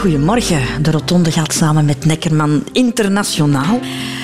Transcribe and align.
Goedemorgen. 0.00 0.82
De 0.82 0.90
Rotonde 0.90 1.32
gaat 1.32 1.52
samen 1.52 1.84
met 1.84 2.04
Neckerman 2.04 2.64
internationaal. 2.72 3.80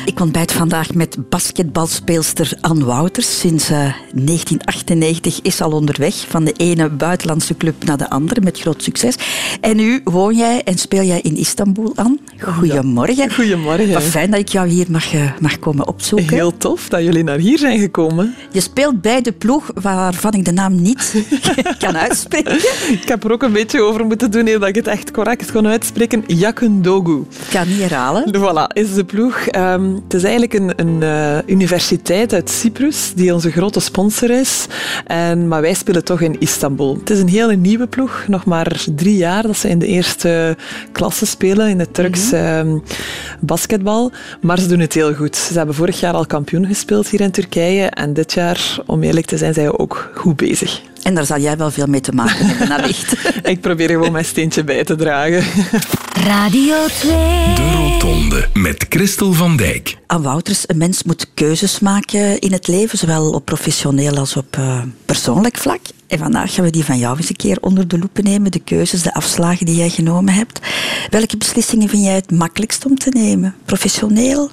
Ik 0.07 0.21
ontbijt 0.21 0.53
vandaag 0.53 0.95
met 0.95 1.17
basketbalspeelster 1.29 2.53
Anne 2.61 2.85
Wouters. 2.85 3.39
Sinds 3.39 3.69
1998 3.69 5.41
is 5.43 5.61
al 5.61 5.71
onderweg 5.71 6.25
van 6.29 6.45
de 6.45 6.53
ene 6.53 6.91
buitenlandse 6.91 7.57
club 7.57 7.85
naar 7.85 7.97
de 7.97 8.11
andere 8.11 8.41
met 8.41 8.61
groot 8.61 8.83
succes. 8.83 9.17
En 9.61 9.77
nu 9.77 10.01
woon 10.05 10.37
jij 10.37 10.63
en 10.63 10.79
speel 10.79 11.03
jij 11.03 11.21
in 11.21 11.37
Istanbul, 11.37 11.93
Anne. 11.95 12.19
Goedemorgen. 12.39 13.35
Goedemorgen. 13.35 13.93
Wat 13.93 14.03
fijn 14.03 14.31
dat 14.31 14.41
ik 14.41 14.49
jou 14.49 14.69
hier 14.69 14.87
mag, 14.91 15.13
eh, 15.13 15.31
mag 15.41 15.59
komen 15.59 15.89
opzoeken. 15.89 16.35
Heel 16.35 16.57
tof 16.57 16.89
dat 16.89 17.03
jullie 17.03 17.25
naar 17.25 17.39
hier 17.39 17.59
zijn 17.59 17.79
gekomen. 17.79 18.35
Je 18.53 18.61
speelt 18.61 19.01
bij 19.01 19.23
de 19.23 19.33
ploeg 19.33 19.71
waarvan 19.75 20.33
ik 20.33 20.45
de 20.45 20.53
naam 20.53 20.83
niet 20.83 21.15
kan 21.79 21.97
uitspreken. 21.97 22.55
Ik 22.91 23.05
heb 23.09 23.25
er 23.25 23.33
ook 23.33 23.43
een 23.43 23.53
beetje 23.53 23.83
over 23.83 24.07
moeten 24.07 24.31
doen 24.31 24.45
dat 24.45 24.69
ik 24.69 24.75
het 24.75 24.87
echt 24.87 25.11
correct 25.11 25.53
kon 25.53 25.67
uitspreken. 25.67 26.25
Yakundogu. 26.27 27.21
Ik 27.31 27.51
kan 27.51 27.69
niet 27.69 27.81
herhalen. 27.81 28.35
Voilà, 28.35 28.73
is 28.73 28.95
de 28.95 29.05
ploeg. 29.05 29.47
Ehm, 29.47 29.96
het 30.05 30.15
is 30.15 30.23
eigenlijk 30.23 30.55
een, 30.55 30.73
een 30.77 31.03
uh, 31.03 31.39
universiteit 31.47 32.33
uit 32.33 32.51
Cyprus 32.51 33.13
die 33.15 33.35
onze 33.35 33.51
grote 33.51 33.81
sponsor 33.81 34.31
is. 34.31 34.67
En, 35.07 35.49
maar 35.49 35.61
wij 35.61 35.75
spelen 35.75 36.05
toch 36.05 36.21
in 36.21 36.41
Istanbul. 36.41 36.97
Het 36.99 37.11
is 37.11 37.21
een 37.21 37.29
hele 37.29 37.57
nieuwe 37.57 37.87
ploeg. 37.87 38.25
Nog 38.29 38.45
maar 38.45 38.85
drie 38.95 39.17
jaar 39.17 39.43
dat 39.43 39.57
ze 39.57 39.69
in 39.69 39.79
de 39.79 39.87
eerste 39.87 40.57
klasse 40.93 41.27
spelen 41.27 41.69
in 41.69 41.79
het 41.79 41.95
Turks 41.95 42.31
mm 42.31 42.39
-hmm. 42.39 42.83
basketbal. 43.41 44.13
Maar 44.41 44.59
ze 44.59 44.67
doen 44.67 44.81
het 44.81 44.95
heel 44.95 45.15
goed. 45.15 45.37
Ze 45.37 45.57
hebben 45.57 45.75
vorig 45.75 46.01
jaar 46.01 46.15
al 46.15 46.27
kampioen 46.27 46.67
gespeeld 46.67 47.09
hier 47.09 47.21
in 47.21 47.31
Turkije. 47.31 47.87
En 47.87 48.13
dit 48.13 48.33
jaar, 48.33 48.79
om 48.87 49.03
eerlijk 49.03 49.27
te 49.27 49.37
zijn, 49.37 49.55
zijn 49.55 49.67
ze 49.67 49.79
ook 49.79 50.11
goed 50.15 50.37
bezig. 50.37 50.83
En 51.07 51.15
daar 51.15 51.27
zal 51.27 51.41
jij 51.41 51.57
wel 51.57 51.71
veel 51.71 51.87
mee 51.87 52.01
te 52.01 52.13
maken 52.13 52.47
hebben, 52.47 52.71
allicht. 52.83 53.15
Ik 53.43 53.61
probeer 53.61 53.89
gewoon 53.89 54.13
mijn 54.13 54.25
steentje 54.25 54.65
bij 54.65 54.85
te 54.85 54.95
dragen. 54.95 55.45
Radio 56.25 56.75
2. 56.87 57.11
De 57.55 57.73
Rotonde 57.73 58.49
met 58.53 58.87
Christel 58.89 59.33
van 59.33 59.57
Dijk. 59.57 59.97
Aan 60.07 60.23
Wouters, 60.23 60.65
een 60.67 60.77
mens 60.77 61.03
moet 61.03 61.31
keuzes 61.35 61.79
maken 61.79 62.39
in 62.39 62.53
het 62.53 62.67
leven, 62.69 62.99
zowel 62.99 63.31
op 63.31 63.45
professioneel 63.45 64.17
als 64.17 64.37
op 64.37 64.57
uh, 64.59 64.83
persoonlijk 65.05 65.57
vlak. 65.57 65.81
En 66.07 66.19
vandaag 66.19 66.55
gaan 66.55 66.65
we 66.65 66.71
die 66.71 66.85
van 66.85 66.99
jou 66.99 67.17
eens 67.17 67.29
een 67.29 67.37
keer 67.37 67.59
onder 67.61 67.89
de 67.89 67.99
loep 67.99 68.23
nemen. 68.23 68.51
De 68.51 68.61
keuzes, 68.65 69.03
de 69.03 69.15
afslagen 69.15 69.67
die 69.67 69.77
jij 69.77 69.91
genomen 69.91 70.35
hebt. 70.35 70.61
Welke 71.11 71.37
beslissingen 71.37 71.89
vind 71.89 72.05
jij 72.05 72.15
het 72.15 72.31
makkelijkst 72.31 72.87
om 72.87 72.99
te 72.99 73.11
nemen? 73.11 73.55
Professioneel? 73.65 74.51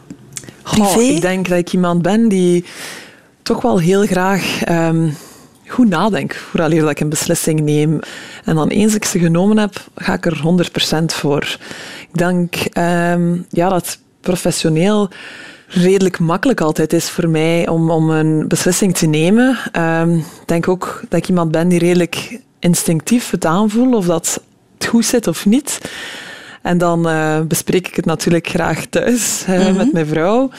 Privé? 0.63 0.83
Oh, 0.83 1.01
ik 1.01 1.21
denk 1.21 1.49
dat 1.49 1.57
ik 1.57 1.73
iemand 1.73 2.01
ben 2.01 2.27
die 2.27 2.65
toch 3.41 3.61
wel 3.61 3.79
heel 3.79 4.05
graag... 4.05 4.69
Um, 4.69 5.15
goed 5.73 5.89
nadenk 5.89 6.35
vooraleer 6.35 6.81
dat 6.81 6.89
ik 6.89 6.99
een 6.99 7.09
beslissing 7.09 7.59
neem. 7.59 7.99
En 8.45 8.55
dan 8.55 8.67
eens 8.67 8.95
ik 8.95 9.05
ze 9.05 9.19
genomen 9.19 9.57
heb, 9.57 9.85
ga 9.95 10.13
ik 10.13 10.25
er 10.25 10.41
100% 11.02 11.05
voor. 11.05 11.57
Ik 11.99 12.17
denk 12.17 12.55
um, 12.77 13.45
ja, 13.49 13.69
dat 13.69 13.97
professioneel 14.21 15.09
redelijk 15.67 16.19
makkelijk 16.19 16.61
altijd 16.61 16.94
is 16.94 17.09
voor 17.09 17.29
mij 17.29 17.67
om, 17.67 17.91
om 17.91 18.09
een 18.09 18.47
beslissing 18.47 18.95
te 18.97 19.05
nemen. 19.05 19.57
Um, 19.77 20.17
ik 20.17 20.47
denk 20.47 20.67
ook 20.67 21.01
dat 21.09 21.19
ik 21.19 21.27
iemand 21.27 21.51
ben 21.51 21.67
die 21.67 21.79
redelijk 21.79 22.39
instinctief 22.59 23.29
het 23.29 23.45
aanvoelt 23.45 23.95
of 23.95 24.05
dat 24.05 24.41
het 24.77 24.88
goed 24.88 25.05
zit 25.05 25.27
of 25.27 25.45
niet. 25.45 25.79
En 26.61 26.77
dan 26.77 27.09
uh, 27.09 27.39
bespreek 27.41 27.88
ik 27.88 27.95
het 27.95 28.05
natuurlijk 28.05 28.47
graag 28.47 28.85
thuis 28.85 29.45
uh, 29.49 29.55
mm 29.57 29.66
-hmm. 29.66 29.75
met 29.75 29.94
mijn 29.94 30.05
vrouw. 30.05 30.49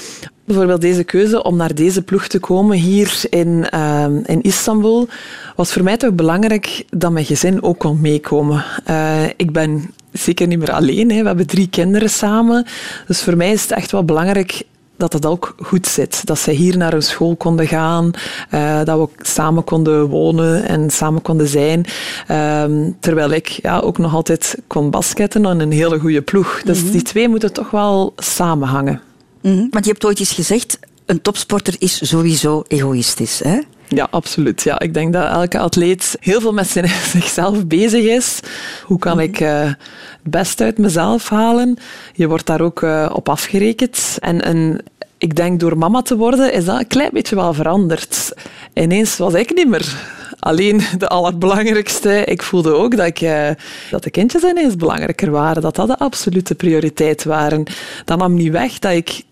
Bijvoorbeeld 0.44 0.80
deze 0.80 1.04
keuze 1.04 1.42
om 1.42 1.56
naar 1.56 1.74
deze 1.74 2.02
ploeg 2.02 2.26
te 2.26 2.38
komen 2.38 2.76
hier 2.76 3.22
in, 3.30 3.66
uh, 3.74 4.06
in 4.24 4.42
Istanbul 4.42 5.08
was 5.56 5.72
voor 5.72 5.82
mij 5.82 5.96
toch 5.96 6.12
belangrijk 6.12 6.84
dat 6.90 7.12
mijn 7.12 7.24
gezin 7.24 7.62
ook 7.62 7.78
kon 7.78 8.00
meekomen. 8.00 8.64
Uh, 8.90 9.24
ik 9.36 9.52
ben 9.52 9.90
zeker 10.12 10.46
niet 10.46 10.58
meer 10.58 10.72
alleen. 10.72 11.10
Hè. 11.10 11.20
We 11.20 11.26
hebben 11.26 11.46
drie 11.46 11.68
kinderen 11.68 12.10
samen. 12.10 12.66
Dus 13.06 13.22
voor 13.22 13.36
mij 13.36 13.52
is 13.52 13.62
het 13.62 13.72
echt 13.72 13.90
wel 13.90 14.04
belangrijk 14.04 14.62
dat 14.96 15.12
het 15.12 15.26
ook 15.26 15.54
goed 15.62 15.86
zit. 15.86 16.26
Dat 16.26 16.38
zij 16.38 16.54
hier 16.54 16.76
naar 16.76 16.92
een 16.92 17.02
school 17.02 17.36
konden 17.36 17.66
gaan, 17.66 18.10
uh, 18.54 18.84
dat 18.84 18.98
we 18.98 19.08
samen 19.24 19.64
konden 19.64 20.06
wonen 20.06 20.64
en 20.64 20.90
samen 20.90 21.22
konden 21.22 21.48
zijn. 21.48 21.84
Uh, 22.30 22.64
terwijl 23.00 23.30
ik 23.30 23.48
ja, 23.48 23.78
ook 23.78 23.98
nog 23.98 24.14
altijd 24.14 24.58
kon 24.66 24.90
basketten 24.90 25.46
en 25.46 25.60
een 25.60 25.72
hele 25.72 25.98
goede 25.98 26.22
ploeg. 26.22 26.62
Dus 26.64 26.78
mm 26.78 26.84
-hmm. 26.84 26.92
die 26.92 27.02
twee 27.02 27.28
moeten 27.28 27.52
toch 27.52 27.70
wel 27.70 28.12
samenhangen. 28.16 29.00
Mm 29.44 29.56
-hmm. 29.56 29.66
Want 29.70 29.84
je 29.84 29.90
hebt 29.90 30.04
ooit 30.04 30.18
eens 30.18 30.32
gezegd, 30.32 30.78
een 31.06 31.22
topsporter 31.22 31.74
is 31.78 32.08
sowieso 32.08 32.64
egoïstisch. 32.68 33.38
Hè? 33.38 33.58
Ja, 33.88 34.06
absoluut. 34.10 34.62
Ja, 34.62 34.80
ik 34.80 34.94
denk 34.94 35.12
dat 35.12 35.30
elke 35.30 35.58
atleet 35.58 36.16
heel 36.20 36.40
veel 36.40 36.52
met 36.52 36.68
zichzelf 37.12 37.66
bezig 37.66 38.04
is. 38.04 38.40
Hoe 38.84 38.98
kan 38.98 39.20
ik 39.20 39.40
uh, 39.40 39.62
het 39.62 39.76
best 40.22 40.60
uit 40.60 40.78
mezelf 40.78 41.28
halen? 41.28 41.76
Je 42.14 42.28
wordt 42.28 42.46
daar 42.46 42.60
ook 42.60 42.80
uh, 42.80 43.10
op 43.12 43.28
afgerekend. 43.28 44.16
En, 44.20 44.82
ik 45.18 45.36
denk 45.36 45.60
door 45.60 45.78
mama 45.78 46.02
te 46.02 46.16
worden 46.16 46.52
is 46.52 46.64
dat 46.64 46.78
een 46.78 46.86
klein 46.86 47.10
beetje 47.12 47.34
wel 47.34 47.54
veranderd. 47.54 48.32
Ineens 48.74 49.16
was 49.16 49.34
ik 49.34 49.54
niet 49.54 49.68
meer 49.68 49.96
alleen 50.38 50.80
de 50.98 51.08
allerbelangrijkste. 51.08 52.24
Ik 52.24 52.42
voelde 52.42 52.72
ook 52.72 52.96
dat, 52.96 53.06
ik, 53.06 53.20
uh, 53.20 53.50
dat 53.90 54.02
de 54.02 54.10
kindjes 54.10 54.42
ineens 54.42 54.76
belangrijker 54.76 55.30
waren. 55.30 55.62
Dat 55.62 55.76
dat 55.76 55.86
de 55.86 55.98
absolute 55.98 56.54
prioriteit 56.54 57.24
waren. 57.24 57.64
Dat 58.04 58.18
nam 58.18 58.34
niet 58.34 58.52
weg 58.52 58.78
dat 58.78 58.92
ik 58.92 59.22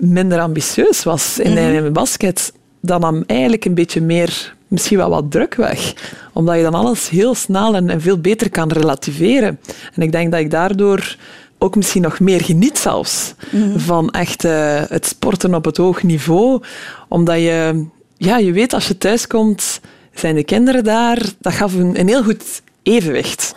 minder 0.00 0.40
ambitieus 0.40 1.02
was 1.02 1.38
in, 1.38 1.50
mm 1.50 1.56
-hmm. 1.56 1.74
in 1.74 1.80
mijn 1.80 1.92
basket 1.92 2.52
dan 2.80 3.00
nam 3.00 3.24
eigenlijk 3.26 3.64
een 3.64 3.74
beetje 3.74 4.00
meer, 4.00 4.54
misschien 4.68 4.96
wel 4.96 5.10
wat 5.10 5.30
druk 5.30 5.54
weg. 5.54 5.94
Omdat 6.32 6.56
je 6.56 6.62
dan 6.62 6.74
alles 6.74 7.08
heel 7.08 7.34
snel 7.34 7.74
en, 7.74 7.90
en 7.90 8.00
veel 8.00 8.18
beter 8.18 8.50
kan 8.50 8.72
relativeren. 8.72 9.60
En 9.94 10.02
ik 10.02 10.12
denk 10.12 10.30
dat 10.30 10.40
ik 10.40 10.50
daardoor 10.50 11.16
ook 11.58 11.76
misschien 11.76 12.02
nog 12.02 12.20
meer 12.20 12.40
geniet 12.40 12.78
zelfs 12.78 13.34
mm. 13.50 13.78
van 13.78 14.10
echt 14.10 14.44
uh, 14.44 14.82
het 14.88 15.06
sporten 15.06 15.54
op 15.54 15.64
het 15.64 15.76
hoog 15.76 16.02
niveau. 16.02 16.62
Omdat 17.08 17.36
je, 17.36 17.86
ja, 18.16 18.38
je 18.38 18.52
weet 18.52 18.72
als 18.72 18.88
je 18.88 18.98
thuis 18.98 19.26
komt, 19.26 19.80
zijn 20.14 20.34
de 20.34 20.44
kinderen 20.44 20.84
daar. 20.84 21.22
Dat 21.38 21.52
gaf 21.52 21.74
een, 21.74 22.00
een 22.00 22.08
heel 22.08 22.22
goed 22.22 22.62
evenwicht. 22.82 23.54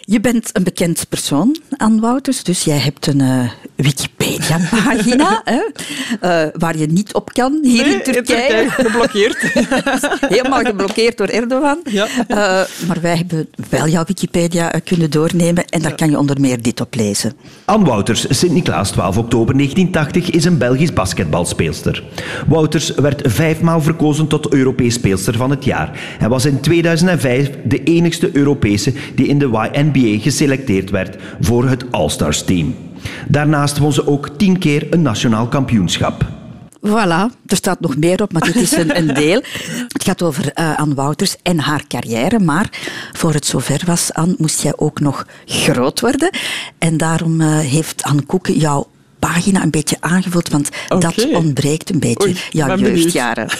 Je 0.00 0.20
bent 0.20 0.50
een 0.52 0.62
bekend 0.62 1.06
persoon 1.08 1.56
aan 1.76 2.00
Wouters, 2.00 2.42
dus 2.42 2.64
jij 2.64 2.78
hebt 2.78 3.06
een 3.06 3.20
uh, 3.20 3.50
Wikipedia-pagina 4.24 5.42
uh, 5.46 6.42
waar 6.52 6.78
je 6.78 6.86
niet 6.86 7.14
op 7.14 7.32
kan 7.32 7.58
hier 7.62 7.84
nee, 7.84 7.94
in 7.94 8.02
Turkije. 8.02 8.36
In 8.36 8.46
Turkije 8.46 8.70
geblokkeerd. 8.70 9.36
Helemaal 10.36 10.64
geblokkeerd 10.64 11.16
door 11.16 11.26
Erdogan. 11.26 11.78
Ja. 11.84 12.06
Uh, 12.06 12.36
maar 12.86 13.00
wij 13.00 13.16
hebben 13.16 13.48
wel 13.70 13.88
jouw 13.88 14.04
Wikipedia 14.06 14.72
kunnen 14.84 15.10
doornemen 15.10 15.64
en 15.64 15.80
daar 15.80 15.90
ja. 15.90 15.96
kan 15.96 16.10
je 16.10 16.18
onder 16.18 16.40
meer 16.40 16.62
dit 16.62 16.80
op 16.80 16.94
lezen. 16.94 17.32
Anne 17.64 17.86
Wouters, 17.86 18.26
Sint-Niklaas, 18.28 18.90
12 18.90 19.18
oktober 19.18 19.54
1980, 19.54 20.30
is 20.30 20.44
een 20.44 20.58
Belgisch 20.58 20.92
basketbalspeelster. 20.92 22.02
Wouters 22.46 22.90
werd 22.94 23.22
vijfmaal 23.24 23.82
verkozen 23.82 24.26
tot 24.26 24.52
Europees 24.52 24.94
speelster 24.94 25.36
van 25.36 25.50
het 25.50 25.64
jaar 25.64 26.16
en 26.18 26.28
was 26.28 26.44
in 26.44 26.60
2005 26.60 27.50
de 27.64 27.82
enigste 27.82 28.30
Europese 28.32 28.92
die 29.14 29.26
in 29.26 29.38
de 29.38 29.44
YNBA 29.44 29.82
NBA 29.82 30.18
geselecteerd 30.20 30.90
werd 30.90 31.16
voor 31.40 31.68
het 31.68 31.84
All-Stars 31.90 32.42
team. 32.42 32.74
Daarnaast 33.28 33.78
won 33.78 33.92
ze 33.92 34.06
ook 34.06 34.28
tien 34.36 34.58
keer 34.58 34.86
een 34.90 35.02
nationaal 35.02 35.46
kampioenschap. 35.48 36.24
Voilà, 36.86 37.30
er 37.46 37.56
staat 37.56 37.80
nog 37.80 37.96
meer 37.96 38.22
op, 38.22 38.32
maar 38.32 38.42
dit 38.42 38.56
is 38.56 38.72
een, 38.72 38.96
een 38.96 39.14
deel. 39.14 39.42
Het 39.88 40.04
gaat 40.04 40.22
over 40.22 40.52
uh, 40.54 40.78
Anne 40.78 40.94
Wouters 40.94 41.36
en 41.42 41.58
haar 41.58 41.86
carrière, 41.88 42.38
maar 42.38 42.68
voor 43.12 43.32
het 43.32 43.46
zover 43.46 43.82
was, 43.86 44.12
Anne, 44.12 44.34
moest 44.38 44.62
jij 44.62 44.72
ook 44.76 45.00
nog 45.00 45.26
groot 45.44 46.00
worden. 46.00 46.30
En 46.78 46.96
daarom 46.96 47.40
uh, 47.40 47.58
heeft 47.58 48.02
Anne 48.02 48.22
Koeken 48.22 48.58
jou 48.58 48.84
pagina 49.26 49.62
een 49.62 49.70
beetje 49.70 49.96
aangevuld, 50.00 50.48
want 50.48 50.70
okay. 50.88 51.12
dat 51.16 51.28
ontbreekt 51.32 51.90
een 51.90 51.98
beetje. 51.98 52.28
Oei, 52.28 52.36
jouw 52.50 52.76
jeugdjaren. 52.76 53.48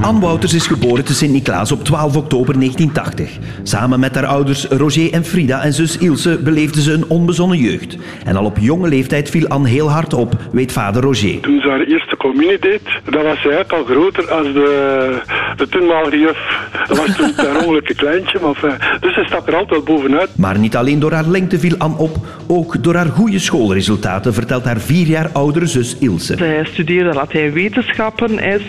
Anne 0.00 0.20
Wouters 0.20 0.54
is 0.54 0.66
geboren 0.66 1.04
te 1.04 1.14
Sint-Niklaas 1.14 1.72
op 1.72 1.84
12 1.84 2.16
oktober 2.16 2.54
1980. 2.54 3.38
Samen 3.62 4.00
met 4.00 4.14
haar 4.14 4.26
ouders 4.26 4.64
Roger 4.64 5.12
en 5.12 5.24
Frida 5.24 5.62
en 5.62 5.72
zus 5.72 5.98
Ilse 5.98 6.38
beleefde 6.38 6.82
ze 6.82 6.92
een 6.92 7.08
onbezonnen 7.08 7.58
jeugd. 7.58 7.96
En 8.24 8.36
al 8.36 8.44
op 8.44 8.56
jonge 8.60 8.88
leeftijd 8.88 9.30
viel 9.30 9.46
Anne 9.46 9.68
heel 9.68 9.90
hard 9.90 10.14
op, 10.14 10.36
weet 10.52 10.72
vader 10.72 11.02
Roger. 11.02 11.40
Toen 11.40 11.60
ze 11.60 11.68
haar 11.68 11.80
eerste 11.80 12.16
communie 12.16 12.58
deed, 12.58 12.80
dat 13.04 13.22
was 13.22 13.40
ze 13.40 13.50
eigenlijk 13.50 13.72
al 13.72 13.84
groter 13.84 14.30
als 14.30 14.46
de, 14.46 15.18
de 15.56 15.68
toenmalige 15.68 16.18
juf. 16.18 16.68
Dat 16.88 16.96
was 16.96 17.16
toen 17.16 17.32
een 17.46 17.56
ongelukkige 17.56 17.98
kleintje, 17.98 18.38
maar 18.42 18.98
dus 19.00 19.14
ze 19.14 19.24
stak 19.26 19.48
er 19.48 19.54
altijd 19.54 19.84
bovenuit. 19.84 20.30
Maar 20.36 20.58
niet 20.58 20.76
alleen 20.76 20.98
door 20.98 21.12
haar 21.12 21.26
lengte 21.26 21.58
viel 21.58 21.74
Anne 21.78 21.96
op, 21.96 22.16
ook 22.46 22.82
door 22.82 22.94
haar 22.94 23.08
goede 23.08 23.38
schoolresultaten, 23.38 24.31
vertelt 24.32 24.64
haar 24.64 24.80
vier 24.80 25.06
jaar 25.06 25.28
oudere 25.32 25.66
zus 25.66 25.96
Ilse. 25.98 26.34
Hij 26.34 26.64
studeerde 26.64 27.12
Latijnwetenschappen, 27.12 28.38
hij 28.38 28.60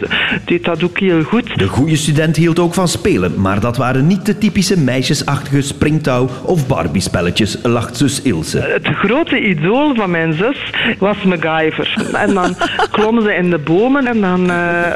deed 0.45 0.63
dat 0.63 0.83
ook 0.83 1.00
heel 1.00 1.24
goed. 1.24 1.57
De 1.57 1.68
goede 1.68 1.95
student 1.95 2.36
hield 2.36 2.60
ook 2.60 2.74
van 2.74 2.88
spelen, 2.88 3.42
maar 3.42 3.60
dat 3.60 3.77
waren 3.77 4.07
niet 4.07 4.25
de 4.25 4.38
typische 4.38 4.80
meisjesachtige 4.80 5.62
springtouw- 5.62 6.30
of 6.44 6.68
Barbie-spelletjes, 6.68 7.57
lacht 7.63 7.98
zus 7.98 8.21
Ilse. 8.21 8.60
Het 8.60 8.88
grote 8.88 9.39
idool 9.39 9.95
van 9.95 10.12
mijn 10.12 10.33
zus 10.33 10.74
was 11.00 11.24
MacGyver. 11.24 12.10
En 12.13 12.33
dan 12.33 12.56
klommen 12.92 13.24
ze 13.24 13.33
in 13.33 13.50
de 13.50 13.57
bomen 13.57 14.07
en 14.07 14.21
dan 14.21 14.50
uh, 14.50 14.95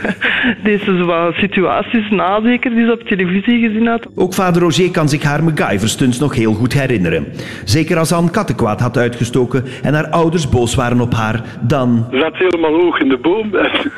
deed 0.64 0.80
ze 0.80 0.96
zo 0.96 1.04
wat 1.06 1.34
situaties 1.34 2.10
na, 2.10 2.40
zeker, 2.42 2.70
die 2.70 2.84
ze 2.84 2.92
op 2.92 3.02
televisie 3.02 3.68
gezien 3.68 3.86
had. 3.86 4.06
Ook 4.14 4.34
vader 4.34 4.62
Roger 4.62 4.90
kan 4.90 5.08
zich 5.08 5.22
haar 5.22 5.44
MacGyver-stunts 5.44 6.18
nog 6.18 6.34
heel 6.34 6.52
goed 6.52 6.72
herinneren. 6.72 7.26
Zeker 7.64 7.98
als 7.98 8.12
Anne 8.12 8.30
kattenkwaad 8.30 8.80
had 8.80 8.96
uitgestoken 8.96 9.64
en 9.82 9.94
haar 9.94 10.01
ouders 10.10 10.48
boos 10.48 10.74
waren 10.74 11.00
op 11.00 11.14
haar, 11.14 11.40
dan... 11.60 12.06
Ze 12.10 12.18
zat 12.18 12.36
helemaal 12.36 12.80
hoog 12.80 13.00
in 13.00 13.08
de 13.08 13.18
boom 13.18 13.54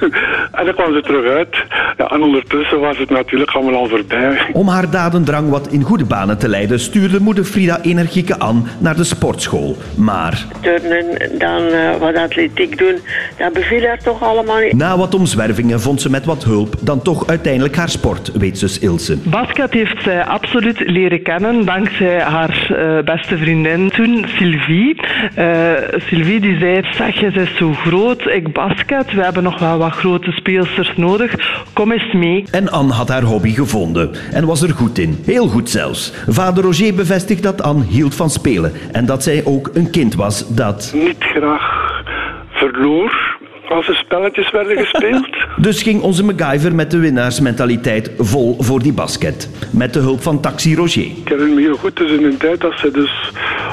en 0.59 0.65
dan 0.65 0.75
kwam 0.75 0.93
ze 0.95 1.03
terug 1.03 1.31
uit. 1.31 1.57
Ja, 1.97 2.11
en 2.11 2.23
ondertussen 2.23 2.81
was 2.81 2.99
het 2.99 3.11
natuurlijk 3.11 3.51
allemaal 3.51 3.81
al 3.81 3.89
voorbij. 3.89 4.39
Om 4.53 4.69
haar 4.69 4.91
dadendrang 4.91 5.51
wat 5.51 5.69
in 5.69 5.83
goede 5.83 6.05
banen 6.05 6.39
te 6.39 6.49
leiden, 6.49 6.81
stuurde 6.81 7.21
moeder 7.21 7.45
Frida 7.45 7.79
energieke 7.83 8.39
Anne 8.39 8.63
naar 8.79 8.97
de 8.97 9.05
sportschool. 9.05 9.77
Maar... 9.97 10.45
Turnen, 10.61 11.39
dan 11.39 11.63
uh, 11.63 11.97
wat 11.97 12.17
atletiek 12.17 12.79
doen, 12.79 12.99
dat 13.39 13.53
beviel 13.53 13.87
haar 13.87 14.03
toch 14.03 14.23
allemaal 14.23 14.61
niet. 14.61 14.73
Na 14.73 14.97
wat 14.97 15.15
omzwervingen 15.15 15.81
vond 15.81 16.01
ze 16.01 16.11
met 16.11 16.25
wat 16.25 16.45
hulp 16.45 16.75
dan 16.81 17.03
toch 17.03 17.27
uiteindelijk 17.27 17.77
haar 17.77 17.89
sport, 17.89 18.33
weet 18.33 18.59
zus 18.59 18.79
Ilse. 18.79 19.17
Basket 19.23 19.73
heeft 19.73 20.03
zij 20.03 20.25
absoluut 20.25 20.81
leren 20.87 21.23
kennen 21.23 21.65
dankzij 21.65 22.21
haar 22.21 22.69
uh, 22.71 22.99
beste 23.05 23.37
vriendin 23.39 23.91
toen, 23.91 24.25
Sylvie. 24.37 25.01
Uh, 25.39 25.73
Sylvie 25.97 26.41
die 26.41 26.59
zei, 26.59 26.83
zeg, 26.91 27.21
je 27.21 27.31
bent 27.31 27.49
zo 27.57 27.73
groot, 27.73 28.27
ik 28.27 28.53
basket, 28.53 29.13
we 29.13 29.23
hebben 29.23 29.43
nog 29.43 29.59
wel 29.59 29.79
wat 29.79 29.93
grote 29.93 30.31
speelsters 30.31 30.97
nodig, 30.97 31.35
kom 31.73 31.93
eens 31.93 32.13
mee. 32.13 32.45
En 32.51 32.71
Anne 32.71 32.93
had 32.93 33.09
haar 33.09 33.23
hobby 33.23 33.55
gevonden 33.55 34.11
en 34.33 34.47
was 34.47 34.63
er 34.63 34.71
goed 34.71 34.99
in, 34.99 35.19
heel 35.25 35.47
goed 35.47 35.71
zelfs. 35.71 36.13
Vader 36.29 36.65
Roger 36.65 36.95
bevestigt 36.95 37.43
dat 37.43 37.63
Anne 37.63 37.85
hield 37.85 38.15
van 38.15 38.31
spelen 38.31 38.73
en 38.93 39.07
dat 39.07 39.23
zij 39.23 39.43
ook 39.45 39.71
een 39.75 39.91
kind 39.91 40.15
was 40.15 40.55
dat... 40.55 40.93
Niet 40.95 41.17
graag 41.19 42.03
verloor 42.51 43.39
als 43.69 43.89
er 43.89 43.95
spelletjes 43.95 44.51
werden 44.51 44.77
gespeeld. 44.77 45.29
Dus 45.57 45.83
ging 45.83 46.03
onze 46.03 46.25
MacGyver 46.25 46.75
met 46.75 46.91
de 46.91 46.99
winnaarsmentaliteit 46.99 48.11
vol 48.19 48.57
voor 48.59 48.83
die 48.83 48.93
basket. 48.93 49.49
Met 49.71 49.93
de 49.93 49.99
hulp 49.99 50.23
van 50.23 50.41
Taxi 50.41 50.77
Roger. 50.77 51.03
Ik 51.03 51.29
herinner 51.29 51.55
me 51.55 51.61
heel 51.61 51.77
goed, 51.77 51.97
dus 51.97 52.11
in 52.11 52.25
een 52.25 52.37
tijd 52.37 52.61
dat 52.61 52.73
ze 52.77 52.91
dus 52.91 53.33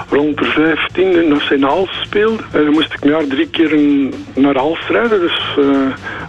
rond 0.10 0.38
de 0.38 0.46
15 0.46 1.30
dat 1.30 1.42
ze 1.42 1.56
in 1.56 1.64
Hals 1.64 2.02
speelde. 2.04 2.44
En 2.52 2.64
dan 2.64 2.74
moest 2.74 2.94
ik 2.94 3.04
naar 3.04 3.28
drie 3.28 3.50
keer 3.50 3.80
naar 4.34 4.56
Hals 4.56 4.88
rijden, 4.88 5.20
dus 5.20 5.56
uh, 5.60 5.66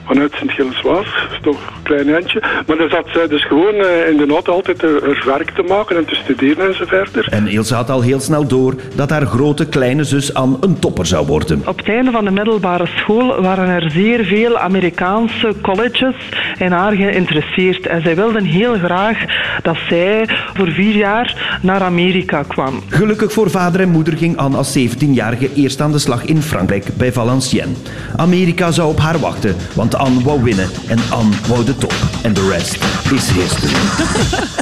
vanuit 0.07 0.33
Sint-Gilles-Waas. 0.33 1.05
Dat 1.05 1.33
is 1.33 1.39
toch 1.43 1.57
een 1.57 1.83
klein 1.83 2.15
eindje. 2.15 2.43
Maar 2.67 2.77
dan 2.77 2.89
zat 2.89 3.07
zij 3.13 3.29
dus 3.29 3.45
gewoon 3.47 3.75
uh, 3.75 4.09
in 4.09 4.17
de 4.17 4.27
auto 4.29 4.53
altijd 4.53 4.83
haar 4.83 5.23
werk 5.25 5.51
te 5.51 5.63
maken 5.63 5.97
en 5.97 6.05
te 6.05 6.15
studeren 6.15 6.67
en 6.67 6.75
zo 6.75 6.85
verder. 6.87 7.27
En 7.31 7.47
Ilse 7.47 7.75
had 7.75 7.91
al 7.91 8.01
heel 8.01 8.21
snel 8.21 8.47
door 8.47 8.75
dat 8.95 9.11
haar 9.11 9.27
grote 9.27 9.69
kleine 9.69 10.05
zus 10.05 10.35
Anne 10.35 10.57
een 10.61 10.79
topper 10.79 11.07
zou 11.07 11.27
worden. 11.27 11.63
Op 11.67 11.77
het 11.77 11.89
einde 11.89 12.11
van 12.11 12.25
de 12.25 12.31
middelbare 12.31 12.87
school 12.87 13.43
waren 13.57 13.83
er 13.83 13.91
zeer 13.91 14.25
veel 14.25 14.59
Amerikaanse 14.59 15.55
colleges 15.63 16.15
in 16.59 16.73
haar 16.73 16.93
geïnteresseerd. 16.93 17.87
En 17.87 18.03
zij 18.03 18.17
wilden 18.17 18.45
heel 18.45 18.75
graag 18.75 19.19
dat 19.63 19.77
zij 19.89 20.29
voor 20.55 20.71
vier 20.71 20.97
jaar 20.97 21.59
naar 21.63 21.83
Amerika 21.83 22.43
kwam. 22.43 22.83
Gelukkig 22.89 23.33
voor 23.33 23.51
vader 23.51 23.81
en 23.81 23.89
moeder 23.89 24.17
ging 24.17 24.37
Anne 24.37 24.57
als 24.57 24.79
17-jarige 24.79 25.51
eerst 25.55 25.81
aan 25.81 25.93
de 25.93 25.99
slag 25.99 26.25
in 26.25 26.43
Frankrijk 26.43 26.87
bij 26.97 27.13
Valenciennes. 27.13 27.79
Amerika 28.17 28.71
zou 28.71 28.89
op 28.89 28.99
haar 28.99 29.19
wachten, 29.19 29.57
want 29.75 29.95
Anne 29.95 30.23
wou 30.23 30.43
winnen 30.43 30.69
en 30.89 30.99
Anne 31.11 31.35
wou 31.49 31.65
de 31.65 31.77
top. 31.77 31.95
En 32.23 32.33
de 32.33 32.49
rest 32.49 32.75
is 33.13 33.31
history. 33.31 34.61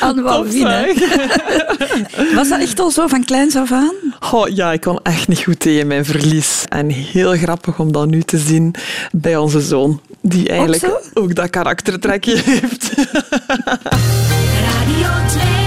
Anne 0.00 0.22
wou 0.22 0.50
winnen. 0.50 0.86
Was 2.36 2.48
dat 2.48 2.60
echt 2.60 2.80
al 2.80 2.90
zo 2.90 3.06
van 3.06 3.24
kleins 3.24 3.56
af 3.56 3.72
aan? 3.72 3.94
Oh, 4.32 4.48
ja, 4.48 4.72
ik 4.72 4.80
kon 4.80 5.00
echt 5.02 5.28
niet 5.28 5.42
goed 5.42 5.60
tegen 5.60 5.86
mijn 5.86 6.04
verlies. 6.04 6.64
En 6.68 6.88
heel 6.88 7.32
grappig 7.36 7.78
om 7.78 7.92
dat 7.92 8.06
nu 8.06 8.22
te 8.22 8.38
zien 8.38 8.74
bij 9.12 9.36
onze 9.36 9.60
zoon, 9.60 10.00
die 10.20 10.48
eigenlijk 10.48 10.84
ook, 10.84 11.02
ook 11.14 11.34
dat 11.34 11.50
karaktertrekje 11.50 12.36
heeft. 12.44 12.90
Radio 14.64 15.08
2. 15.28 15.63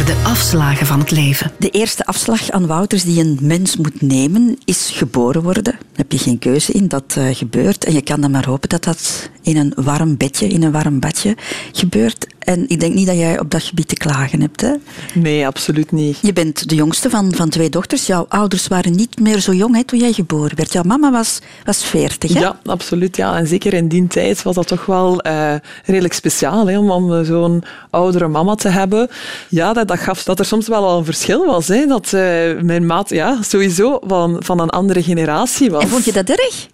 De 0.00 0.06
Rotonde. 0.06 0.20
Over 0.20 0.22
de 0.24 0.28
afslagen 0.28 0.86
van 0.86 0.98
het 0.98 1.10
leven. 1.10 1.52
De 1.58 1.70
eerste 1.70 2.04
afslag 2.04 2.50
aan 2.50 2.66
Wouters 2.66 3.02
die 3.02 3.20
een 3.20 3.38
mens 3.42 3.76
moet 3.76 4.00
nemen 4.00 4.58
is 4.64 4.90
geboren 4.94 5.42
worden. 5.42 5.62
Daar 5.62 5.78
heb 5.94 6.12
je 6.12 6.18
geen 6.18 6.38
keuze 6.38 6.72
in, 6.72 6.88
dat 6.88 7.14
uh, 7.18 7.34
gebeurt. 7.34 7.84
En 7.84 7.92
je 7.92 8.02
kan 8.02 8.20
dan 8.20 8.30
maar 8.30 8.46
hopen 8.46 8.68
dat 8.68 8.84
dat 8.84 9.30
in 9.42 9.56
een 9.56 9.72
warm 9.76 10.16
bedje, 10.16 10.48
in 10.48 10.62
een 10.62 10.72
warm 10.72 11.00
badje 11.00 11.36
gebeurt. 11.72 12.26
En 12.38 12.68
ik 12.68 12.80
denk 12.80 12.94
niet 12.94 13.06
dat 13.06 13.16
jij 13.16 13.40
op 13.40 13.50
dat 13.50 13.62
gebied 13.62 13.88
te 13.88 13.94
klagen 13.94 14.40
hebt. 14.40 14.60
Hè? 14.60 14.74
Nee, 15.14 15.46
absoluut 15.46 15.92
niet. 15.92 16.18
Je 16.22 16.32
bent 16.32 16.68
de 16.68 16.74
jongste 16.74 17.10
van, 17.10 17.34
van 17.34 17.48
twee 17.48 17.70
dochters. 17.70 18.06
Jouw 18.06 18.26
ouders 18.28 18.68
waren 18.68 18.92
niet 18.92 19.20
meer 19.20 19.40
zo 19.40 19.52
jong 19.52 19.74
hè, 19.74 19.84
toen 19.84 19.98
jij 19.98 20.12
geboren 20.12 20.56
werd. 20.56 20.72
Jouw 20.72 20.82
mama 20.82 21.10
was, 21.10 21.38
was 21.64 21.84
40. 21.84 22.32
Hè? 22.32 22.40
Ja, 22.40 22.58
absoluut. 22.64 23.16
Ja. 23.16 23.36
En 23.36 23.46
zeker 23.46 23.74
in 23.74 23.88
die 23.88 24.06
tijd 24.06 24.42
was 24.42 24.54
dat 24.54 24.66
toch 24.66 24.86
wel 24.86 25.26
uh, 25.26 25.54
redelijk 25.84 26.14
speciaal 26.14 26.68
hè, 26.68 26.78
om, 26.78 26.90
om 26.90 27.24
zo'n 27.24 27.62
oudere 27.90 28.28
mama 28.28 28.54
te 28.54 28.68
hebben. 28.68 29.08
Ja, 29.48 29.72
dat, 29.72 29.88
dat 29.90 29.98
gaf 29.98 30.22
dat 30.22 30.38
er 30.38 30.44
soms 30.44 30.68
wel 30.68 30.86
al 30.86 30.98
een 30.98 31.04
verschil 31.04 31.46
was. 31.46 31.68
Hè. 31.68 31.86
Dat 31.86 32.12
uh, 32.12 32.20
mijn 32.60 32.86
maat 32.86 33.08
ja, 33.08 33.42
sowieso 33.42 33.98
van, 34.06 34.36
van 34.38 34.60
een 34.60 34.70
andere 34.70 35.02
generatie 35.02 35.70
was. 35.70 35.82
En 35.82 35.88
vond 35.88 36.04
je 36.04 36.12
dat 36.12 36.28
erg? 36.28 36.68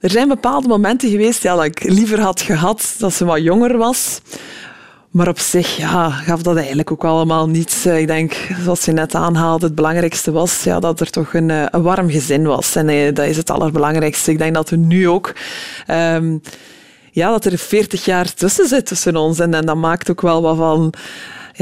Er 0.00 0.10
zijn 0.10 0.28
bepaalde 0.28 0.68
momenten 0.68 1.10
geweest 1.10 1.42
ja, 1.42 1.54
dat 1.54 1.64
ik 1.64 1.82
liever 1.82 2.20
had 2.20 2.40
gehad 2.40 2.94
dat 2.98 3.12
ze 3.12 3.24
wat 3.24 3.42
jonger 3.42 3.76
was. 3.76 4.20
Maar 5.10 5.28
op 5.28 5.38
zich 5.38 5.76
ja, 5.76 6.10
gaf 6.10 6.42
dat 6.42 6.56
eigenlijk 6.56 6.90
ook 6.90 7.04
allemaal 7.04 7.48
niets. 7.48 7.86
Ik 7.86 8.06
denk, 8.06 8.34
zoals 8.62 8.84
je 8.84 8.92
net 8.92 9.14
aanhaalde, 9.14 9.66
het 9.66 9.74
belangrijkste 9.74 10.30
was 10.30 10.64
ja, 10.64 10.80
dat 10.80 11.00
er 11.00 11.10
toch 11.10 11.34
een, 11.34 11.48
een 11.48 11.82
warm 11.82 12.10
gezin 12.10 12.46
was. 12.46 12.76
En 12.76 12.88
eh, 12.88 13.14
dat 13.14 13.26
is 13.26 13.36
het 13.36 13.50
allerbelangrijkste. 13.50 14.30
Ik 14.30 14.38
denk 14.38 14.54
dat 14.54 14.70
we 14.70 14.76
nu 14.76 15.08
ook... 15.08 15.32
Um, 15.90 16.40
ja, 17.14 17.30
dat 17.30 17.44
er 17.44 17.58
40 17.58 18.04
jaar 18.04 18.34
tussen 18.34 18.68
zit 18.68 18.86
tussen 18.86 19.16
ons. 19.16 19.38
En, 19.38 19.54
en 19.54 19.66
dat 19.66 19.76
maakt 19.76 20.10
ook 20.10 20.20
wel 20.20 20.42
wat 20.42 20.56
van 20.56 20.94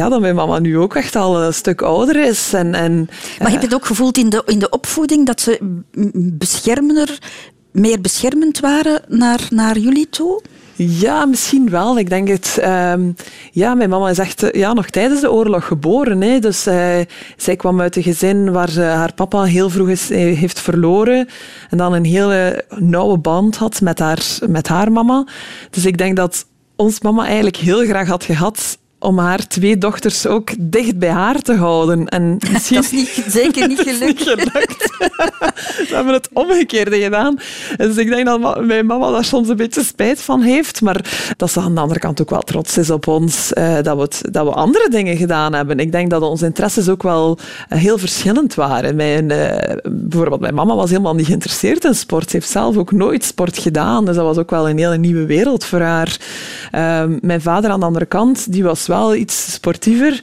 ja, 0.00 0.08
dat 0.08 0.20
mijn 0.20 0.34
mama 0.34 0.58
nu 0.58 0.78
ook 0.78 0.94
echt 0.94 1.16
al 1.16 1.42
een 1.42 1.54
stuk 1.54 1.82
ouder 1.82 2.16
is. 2.16 2.52
En, 2.52 2.74
en, 2.74 3.08
maar 3.38 3.50
heb 3.50 3.60
je 3.60 3.66
het 3.66 3.74
ook 3.74 3.86
gevoeld 3.86 4.18
in 4.18 4.28
de, 4.28 4.42
in 4.46 4.58
de 4.58 4.68
opvoeding 4.68 5.26
dat 5.26 5.40
ze 5.40 5.80
beschermender, 6.14 7.18
meer 7.72 8.00
beschermend 8.00 8.60
waren 8.60 9.02
naar, 9.08 9.46
naar 9.50 9.78
jullie 9.78 10.08
toe? 10.08 10.42
Ja, 10.76 11.24
misschien 11.26 11.70
wel. 11.70 11.98
Ik 11.98 12.08
denk 12.08 12.28
het. 12.28 12.58
Um, 12.64 13.14
ja, 13.52 13.74
mijn 13.74 13.90
mama 13.90 14.10
is 14.10 14.18
echt 14.18 14.44
ja, 14.52 14.72
nog 14.72 14.90
tijdens 14.90 15.20
de 15.20 15.32
oorlog 15.32 15.66
geboren. 15.66 16.20
Hè. 16.20 16.38
Dus 16.38 16.66
uh, 16.66 16.98
zij 17.36 17.56
kwam 17.56 17.80
uit 17.80 17.96
een 17.96 18.02
gezin 18.02 18.52
waar 18.52 18.70
ze 18.70 18.82
haar 18.82 19.14
papa 19.14 19.42
heel 19.42 19.70
vroeg 19.70 19.88
is, 19.88 20.08
heeft 20.08 20.60
verloren. 20.60 21.28
En 21.70 21.78
dan 21.78 21.92
een 21.92 22.04
hele 22.04 22.64
nauwe 22.78 23.18
band 23.18 23.56
had 23.56 23.80
met 23.80 23.98
haar, 23.98 24.38
met 24.48 24.68
haar 24.68 24.92
mama. 24.92 25.26
Dus 25.70 25.86
ik 25.86 25.98
denk 25.98 26.16
dat 26.16 26.46
ons 26.76 27.00
mama 27.00 27.24
eigenlijk 27.24 27.56
heel 27.56 27.84
graag 27.84 28.08
had 28.08 28.24
gehad 28.24 28.78
om 29.00 29.18
haar 29.18 29.46
twee 29.46 29.78
dochters 29.78 30.26
ook 30.26 30.50
dicht 30.58 30.98
bij 30.98 31.08
haar 31.08 31.40
te 31.40 31.54
houden. 31.54 32.08
En 32.08 32.36
misschien... 32.52 32.76
Dat 32.80 32.84
is 32.84 32.90
niet, 32.90 33.24
zeker 33.28 33.68
niet 33.68 33.80
gelukt. 33.88 34.18
niet 34.18 34.28
gelukt. 34.28 34.92
Ze 35.88 35.94
hebben 35.94 36.14
het 36.14 36.28
omgekeerde 36.32 37.00
gedaan. 37.00 37.38
Dus 37.76 37.96
ik 37.96 38.08
denk 38.08 38.26
dat 38.26 38.64
mijn 38.66 38.86
mama 38.86 39.10
daar 39.10 39.24
soms 39.24 39.48
een 39.48 39.56
beetje 39.56 39.82
spijt 39.82 40.20
van 40.22 40.40
heeft, 40.40 40.80
maar 40.80 41.32
dat 41.36 41.50
ze 41.50 41.60
aan 41.60 41.74
de 41.74 41.80
andere 41.80 42.00
kant 42.00 42.20
ook 42.20 42.30
wel 42.30 42.40
trots 42.40 42.78
is 42.78 42.90
op 42.90 43.06
ons, 43.06 43.52
uh, 43.58 43.74
dat, 43.82 43.96
we 43.96 44.02
het, 44.02 44.22
dat 44.30 44.44
we 44.46 44.52
andere 44.52 44.88
dingen 44.90 45.16
gedaan 45.16 45.52
hebben. 45.52 45.78
Ik 45.78 45.92
denk 45.92 46.10
dat 46.10 46.22
onze 46.22 46.44
interesses 46.44 46.88
ook 46.88 47.02
wel 47.02 47.38
uh, 47.72 47.78
heel 47.78 47.98
verschillend 47.98 48.54
waren. 48.54 48.96
Mijn, 48.96 49.30
uh, 49.30 49.76
bijvoorbeeld 49.82 50.40
mijn 50.40 50.54
mama 50.54 50.74
was 50.74 50.90
helemaal 50.90 51.14
niet 51.14 51.26
geïnteresseerd 51.26 51.84
in 51.84 51.94
sport. 51.94 52.30
Ze 52.30 52.36
heeft 52.36 52.50
zelf 52.50 52.76
ook 52.76 52.92
nooit 52.92 53.24
sport 53.24 53.58
gedaan, 53.58 54.04
dus 54.04 54.16
dat 54.16 54.24
was 54.24 54.38
ook 54.38 54.50
wel 54.50 54.68
een 54.68 54.78
hele 54.78 54.98
nieuwe 54.98 55.26
wereld 55.26 55.64
voor 55.64 55.80
haar. 55.80 56.16
Ehm, 56.70 57.18
mijn 57.20 57.40
vader 57.40 57.70
aan 57.70 57.80
de 57.80 57.86
andere 57.86 58.06
kant, 58.06 58.52
die 58.52 58.64
was 58.64 58.86
wel 58.90 59.14
iets 59.14 59.52
sportiever, 59.52 60.22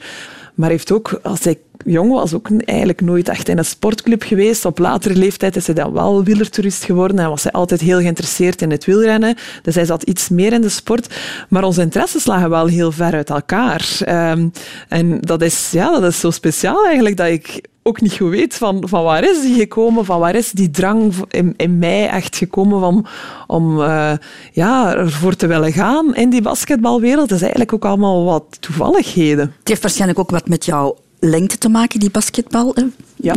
maar 0.55 0.69
heeft 0.69 0.91
ook, 0.91 1.19
als 1.23 1.43
hij 1.43 1.57
jong 1.85 2.11
was, 2.11 2.33
ook 2.33 2.49
eigenlijk 2.65 3.01
nooit 3.01 3.29
echt 3.29 3.49
in 3.49 3.57
een 3.57 3.65
sportclub 3.65 4.23
geweest. 4.23 4.65
Op 4.65 4.79
latere 4.79 5.15
leeftijd 5.15 5.55
is 5.55 5.65
hij 5.65 5.75
dan 5.75 5.93
wel 5.93 6.23
wielertoerist 6.23 6.83
geworden 6.83 7.19
en 7.19 7.29
was 7.29 7.43
hij 7.43 7.51
altijd 7.51 7.81
heel 7.81 7.99
geïnteresseerd 7.99 8.61
in 8.61 8.71
het 8.71 8.85
wielrennen. 8.85 9.35
Dus 9.61 9.75
hij 9.75 9.85
zat 9.85 10.03
iets 10.03 10.29
meer 10.29 10.53
in 10.53 10.61
de 10.61 10.69
sport. 10.69 11.15
Maar 11.49 11.63
onze 11.63 11.81
interesses 11.81 12.25
lagen 12.25 12.49
wel 12.49 12.65
heel 12.65 12.91
ver 12.91 13.13
uit 13.13 13.29
elkaar. 13.29 13.97
Um, 14.31 14.51
en 14.87 15.21
dat 15.21 15.41
is, 15.41 15.69
ja, 15.71 15.99
dat 15.99 16.11
is 16.11 16.19
zo 16.19 16.31
speciaal 16.31 16.85
eigenlijk, 16.85 17.17
dat 17.17 17.27
ik 17.27 17.61
ook 17.87 18.01
niet 18.01 18.13
goed 18.13 18.29
weet 18.29 18.55
van, 18.55 18.83
van 18.87 19.03
waar 19.03 19.23
is 19.23 19.41
die 19.41 19.55
gekomen, 19.55 20.05
van 20.05 20.19
waar 20.19 20.35
is 20.35 20.51
die 20.51 20.69
drang 20.69 21.13
in, 21.29 21.53
in 21.57 21.79
mij 21.79 22.09
echt 22.09 22.35
gekomen 22.35 22.83
om, 22.83 23.05
om 23.47 23.79
uh, 23.79 24.11
ja, 24.51 24.95
ervoor 24.95 25.35
te 25.35 25.47
willen 25.47 25.73
gaan 25.73 26.15
in 26.15 26.29
die 26.29 26.41
basketbalwereld. 26.41 27.29
Dat 27.29 27.37
is 27.37 27.41
eigenlijk 27.41 27.73
ook 27.73 27.85
allemaal 27.85 28.23
wat 28.23 28.57
toevalligheden. 28.59 29.53
Het 29.59 29.67
heeft 29.67 29.81
waarschijnlijk 29.81 30.19
ook 30.19 30.29
wat 30.29 30.47
met 30.47 30.65
jouw 30.65 30.97
lengte 31.19 31.57
te 31.57 31.69
maken, 31.69 31.99
die 31.99 32.11
basketbal, 32.11 32.75
ja. 33.15 33.35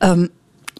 Um, 0.00 0.28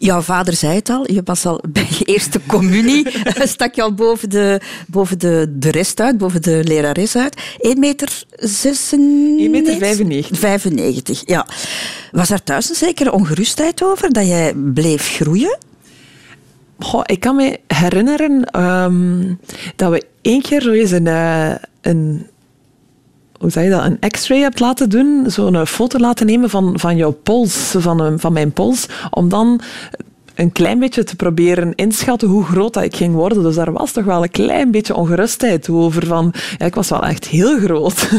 Jouw 0.02 0.20
vader 0.20 0.54
zei 0.54 0.74
het 0.74 0.88
al, 0.88 1.12
je 1.12 1.22
was 1.24 1.46
al 1.46 1.60
bij 1.68 1.86
je 1.98 2.04
eerste 2.04 2.40
communie, 2.46 3.06
stak 3.54 3.74
je 3.74 3.82
al 3.82 3.94
boven 3.94 4.30
de, 4.30 4.60
boven 4.86 5.18
de, 5.18 5.46
de 5.58 5.70
rest 5.70 6.00
uit, 6.00 6.18
boven 6.18 6.42
de 6.42 6.60
lerares 6.64 7.16
uit. 7.16 7.42
1 7.58 7.78
meter 7.78 8.24
96? 8.36 9.38
1 9.38 9.50
meter 9.50 9.76
95. 9.78 10.38
95, 10.38 11.22
ja. 11.26 11.46
Was 12.12 12.30
er 12.30 12.42
thuis 12.42 12.68
een 12.68 12.74
zekere 12.74 13.12
ongerustheid 13.12 13.82
over, 13.82 14.12
dat 14.12 14.26
jij 14.26 14.54
bleef 14.54 15.08
groeien? 15.08 15.58
Goh, 16.78 17.02
ik 17.04 17.20
kan 17.20 17.36
me 17.36 17.60
herinneren 17.66 18.44
ehm, 18.44 19.34
dat 19.76 19.90
we 19.90 20.06
één 20.22 20.42
keer 20.42 20.62
zo 20.62 20.70
eens 20.70 20.90
een, 20.90 21.06
eh, 21.06 21.54
een 21.80 22.26
hoe 23.42 23.50
zeg 23.50 23.64
je 23.64 23.70
dat, 23.70 23.84
een 23.84 24.10
x-ray 24.10 24.40
hebt 24.40 24.60
laten 24.60 24.90
doen, 24.90 25.24
zo'n 25.26 25.66
foto 25.66 25.98
laten 25.98 26.26
nemen 26.26 26.50
van, 26.50 26.72
van 26.78 26.96
jouw 26.96 27.10
pols, 27.10 27.74
van, 27.78 28.20
van 28.20 28.32
mijn 28.32 28.52
pols, 28.52 28.86
om 29.10 29.28
dan 29.28 29.60
een 30.34 30.52
klein 30.52 30.78
beetje 30.78 31.04
te 31.04 31.16
proberen 31.16 31.74
inschatten 31.74 32.28
hoe 32.28 32.44
groot 32.44 32.74
dat 32.74 32.82
ik 32.82 32.96
ging 32.96 33.14
worden. 33.14 33.42
Dus 33.42 33.54
daar 33.54 33.72
was 33.72 33.92
toch 33.92 34.04
wel 34.04 34.22
een 34.22 34.30
klein 34.30 34.70
beetje 34.70 34.94
ongerustheid 34.94 35.68
over. 35.68 36.06
Van, 36.06 36.34
ja, 36.58 36.66
ik 36.66 36.74
was 36.74 36.88
wel 36.88 37.02
echt 37.02 37.26
heel 37.26 37.58
groot. 37.58 38.08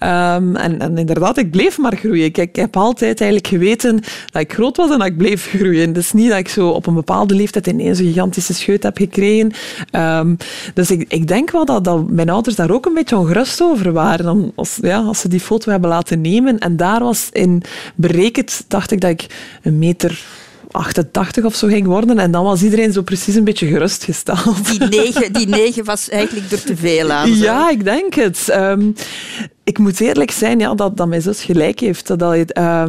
um, 0.00 0.56
en, 0.56 0.98
inderdaad, 0.98 1.38
ik 1.38 1.50
bleef 1.50 1.78
maar 1.78 1.96
groeien. 1.96 2.24
Ik, 2.24 2.38
ik, 2.38 2.56
heb 2.56 2.76
altijd 2.76 3.20
eigenlijk 3.20 3.50
geweten 3.50 4.00
dat 4.30 4.42
ik 4.42 4.52
groot 4.52 4.76
was 4.76 4.90
en 4.90 4.98
dat 4.98 5.06
ik 5.06 5.16
bleef 5.16 5.46
groeien. 5.46 5.92
Dus 5.92 6.12
niet 6.12 6.28
dat 6.28 6.38
ik 6.38 6.48
zo 6.48 6.68
op 6.68 6.86
een 6.86 6.94
bepaalde 6.94 7.34
leeftijd 7.34 7.66
ineens 7.66 7.98
een 7.98 8.06
gigantische 8.06 8.54
scheut 8.54 8.82
heb 8.82 8.96
gekregen. 8.96 9.52
Um, 9.92 10.36
dus 10.74 10.90
ik, 10.90 11.04
ik 11.08 11.28
denk 11.28 11.50
wel 11.50 11.64
dat, 11.64 11.84
dat 11.84 12.10
mijn 12.10 12.30
ouders 12.30 12.56
daar 12.56 12.70
ook 12.70 12.86
een 12.86 12.94
beetje 12.94 13.16
ongerust 13.16 13.62
over 13.62 13.92
waren. 13.92 14.52
Ja, 14.80 14.98
als 14.98 15.20
ze 15.20 15.28
die 15.28 15.40
foto 15.40 15.70
hebben 15.70 15.90
laten 15.90 16.20
nemen. 16.20 16.58
En 16.58 16.76
daar 16.76 17.00
was 17.00 17.28
in 17.32 17.62
berekend, 17.94 18.64
dacht 18.68 18.90
ik 18.90 19.00
dat 19.00 19.10
ik 19.10 19.26
een 19.62 19.78
meter 19.78 20.24
88 20.72 21.44
of 21.44 21.54
zo 21.54 21.68
ging 21.68 21.86
worden. 21.86 22.18
En 22.18 22.30
dan 22.30 22.44
was 22.44 22.62
iedereen 22.62 22.92
zo 22.92 23.02
precies 23.02 23.34
een 23.34 23.44
beetje 23.44 23.66
gerustgesteld. 23.66 24.66
Die 24.66 24.88
negen, 24.88 25.32
die 25.32 25.48
negen 25.48 25.84
was 25.84 26.08
eigenlijk 26.08 26.50
er 26.50 26.62
te 26.62 26.76
veel 26.76 27.10
aan. 27.10 27.34
Zo. 27.36 27.44
Ja, 27.44 27.70
ik 27.70 27.84
denk 27.84 28.14
het. 28.14 28.48
Um, 28.56 28.94
ik 29.72 29.78
moet 29.78 30.00
eerlijk 30.00 30.30
zijn 30.30 30.58
ja, 30.58 30.74
dat, 30.74 30.96
dat 30.96 31.08
mijn 31.08 31.22
zus 31.22 31.42
gelijk 31.42 31.80
heeft. 31.80 32.06
Dat, 32.18 32.52
uh, 32.58 32.84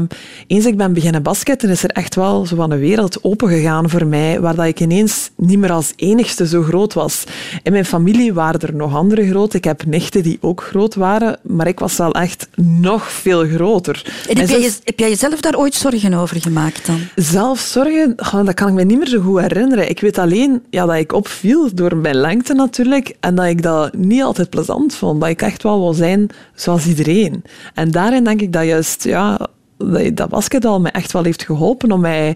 eens 0.47 0.65
ik 0.65 0.77
ben 0.77 0.93
beginnen 0.93 1.23
basketten, 1.23 1.69
is 1.69 1.83
er 1.83 1.89
echt 1.89 2.15
wel 2.15 2.45
zo 2.45 2.55
van 2.55 2.71
een 2.71 2.79
wereld 2.79 3.23
opengegaan 3.23 3.89
voor 3.89 4.07
mij, 4.07 4.39
waar 4.39 4.55
dat 4.55 4.65
ik 4.65 4.79
ineens 4.79 5.31
niet 5.37 5.59
meer 5.59 5.71
als 5.71 5.93
enigste 5.95 6.47
zo 6.47 6.61
groot 6.61 6.93
was. 6.93 7.23
In 7.63 7.71
mijn 7.71 7.85
familie 7.85 8.33
waren 8.33 8.59
er 8.59 8.75
nog 8.75 8.95
andere 8.95 9.27
groot. 9.29 9.53
Ik 9.53 9.63
heb 9.63 9.85
nichten 9.85 10.23
die 10.23 10.37
ook 10.41 10.63
groot 10.63 10.95
waren, 10.95 11.39
maar 11.41 11.67
ik 11.67 11.79
was 11.79 11.97
wel 11.97 12.11
echt 12.11 12.47
nog 12.55 13.11
veel 13.11 13.45
groter. 13.45 14.13
En 14.29 14.37
heb, 14.37 14.49
jij, 14.49 14.71
heb 14.83 14.99
jij 14.99 15.09
jezelf 15.09 15.41
daar 15.41 15.57
ooit 15.57 15.73
zorgen 15.73 16.13
over 16.13 16.41
gemaakt 16.41 16.85
dan? 16.85 16.99
Zelf 17.15 17.59
zorgen? 17.59 18.15
dat 18.15 18.53
kan 18.53 18.67
ik 18.67 18.73
me 18.73 18.83
niet 18.83 18.97
meer 18.97 19.07
zo 19.07 19.21
goed 19.21 19.39
herinneren. 19.39 19.89
Ik 19.89 19.99
weet 19.99 20.17
alleen 20.17 20.63
ja, 20.69 20.85
dat 20.85 20.95
ik 20.95 21.13
opviel 21.13 21.69
door 21.73 21.97
mijn 21.97 22.15
lengte 22.15 22.53
natuurlijk, 22.53 23.15
en 23.19 23.35
dat 23.35 23.45
ik 23.45 23.61
dat 23.61 23.93
niet 23.95 24.23
altijd 24.23 24.49
plezant 24.49 24.95
vond. 24.95 25.21
Dat 25.21 25.29
ik 25.29 25.41
echt 25.41 25.63
wel 25.63 25.79
wil 25.79 25.93
zijn 25.93 26.29
zoals 26.55 26.72
iedereen. 26.79 27.43
En 27.73 27.91
daarin 27.91 28.23
denk 28.23 28.41
ik 28.41 28.53
dat 28.53 28.65
juist, 28.65 29.03
ja, 29.03 29.47
dat 30.13 30.29
basketbal 30.29 30.81
me 30.81 30.89
echt 30.89 31.11
wel 31.11 31.23
heeft 31.23 31.43
geholpen 31.43 31.91
om 31.91 31.99
mij 32.01 32.35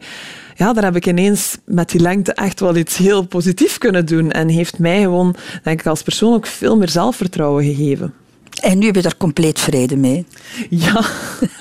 ja, 0.57 0.73
daar 0.73 0.83
heb 0.83 0.95
ik 0.95 1.07
ineens 1.07 1.57
met 1.65 1.89
die 1.89 2.01
lengte 2.01 2.33
echt 2.33 2.59
wel 2.59 2.75
iets 2.75 2.97
heel 2.97 3.23
positiefs 3.23 3.77
kunnen 3.77 4.05
doen. 4.05 4.31
En 4.31 4.47
heeft 4.47 4.79
mij 4.79 5.01
gewoon, 5.01 5.35
denk 5.63 5.79
ik, 5.79 5.85
als 5.85 6.01
persoon 6.01 6.33
ook 6.33 6.45
veel 6.45 6.77
meer 6.77 6.89
zelfvertrouwen 6.89 7.63
gegeven. 7.63 8.13
En 8.61 8.77
nu 8.77 8.85
heb 8.85 8.95
je 8.95 9.01
daar 9.01 9.17
compleet 9.17 9.59
vrede 9.59 9.97
mee? 9.97 10.25
Ja, 10.69 11.01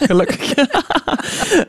gelukkig. 0.00 0.55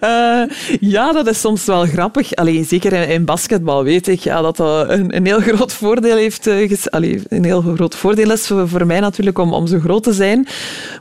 uh, 0.03 0.41
ja, 0.93 1.12
dat 1.12 1.27
is 1.27 1.39
soms 1.39 1.65
wel 1.65 1.86
grappig. 1.86 2.36
Allee, 2.36 2.63
zeker 2.63 3.10
in, 3.10 3.25
basketbal 3.25 3.84
weet 3.84 4.07
ik 4.07 4.19
ja, 4.19 4.41
dat 4.41 4.57
dat 4.57 4.89
een, 4.89 5.15
een 5.15 5.25
heel 5.25 5.39
groot 5.39 5.74
voordeel 5.74 6.15
heeft. 6.15 6.48
Uh, 6.48 6.72
allee, 6.89 7.22
een 7.27 7.43
heel 7.43 7.62
groot 7.62 7.96
voordeel 7.96 8.31
is 8.31 8.48
voor, 8.48 8.69
voor 8.69 8.86
mij 8.86 9.00
natuurlijk 9.00 9.38
om, 9.38 9.53
om 9.53 9.67
zo 9.67 9.79
groot 9.79 10.03
te 10.03 10.13
zijn. 10.13 10.48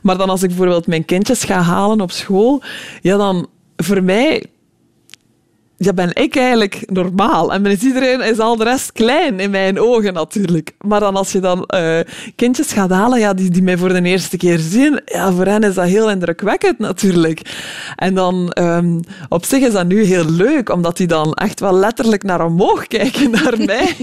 Maar 0.01 0.17
dan 0.17 0.29
als 0.29 0.43
ik 0.43 0.47
bijvoorbeeld 0.47 0.87
mijn 0.87 1.05
kindjes 1.05 1.43
ga 1.43 1.61
halen 1.61 2.01
op 2.01 2.11
school, 2.11 2.61
ja, 3.01 3.17
dan 3.17 3.47
voor 3.75 4.03
mij 4.03 4.45
ja, 5.77 5.93
ben 5.93 6.09
ik 6.13 6.35
eigenlijk 6.35 6.83
normaal. 6.85 7.53
En 7.53 7.65
is 7.65 7.81
iedereen 7.81 8.21
is 8.21 8.39
al 8.39 8.55
de 8.55 8.63
rest 8.63 8.91
klein 8.91 9.39
in 9.39 9.49
mijn 9.49 9.79
ogen 9.79 10.13
natuurlijk. 10.13 10.71
Maar 10.85 10.99
dan 10.99 11.15
als 11.15 11.31
je 11.31 11.39
dan 11.39 11.69
uh, 11.75 11.99
kindjes 12.35 12.71
gaat 12.71 12.89
halen 12.89 13.19
ja, 13.19 13.33
die, 13.33 13.49
die 13.49 13.63
mij 13.63 13.77
voor 13.77 13.93
de 13.93 14.01
eerste 14.01 14.37
keer 14.37 14.59
zien, 14.59 15.01
ja, 15.05 15.31
voor 15.31 15.45
hen 15.45 15.63
is 15.63 15.73
dat 15.73 15.85
heel 15.85 16.09
indrukwekkend 16.09 16.79
natuurlijk. 16.79 17.41
En 17.95 18.13
dan 18.13 18.51
um, 18.59 18.99
op 19.29 19.45
zich 19.45 19.61
is 19.63 19.73
dat 19.73 19.87
nu 19.87 20.03
heel 20.03 20.25
leuk, 20.25 20.69
omdat 20.69 20.97
die 20.97 21.07
dan 21.07 21.33
echt 21.33 21.59
wel 21.59 21.73
letterlijk 21.73 22.23
naar 22.23 22.45
omhoog 22.45 22.87
kijken 22.87 23.31
naar 23.31 23.57
mij. 23.65 23.95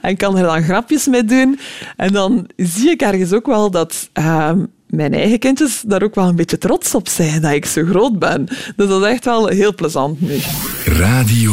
en 0.00 0.16
kan 0.16 0.36
er 0.36 0.44
dan 0.44 0.62
grapjes 0.62 1.06
mee 1.06 1.24
doen. 1.24 1.58
En 1.96 2.12
dan 2.12 2.48
zie 2.56 2.90
ik 2.90 3.02
ergens 3.02 3.32
ook 3.32 3.46
wel 3.46 3.70
dat... 3.70 4.10
Um, 4.12 4.70
mijn 4.92 5.14
eigen 5.14 5.38
kindjes 5.38 5.82
daar 5.86 6.02
ook 6.02 6.14
wel 6.14 6.28
een 6.28 6.36
beetje 6.36 6.58
trots 6.58 6.94
op 6.94 7.08
zijn 7.08 7.40
dat 7.40 7.52
ik 7.52 7.66
zo 7.66 7.84
groot 7.84 8.18
ben. 8.18 8.46
Dus 8.76 8.88
dat 8.88 9.02
is 9.02 9.08
echt 9.08 9.24
wel 9.24 9.46
heel 9.46 9.74
plezant 9.74 10.20
nu. 10.20 10.38
Radio 10.84 11.52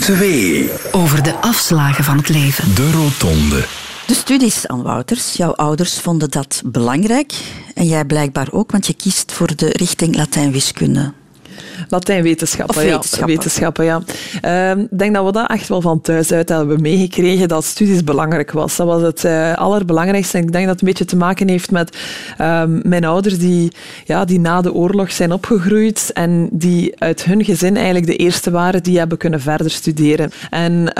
2. 0.00 0.70
Over 0.92 1.22
de 1.22 1.34
afslagen 1.34 2.04
van 2.04 2.16
het 2.16 2.28
leven. 2.28 2.74
De 2.74 2.90
Rotonde. 2.90 3.64
De 4.06 4.14
studies 4.14 4.66
aan 4.66 4.82
Wouters, 4.82 5.32
jouw 5.32 5.54
ouders 5.54 6.00
vonden 6.00 6.30
dat 6.30 6.62
belangrijk. 6.64 7.32
En 7.74 7.86
jij 7.86 8.04
blijkbaar 8.04 8.48
ook, 8.50 8.70
want 8.70 8.86
je 8.86 8.94
kiest 8.94 9.32
voor 9.32 9.56
de 9.56 9.68
richting 9.68 10.16
Latijn-wiskunde. 10.16 11.12
Latijnwetenschappen, 11.88 12.86
ja. 12.86 13.00
Wetenschappen, 13.26 13.84
ja. 13.84 14.02
Ehm, 14.40 14.80
ik 14.80 14.98
denk 14.98 15.14
dat 15.14 15.24
we 15.24 15.32
dat 15.32 15.50
echt 15.50 15.68
wel 15.68 15.80
van 15.80 16.00
thuis 16.00 16.32
uit 16.32 16.48
hebben 16.48 16.80
meegekregen, 16.80 17.48
dat 17.48 17.64
studies 17.64 18.04
belangrijk 18.04 18.52
was. 18.52 18.76
Dat 18.76 18.86
was 18.86 19.02
het 19.02 19.24
uh, 19.24 19.54
allerbelangrijkste. 19.54 20.38
En 20.38 20.44
ik 20.44 20.52
denk 20.52 20.64
dat 20.64 20.72
het 20.72 20.82
een 20.82 20.88
beetje 20.88 21.04
te 21.04 21.16
maken 21.16 21.48
heeft 21.48 21.70
met 21.70 21.96
um, 22.40 22.80
mijn 22.82 23.04
ouders 23.04 23.38
die, 23.38 23.72
ja, 24.04 24.24
die 24.24 24.40
na 24.40 24.60
de 24.60 24.72
oorlog 24.72 25.12
zijn 25.12 25.32
opgegroeid 25.32 26.10
en 26.12 26.48
die 26.52 26.92
uit 26.98 27.24
hun 27.24 27.44
gezin 27.44 27.76
eigenlijk 27.76 28.06
de 28.06 28.16
eerste 28.16 28.50
waren 28.50 28.82
die 28.82 28.98
hebben 28.98 29.18
kunnen 29.18 29.40
verder 29.40 29.70
studeren. 29.70 30.30
En... 30.50 30.92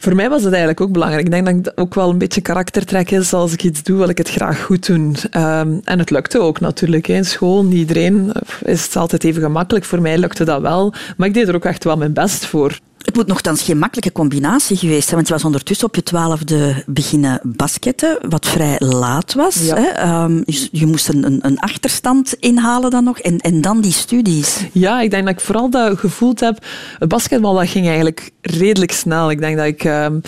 Voor 0.00 0.14
mij 0.14 0.28
was 0.28 0.42
het 0.42 0.50
eigenlijk 0.50 0.80
ook 0.80 0.92
belangrijk. 0.92 1.24
Ik 1.24 1.30
denk 1.30 1.46
dat 1.46 1.64
het 1.64 1.76
ook 1.76 1.94
wel 1.94 2.10
een 2.10 2.18
beetje 2.18 2.40
karaktertrek 2.40 3.10
is. 3.10 3.32
Als 3.32 3.52
ik 3.52 3.62
iets 3.62 3.82
doe, 3.82 3.98
wil 3.98 4.08
ik 4.08 4.18
het 4.18 4.30
graag 4.30 4.62
goed 4.62 4.86
doen. 4.86 5.16
Um, 5.36 5.80
en 5.84 5.98
het 5.98 6.10
lukte 6.10 6.40
ook 6.40 6.60
natuurlijk. 6.60 7.08
In 7.08 7.24
school, 7.24 7.64
niet 7.64 7.78
iedereen 7.78 8.32
is 8.62 8.84
het 8.84 8.96
altijd 8.96 9.24
even 9.24 9.42
gemakkelijk. 9.42 9.84
Voor 9.84 10.00
mij 10.00 10.18
lukte 10.18 10.44
dat 10.44 10.60
wel. 10.60 10.94
Maar 11.16 11.28
ik 11.28 11.34
deed 11.34 11.48
er 11.48 11.54
ook 11.54 11.64
echt 11.64 11.84
wel 11.84 11.96
mijn 11.96 12.12
best 12.12 12.46
voor. 12.46 12.78
Het 13.04 13.16
moet 13.16 13.26
nogthans 13.26 13.62
geen 13.62 13.78
makkelijke 13.78 14.12
combinatie 14.12 14.76
geweest 14.76 15.02
zijn, 15.02 15.14
want 15.14 15.26
je 15.26 15.32
was 15.32 15.44
ondertussen 15.44 15.86
op 15.86 15.94
je 15.94 16.02
twaalfde 16.02 16.82
beginnen 16.86 17.40
basketten, 17.42 18.18
wat 18.28 18.46
vrij 18.46 18.76
laat 18.78 19.34
was. 19.34 19.54
Ja. 19.54 19.76
Hè? 19.76 20.22
Um, 20.24 20.42
je, 20.44 20.68
je, 20.72 20.86
moest 20.86 21.08
een, 21.08 21.38
een, 21.46 21.58
achterstand 21.58 22.34
inhalen 22.40 22.90
dan 22.90 23.04
nog, 23.04 23.18
en, 23.18 23.38
en 23.38 23.60
dan 23.60 23.80
die 23.80 23.92
studies. 23.92 24.64
Ja, 24.72 25.00
ik 25.00 25.10
denk 25.10 25.24
dat 25.24 25.34
ik 25.34 25.40
vooral 25.40 25.70
dat 25.70 25.98
gevoeld 25.98 26.40
heb. 26.40 26.64
Het 26.98 27.08
basketbal 27.08 27.54
dat 27.54 27.68
ging 27.68 27.86
eigenlijk 27.86 28.30
redelijk 28.40 28.92
snel. 28.92 29.30
Ik 29.30 29.38
denk 29.38 29.56
dat 29.56 29.66
ik... 29.66 29.84
Um, 29.84 30.22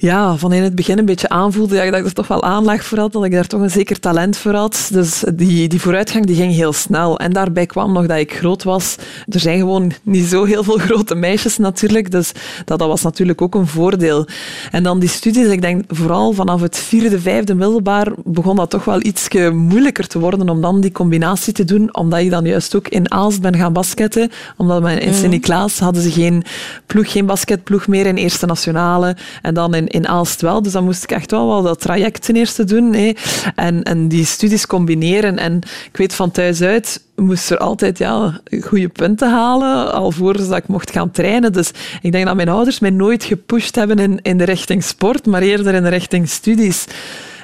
ja, 0.00 0.36
van 0.36 0.52
in 0.52 0.62
het 0.62 0.74
begin 0.74 0.98
een 0.98 1.04
beetje 1.04 1.28
aanvoelde 1.28 1.74
dat 1.74 2.00
ik 2.00 2.04
er 2.04 2.12
toch 2.12 2.28
wel 2.28 2.42
aanleg 2.42 2.84
voor 2.84 2.98
had, 2.98 3.12
dat 3.12 3.24
ik 3.24 3.32
daar 3.32 3.46
toch 3.46 3.60
een 3.60 3.70
zeker 3.70 4.00
talent 4.00 4.36
voor 4.36 4.54
had. 4.54 4.88
Dus 4.92 5.24
die, 5.34 5.68
die 5.68 5.80
vooruitgang 5.80 6.26
die 6.26 6.36
ging 6.36 6.52
heel 6.52 6.72
snel. 6.72 7.18
En 7.18 7.32
daarbij 7.32 7.66
kwam 7.66 7.92
nog 7.92 8.06
dat 8.06 8.18
ik 8.18 8.32
groot 8.32 8.62
was. 8.62 8.96
Er 9.28 9.40
zijn 9.40 9.58
gewoon 9.58 9.92
niet 10.02 10.24
zo 10.24 10.44
heel 10.44 10.64
veel 10.64 10.78
grote 10.78 11.14
meisjes 11.14 11.56
natuurlijk, 11.56 12.10
dus 12.10 12.32
dat, 12.64 12.78
dat 12.78 12.88
was 12.88 13.02
natuurlijk 13.02 13.42
ook 13.42 13.54
een 13.54 13.66
voordeel. 13.66 14.26
En 14.70 14.82
dan 14.82 14.98
die 14.98 15.08
studies, 15.08 15.46
ik 15.46 15.60
denk 15.60 15.84
vooral 15.88 16.32
vanaf 16.32 16.60
het 16.60 16.76
vierde, 16.76 17.20
vijfde 17.20 17.54
middelbaar 17.54 18.12
begon 18.24 18.56
dat 18.56 18.70
toch 18.70 18.84
wel 18.84 19.04
iets 19.04 19.28
moeilijker 19.52 20.06
te 20.06 20.18
worden 20.18 20.48
om 20.48 20.60
dan 20.60 20.80
die 20.80 20.92
combinatie 20.92 21.52
te 21.52 21.64
doen, 21.64 21.94
omdat 21.94 22.20
ik 22.20 22.30
dan 22.30 22.44
juist 22.44 22.76
ook 22.76 22.88
in 22.88 23.12
Aalst 23.12 23.40
ben 23.40 23.56
gaan 23.56 23.72
basketten. 23.72 24.30
Omdat 24.56 24.82
we 24.82 25.00
in 25.00 25.14
Sint-Niklaas 25.14 25.78
hadden 25.78 26.02
ze 26.02 26.10
geen 26.10 26.42
ploeg, 26.86 27.12
geen 27.12 27.26
basketploeg 27.26 27.86
meer 27.86 28.06
in 28.06 28.16
Eerste 28.16 28.46
Nationale. 28.46 29.16
En 29.42 29.54
dan 29.54 29.74
in 29.74 29.87
in 29.88 30.08
Aalst 30.08 30.40
wel. 30.40 30.62
Dus 30.62 30.72
dan 30.72 30.84
moest 30.84 31.02
ik 31.02 31.10
echt 31.10 31.30
wel, 31.30 31.46
wel 31.46 31.62
dat 31.62 31.80
traject 31.80 32.24
ten 32.24 32.36
eerste 32.36 32.64
doen. 32.64 32.94
Hè. 32.94 33.12
En, 33.54 33.82
en 33.82 34.08
die 34.08 34.24
studies 34.24 34.66
combineren. 34.66 35.38
En 35.38 35.60
ik 35.90 35.96
weet 35.96 36.14
van 36.14 36.30
thuis 36.30 36.62
uit 36.62 37.06
moest 37.16 37.50
er 37.50 37.58
altijd 37.58 37.98
ja, 37.98 38.40
goede 38.60 38.88
punten 38.88 39.30
halen, 39.30 39.92
alvorens 39.92 40.48
dat 40.48 40.56
ik 40.56 40.66
mocht 40.66 40.90
gaan 40.90 41.10
trainen. 41.10 41.52
Dus 41.52 41.70
ik 42.02 42.12
denk 42.12 42.26
dat 42.26 42.36
mijn 42.36 42.48
ouders 42.48 42.78
mij 42.78 42.90
nooit 42.90 43.24
gepusht 43.24 43.74
hebben 43.74 43.98
in, 43.98 44.18
in 44.22 44.38
de 44.38 44.44
richting 44.44 44.84
sport, 44.84 45.26
maar 45.26 45.42
eerder 45.42 45.74
in 45.74 45.82
de 45.82 45.88
richting 45.88 46.28
studies. 46.28 46.84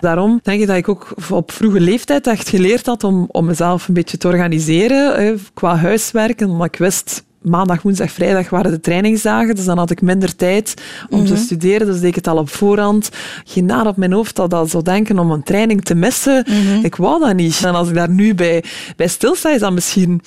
Daarom 0.01 0.41
denk 0.43 0.61
ik 0.61 0.67
dat 0.67 0.77
ik 0.77 0.89
ook 0.89 1.15
op 1.31 1.53
vroege 1.53 1.81
leeftijd 1.81 2.27
echt 2.27 2.49
geleerd 2.49 2.87
had 2.87 3.05
om, 3.05 3.29
om 3.31 3.45
mezelf 3.45 3.89
een 3.89 3.95
beetje 3.95 4.17
te 4.17 4.29
organiseren 4.29 5.41
qua 5.55 5.77
huiswerken, 5.77 6.51
omdat 6.51 6.67
ik 6.67 6.77
wist 6.77 7.25
maandag, 7.45 7.83
woensdag, 7.83 8.11
vrijdag 8.11 8.51
waren 8.51 8.71
de 8.71 8.81
trainingsdagen, 8.81 9.55
dus 9.55 9.65
dan 9.65 9.79
had 9.79 9.91
ik 9.91 10.03
minder 10.03 10.37
tijd 10.37 10.75
om 11.09 11.19
mm 11.19 11.27
-hmm. 11.27 11.35
te 11.35 11.43
studeren, 11.43 11.87
dus 11.87 12.01
deed 12.01 12.09
ik 12.09 12.15
het 12.15 12.27
al 12.27 12.39
op 12.39 12.49
voorhand. 12.49 13.09
Geen 13.45 13.65
naar 13.65 13.87
op 13.87 13.97
mijn 13.97 14.13
hoofd 14.13 14.37
dat 14.37 14.51
dat 14.51 14.71
zou 14.71 14.83
denken 14.83 15.19
om 15.19 15.31
een 15.31 15.43
training 15.43 15.85
te 15.85 15.95
missen. 15.95 16.45
Mm 16.49 16.67
-hmm. 16.67 16.85
Ik 16.85 16.97
wou 16.97 17.21
dat 17.21 17.35
niet. 17.35 17.65
En 17.65 17.75
als 17.75 17.89
ik 17.89 17.95
daar 17.95 18.11
nu 18.11 18.35
bij, 18.35 18.65
bij 18.97 19.09
stilsta, 19.09 19.51
is 19.51 19.61
dat 19.61 19.73
misschien 19.73 20.21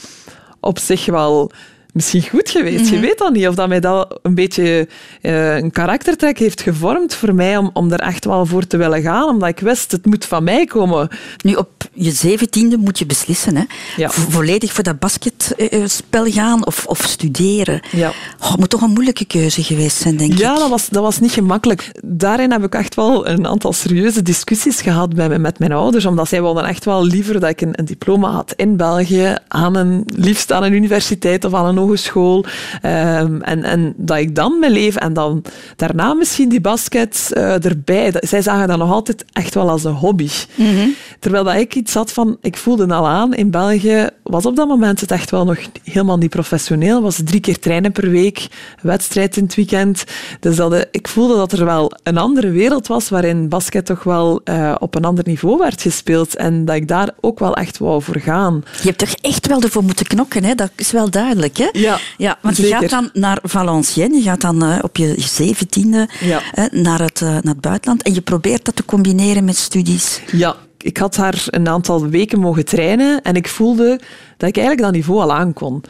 op 0.60 0.80
zich 0.80 1.06
wel 1.06 1.52
misschien 1.98 2.30
goed 2.30 2.50
geweest. 2.50 2.90
Je 2.90 2.96
mhm. 2.96 3.06
weet 3.06 3.18
dat 3.18 3.34
niet. 3.34 3.48
Of 3.48 3.56
dat 3.56 3.68
mij 3.68 3.80
dat 3.80 4.20
een 4.22 4.36
beetje 4.36 4.88
uh, 5.22 5.56
een 5.56 5.72
karaktertrek 5.72 6.40
heeft 6.40 6.62
gevormd 6.62 7.14
voor 7.14 7.36
mij 7.36 7.58
om, 7.58 7.70
om 7.74 7.92
er 7.92 8.00
echt 8.00 8.26
wel 8.26 8.46
voor 8.46 8.68
te 8.68 8.78
willen 8.78 9.02
gaan. 9.02 9.30
Omdat 9.30 9.50
ik 9.50 9.60
wist, 9.60 9.92
het 9.92 10.06
moet 10.06 10.26
van 10.26 10.44
mij 10.44 10.66
komen. 10.66 11.10
Nu, 11.44 11.54
op 11.54 11.70
je 11.94 12.12
zeventiende 12.12 12.78
moet 12.78 13.00
je 13.00 13.06
beslissen. 13.06 13.56
Hè? 13.56 13.64
Ja. 13.96 14.10
Volledig 14.10 14.74
voor 14.74 14.84
dat 14.84 15.00
basketspel 15.00 16.26
gaan 16.26 16.66
of, 16.66 16.86
of 16.86 17.04
studeren. 17.04 17.82
Ja. 17.92 18.12
Oh, 18.40 18.50
het 18.50 18.60
moet 18.60 18.70
toch 18.70 18.82
een 18.82 18.92
moeilijke 18.92 19.26
keuze 19.26 19.64
geweest 19.64 19.98
zijn, 19.98 20.18
denk 20.18 20.32
ik. 20.32 20.38
Ja, 20.38 20.56
dat 20.56 20.70
was, 20.70 20.90
dat 20.90 21.04
was 21.04 21.20
niet 21.20 21.32
gemakkelijk. 21.32 21.92
Daarin 22.04 22.52
heb 22.52 22.64
ik 22.64 22.76
echt 22.76 22.96
wel 22.96 23.28
een 23.28 23.48
aantal 23.48 23.74
serieuze 23.74 24.22
discussies 24.22 24.82
gehad 24.82 25.16
bij, 25.16 25.40
met 25.40 25.60
mijn 25.60 25.72
ouders. 25.72 26.06
Omdat 26.06 26.28
zij 26.28 26.42
wilden 26.42 26.66
echt 26.66 26.86
wel 26.86 27.06
liever 27.06 27.40
dat 27.40 27.50
ik 27.50 27.62
een, 27.62 27.80
een 27.80 27.86
diploma 27.86 28.32
had 28.32 28.54
in 28.56 28.78
België. 28.78 29.36
Aan 29.48 29.76
een, 29.76 30.04
liefst 30.16 30.52
aan 30.52 30.64
een 30.64 30.74
universiteit 30.74 31.46
of 31.46 31.54
aan 31.54 31.66
een 31.66 31.78
hogeschool. 31.88 32.46
Um, 32.84 33.42
en, 33.42 33.64
en 33.64 33.94
dat 33.98 34.18
ik 34.18 34.36
dan 34.36 34.60
mijn 34.60 34.72
leven 34.72 35.02
en 35.02 35.14
dan 35.14 35.44
daarna 35.76 36.14
misschien 36.14 36.50
die 36.50 36.62
basket 36.62 37.30
uh, 37.34 37.66
erbij. 37.66 38.14
Zij 38.20 38.42
zagen 38.42 38.68
dat 38.68 38.78
nog 38.78 38.92
altijd 38.92 39.26
echt 39.34 39.54
wel 39.54 39.70
als 39.70 39.84
een 39.84 39.94
hobby. 39.94 40.30
Mm 40.56 40.96
Terwijl 41.20 41.44
dat 41.44 41.56
ik 41.56 41.76
iets 41.76 41.94
had 41.94 42.12
van, 42.12 42.38
ik 42.42 42.58
voelde 42.58 42.94
al 42.94 43.08
aan, 43.08 43.34
in 43.34 43.52
België 43.52 44.10
was 44.24 44.46
op 44.46 44.56
dat 44.56 44.68
moment 44.68 45.02
het 45.02 45.12
echt 45.12 45.32
wel 45.32 45.46
nog 45.46 45.58
helemaal 45.84 46.18
niet 46.18 46.30
professioneel. 46.30 47.02
was 47.02 47.22
drie 47.24 47.40
keer 47.40 47.60
trainen 47.60 47.92
per 47.92 48.10
week, 48.10 48.48
wedstrijd 48.82 49.38
in 49.38 49.44
het 49.44 49.56
weekend. 49.56 50.04
Dus 50.40 50.56
dat, 50.56 50.88
ik 50.92 51.08
voelde 51.08 51.36
dat 51.36 51.52
er 51.52 51.66
wel 51.66 51.92
een 52.04 52.18
andere 52.18 52.50
wereld 52.50 52.88
was 52.88 53.10
waarin 53.10 53.50
basket 53.50 53.86
toch 53.86 54.04
wel 54.04 54.42
uh, 54.46 54.76
op 54.80 54.96
een 54.96 55.06
ander 55.06 55.24
niveau 55.28 55.58
werd 55.58 55.82
gespeeld. 55.82 56.36
En 56.36 56.66
dat 56.66 56.76
ik 56.76 56.88
daar 56.88 57.10
ook 57.22 57.40
wel 57.40 57.56
echt 57.56 57.78
wou 57.78 58.02
voor 58.02 58.20
gaan. 58.20 58.64
Je 58.82 58.88
hebt 58.88 59.02
er 59.02 59.16
echt 59.22 59.48
wel 59.48 59.62
ervoor 59.62 59.84
moeten 59.84 60.06
knokken, 60.06 60.44
hè? 60.44 60.56
dat 60.56 60.72
is 60.76 60.92
wel 60.92 61.10
duidelijk. 61.10 61.58
Hè? 61.58 61.68
Ja, 61.80 62.00
ja 62.18 62.38
want 62.42 62.58
je 62.58 62.68
gaat 62.68 62.90
dan 62.90 63.10
naar 63.14 63.40
Valenciennes, 63.44 64.24
je 64.24 64.30
gaat 64.30 64.42
dan 64.42 64.64
uh, 64.64 64.78
op 64.82 64.98
je 64.98 65.14
zeventiende 65.18 66.10
ja. 66.20 66.42
naar, 66.72 67.02
het, 67.02 67.22
uh, 67.22 67.30
naar 67.30 67.42
het 67.44 67.62
buitenland 67.62 68.04
en 68.04 68.14
je 68.14 68.22
probeert 68.22 68.66
dat 68.66 68.76
te 68.76 68.86
combineren 68.86 69.46
met 69.46 69.58
studies. 69.58 70.22
Ja, 70.32 70.56
ik 70.78 70.98
had 70.98 71.16
haar 71.16 71.44
een 71.46 71.68
aantal 71.68 72.08
weken 72.08 72.40
mogen 72.40 72.66
trainen 72.66 73.22
en 73.22 73.36
ik 73.36 73.48
voelde 73.48 74.00
dat 74.38 74.50
ik 74.50 74.58
eigenlijk 74.58 74.82
dat 74.82 74.92
niveau 74.92 75.22
al 75.22 75.34
aankon. 75.34 75.84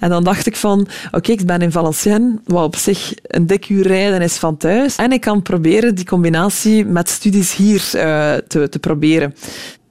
En 0.00 0.08
dan 0.08 0.24
dacht 0.24 0.46
ik 0.46 0.56
van, 0.56 0.88
oké, 1.10 1.32
ik 1.32 1.46
ben 1.46 1.60
in 1.60 1.72
Valenciennes, 1.72 2.38
wat 2.44 2.64
op 2.64 2.76
zich 2.76 3.12
een 3.22 3.46
dik 3.46 3.68
uur 3.68 3.86
rijden 3.86 4.22
is 4.22 4.36
van 4.36 4.56
thuis. 4.56 4.96
En 4.96 5.12
ik 5.12 5.20
kan 5.20 5.42
proberen 5.42 5.94
die 5.94 6.04
combinatie 6.04 6.84
met 6.84 7.08
studies 7.08 7.54
hier 7.54 7.90
uh, 7.94 8.34
te, 8.48 8.68
te 8.68 8.78
proberen 8.78 9.34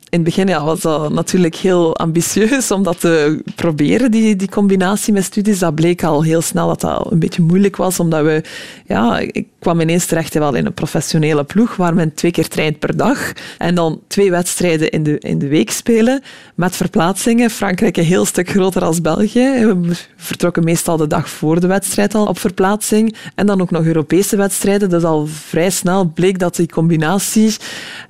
in 0.10 0.20
het 0.20 0.24
begin 0.24 0.48
ja, 0.48 0.64
was 0.64 0.82
dat 0.82 1.12
natuurlijk 1.12 1.56
heel 1.56 1.98
ambitieus 1.98 2.72
om 2.72 2.84
dat 2.84 3.00
te 3.00 3.42
proberen, 3.56 4.12
die, 4.12 4.36
die 4.36 4.50
combinatie 4.50 5.14
met 5.14 5.24
studies. 5.24 5.60
Dat 5.60 5.76
bleek 5.76 6.04
al 6.04 6.24
heel 6.24 6.42
snel 6.42 6.68
dat 6.68 6.82
dat 6.82 7.12
een 7.12 7.20
beetje 7.20 7.42
moeilijk 7.42 7.76
was, 7.76 8.00
omdat 8.00 8.24
we... 8.24 8.44
Ja, 8.86 9.20
ik 9.20 9.46
kwam 9.60 9.82
ineens 9.82 10.06
terecht 10.06 10.34
wel 10.34 10.56
in 10.56 10.66
een 10.66 10.74
professionele 10.74 11.44
ploeg 11.44 11.76
waar 11.76 11.94
men 11.94 12.14
twee 12.14 12.32
keer 12.32 12.48
traint 12.48 12.80
per 12.80 12.98
dag 12.98 13.34
en 13.58 13.76
dan 13.76 14.02
twee 14.08 14.32
wedstrijden 14.32 14.90
in 14.90 15.04
de, 15.04 15.20
in 15.20 15.40
de 15.40 15.48
week 15.48 15.72
spelen 15.72 16.22
met 16.56 16.76
verplaatsingen. 16.76 17.50
Frankrijk 17.50 17.98
een 17.98 18.04
heel 18.04 18.26
stuk 18.26 18.50
groter 18.50 18.84
als 18.84 19.02
België. 19.02 19.66
We 19.66 19.96
vertrokken 20.16 20.64
meestal 20.64 20.98
de 20.98 21.08
dag 21.08 21.30
voor 21.30 21.60
de 21.60 21.68
wedstrijd 21.68 22.16
al 22.16 22.26
op 22.26 22.40
verplaatsing. 22.40 23.16
En 23.36 23.46
dan 23.46 23.62
ook 23.62 23.72
nog 23.72 23.86
Europese 23.86 24.36
wedstrijden. 24.36 24.90
Dus 24.90 25.04
al 25.04 25.28
vrij 25.28 25.70
snel 25.70 26.12
bleek 26.14 26.40
dat 26.40 26.56
die 26.56 26.68
combinatie 26.68 27.56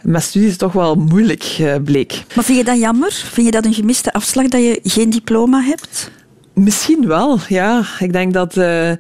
met 0.02 0.24
studies 0.24 0.58
toch 0.58 0.74
wel 0.74 0.96
moeilijk 0.96 1.56
eh, 1.60 1.76
bleek. 2.06 2.24
Maar 2.36 2.44
vind 2.44 2.58
je 2.58 2.64
dat 2.64 2.80
jammer? 2.80 3.12
Vind 3.12 3.46
je 3.46 3.52
dat 3.52 3.66
een 3.66 3.74
gemiste 3.74 4.14
afslag 4.14 4.48
dat 4.48 4.62
je 4.62 4.80
geen 4.84 5.10
diploma 5.10 5.62
hebt? 5.62 6.12
Misschien 6.54 7.08
wel, 7.08 7.40
ja. 7.48 7.84
Ik 8.00 8.14
denk 8.14 8.34
dat... 8.34 8.58
Uh, 8.58 8.92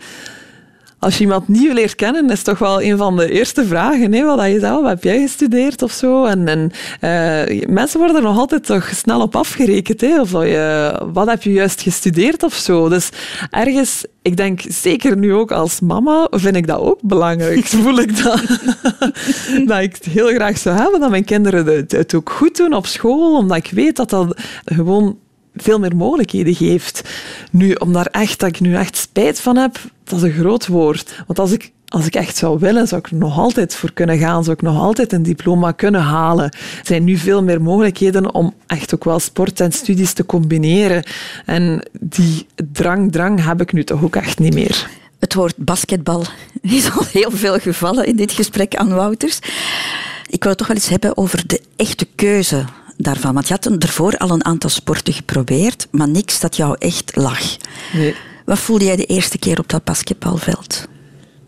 als 0.99 1.17
je 1.17 1.23
iemand 1.23 1.47
nieuw 1.47 1.73
leert 1.73 1.95
kennen, 1.95 2.29
is 2.29 2.43
toch 2.43 2.59
wel 2.59 2.81
een 2.81 2.97
van 2.97 3.15
de 3.15 3.31
eerste 3.31 3.65
vragen. 3.65 4.13
Hè? 4.13 4.23
Wat 4.23 4.45
je 4.45 4.59
zelf, 4.59 4.85
heb 4.85 5.03
jij 5.03 5.19
gestudeerd 5.19 5.81
of 5.81 5.91
zo? 5.91 6.25
En, 6.25 6.47
en 6.47 6.71
uh, 7.01 7.67
mensen 7.67 7.99
worden 7.99 8.17
er 8.17 8.23
nog 8.23 8.37
altijd 8.37 8.65
toch 8.65 8.91
snel 8.95 9.21
op 9.21 9.35
afgerekend. 9.35 10.01
Hè? 10.01 10.21
Of 10.21 10.31
je, 10.31 11.01
wat 11.13 11.27
heb 11.27 11.43
je 11.43 11.51
juist 11.51 11.81
gestudeerd 11.81 12.43
of 12.43 12.53
zo? 12.53 12.89
Dus 12.89 13.09
ergens, 13.49 14.05
ik 14.21 14.37
denk 14.37 14.61
zeker 14.67 15.17
nu 15.17 15.33
ook 15.33 15.51
als 15.51 15.79
mama, 15.79 16.27
vind 16.31 16.55
ik 16.55 16.67
dat 16.67 16.79
ook 16.79 16.99
belangrijk. 17.01 17.65
Voel 17.83 17.99
ik 17.99 18.23
dat, 18.23 18.41
dat 19.69 19.81
ik 19.81 19.95
het 19.95 20.05
heel 20.05 20.27
graag 20.27 20.57
zou 20.57 20.77
hebben 20.77 20.99
dat 20.99 21.09
mijn 21.09 21.25
kinderen 21.25 21.65
het, 21.65 21.91
het 21.91 22.13
ook 22.13 22.29
goed 22.29 22.57
doen 22.57 22.73
op 22.73 22.85
school, 22.85 23.37
omdat 23.37 23.57
ik 23.57 23.71
weet 23.71 23.95
dat 23.95 24.09
dat 24.09 24.41
gewoon 24.65 25.17
veel 25.63 25.79
meer 25.79 25.95
mogelijkheden 25.95 26.55
geeft. 26.55 27.01
Nu, 27.51 27.73
om 27.73 27.93
daar 27.93 28.05
echt, 28.05 28.39
dat 28.39 28.49
ik 28.49 28.59
nu 28.59 28.75
echt 28.75 28.97
spijt 28.97 29.39
van 29.39 29.57
heb, 29.57 29.79
dat 30.03 30.17
is 30.17 30.23
een 30.23 30.39
groot 30.39 30.67
woord. 30.67 31.23
Want 31.27 31.39
als 31.39 31.51
ik, 31.51 31.71
als 31.87 32.05
ik 32.05 32.15
echt 32.15 32.37
zou 32.37 32.59
willen, 32.59 32.87
zou 32.87 33.01
ik 33.01 33.11
er 33.11 33.17
nog 33.17 33.37
altijd 33.37 33.75
voor 33.75 33.93
kunnen 33.93 34.17
gaan. 34.17 34.43
Zou 34.43 34.55
ik 34.55 34.61
nog 34.61 34.79
altijd 34.79 35.13
een 35.13 35.23
diploma 35.23 35.71
kunnen 35.71 36.01
halen. 36.01 36.45
Er 36.51 36.79
zijn 36.83 37.03
nu 37.03 37.17
veel 37.17 37.43
meer 37.43 37.61
mogelijkheden 37.61 38.33
om 38.33 38.53
echt 38.67 38.93
ook 38.93 39.03
wel 39.03 39.19
sport 39.19 39.59
en 39.59 39.71
studies 39.71 40.13
te 40.13 40.25
combineren. 40.25 41.03
En 41.45 41.87
die 41.99 42.47
drang, 42.71 43.11
drang 43.11 43.45
heb 43.45 43.61
ik 43.61 43.73
nu 43.73 43.83
toch 43.83 44.03
ook 44.03 44.15
echt 44.15 44.39
niet 44.39 44.53
meer. 44.53 44.89
Het 45.19 45.33
woord 45.33 45.57
basketbal 45.57 46.23
is 46.61 46.91
al 46.91 47.05
heel 47.11 47.31
veel 47.31 47.59
gevallen 47.59 48.05
in 48.05 48.15
dit 48.15 48.31
gesprek 48.31 48.75
aan 48.75 48.93
Wouters. 48.93 49.39
Ik 50.27 50.43
wil 50.43 50.55
toch 50.55 50.67
wel 50.67 50.75
eens 50.75 50.89
hebben 50.89 51.17
over 51.17 51.47
de 51.47 51.61
echte 51.75 52.07
keuze 52.15 52.65
daarvan. 52.97 53.33
Want 53.33 53.47
je 53.47 53.53
had 53.53 53.83
ervoor 53.83 54.17
al 54.17 54.29
een 54.29 54.45
aantal 54.45 54.69
sporten 54.69 55.13
geprobeerd, 55.13 55.87
maar 55.91 56.09
niks 56.09 56.39
dat 56.39 56.55
jou 56.55 56.75
echt 56.79 57.15
lag. 57.15 57.57
Nee. 57.93 58.15
Wat 58.45 58.59
voelde 58.59 58.85
jij 58.85 58.95
de 58.95 59.05
eerste 59.05 59.37
keer 59.37 59.59
op 59.59 59.69
dat 59.69 59.83
basketbalveld? 59.83 60.87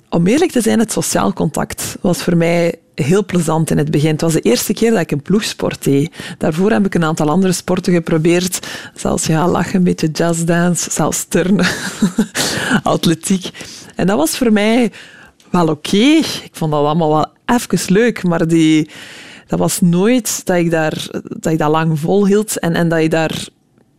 Om 0.10 0.28
eerlijk 0.28 0.52
te 0.52 0.62
zijn, 0.62 0.80
het 0.80 0.92
sociaal 0.92 1.34
contact 1.34 1.98
was 2.02 2.24
voor 2.24 2.38
mij 2.38 2.76
heel 2.96 3.26
plezant 3.26 3.72
in 3.72 3.78
het 3.78 3.92
begin. 3.92 4.12
Het 4.12 4.22
was 4.22 4.34
de 4.34 4.40
eerste 4.40 4.74
keer 4.74 4.92
dat 4.92 5.00
ik 5.00 5.12
een 5.12 5.22
ploegsport 5.22 5.84
deed. 5.84 6.16
Daarvoor 6.38 6.72
heb 6.72 6.86
ik 6.86 6.96
een 6.96 7.04
aantal 7.04 7.30
andere 7.30 7.54
sporten 7.54 7.94
geprobeerd. 7.94 8.68
Zelfs 8.96 9.26
ja, 9.26 9.48
lachen, 9.48 9.76
een 9.76 9.84
beetje 9.84 10.10
jazzdance, 10.12 10.92
zelfs 10.92 11.26
turnen, 11.28 11.66
atletiek. 12.84 13.50
En 13.96 14.08
dat 14.08 14.18
was 14.18 14.38
voor 14.38 14.54
mij 14.54 14.92
wel 15.50 15.68
oké. 15.68 15.98
Ik 15.98 16.50
vond 16.52 16.72
dat 16.72 16.86
allemaal 16.86 17.10
wel 17.10 17.28
even 17.46 17.94
leuk, 17.94 18.24
maar 18.24 18.48
die, 18.48 18.90
dat 19.50 19.60
was 19.60 19.82
nooit 19.82 20.46
dat 20.46 20.58
ik, 20.58 20.72
daar, 20.72 21.08
dat 21.24 21.52
ik 21.52 21.58
dat 21.58 21.72
lang 21.72 22.00
volhield 22.00 22.60
en, 22.60 22.74
en 22.74 22.90
dat 22.90 23.02
je 23.02 23.10
daar 23.10 23.48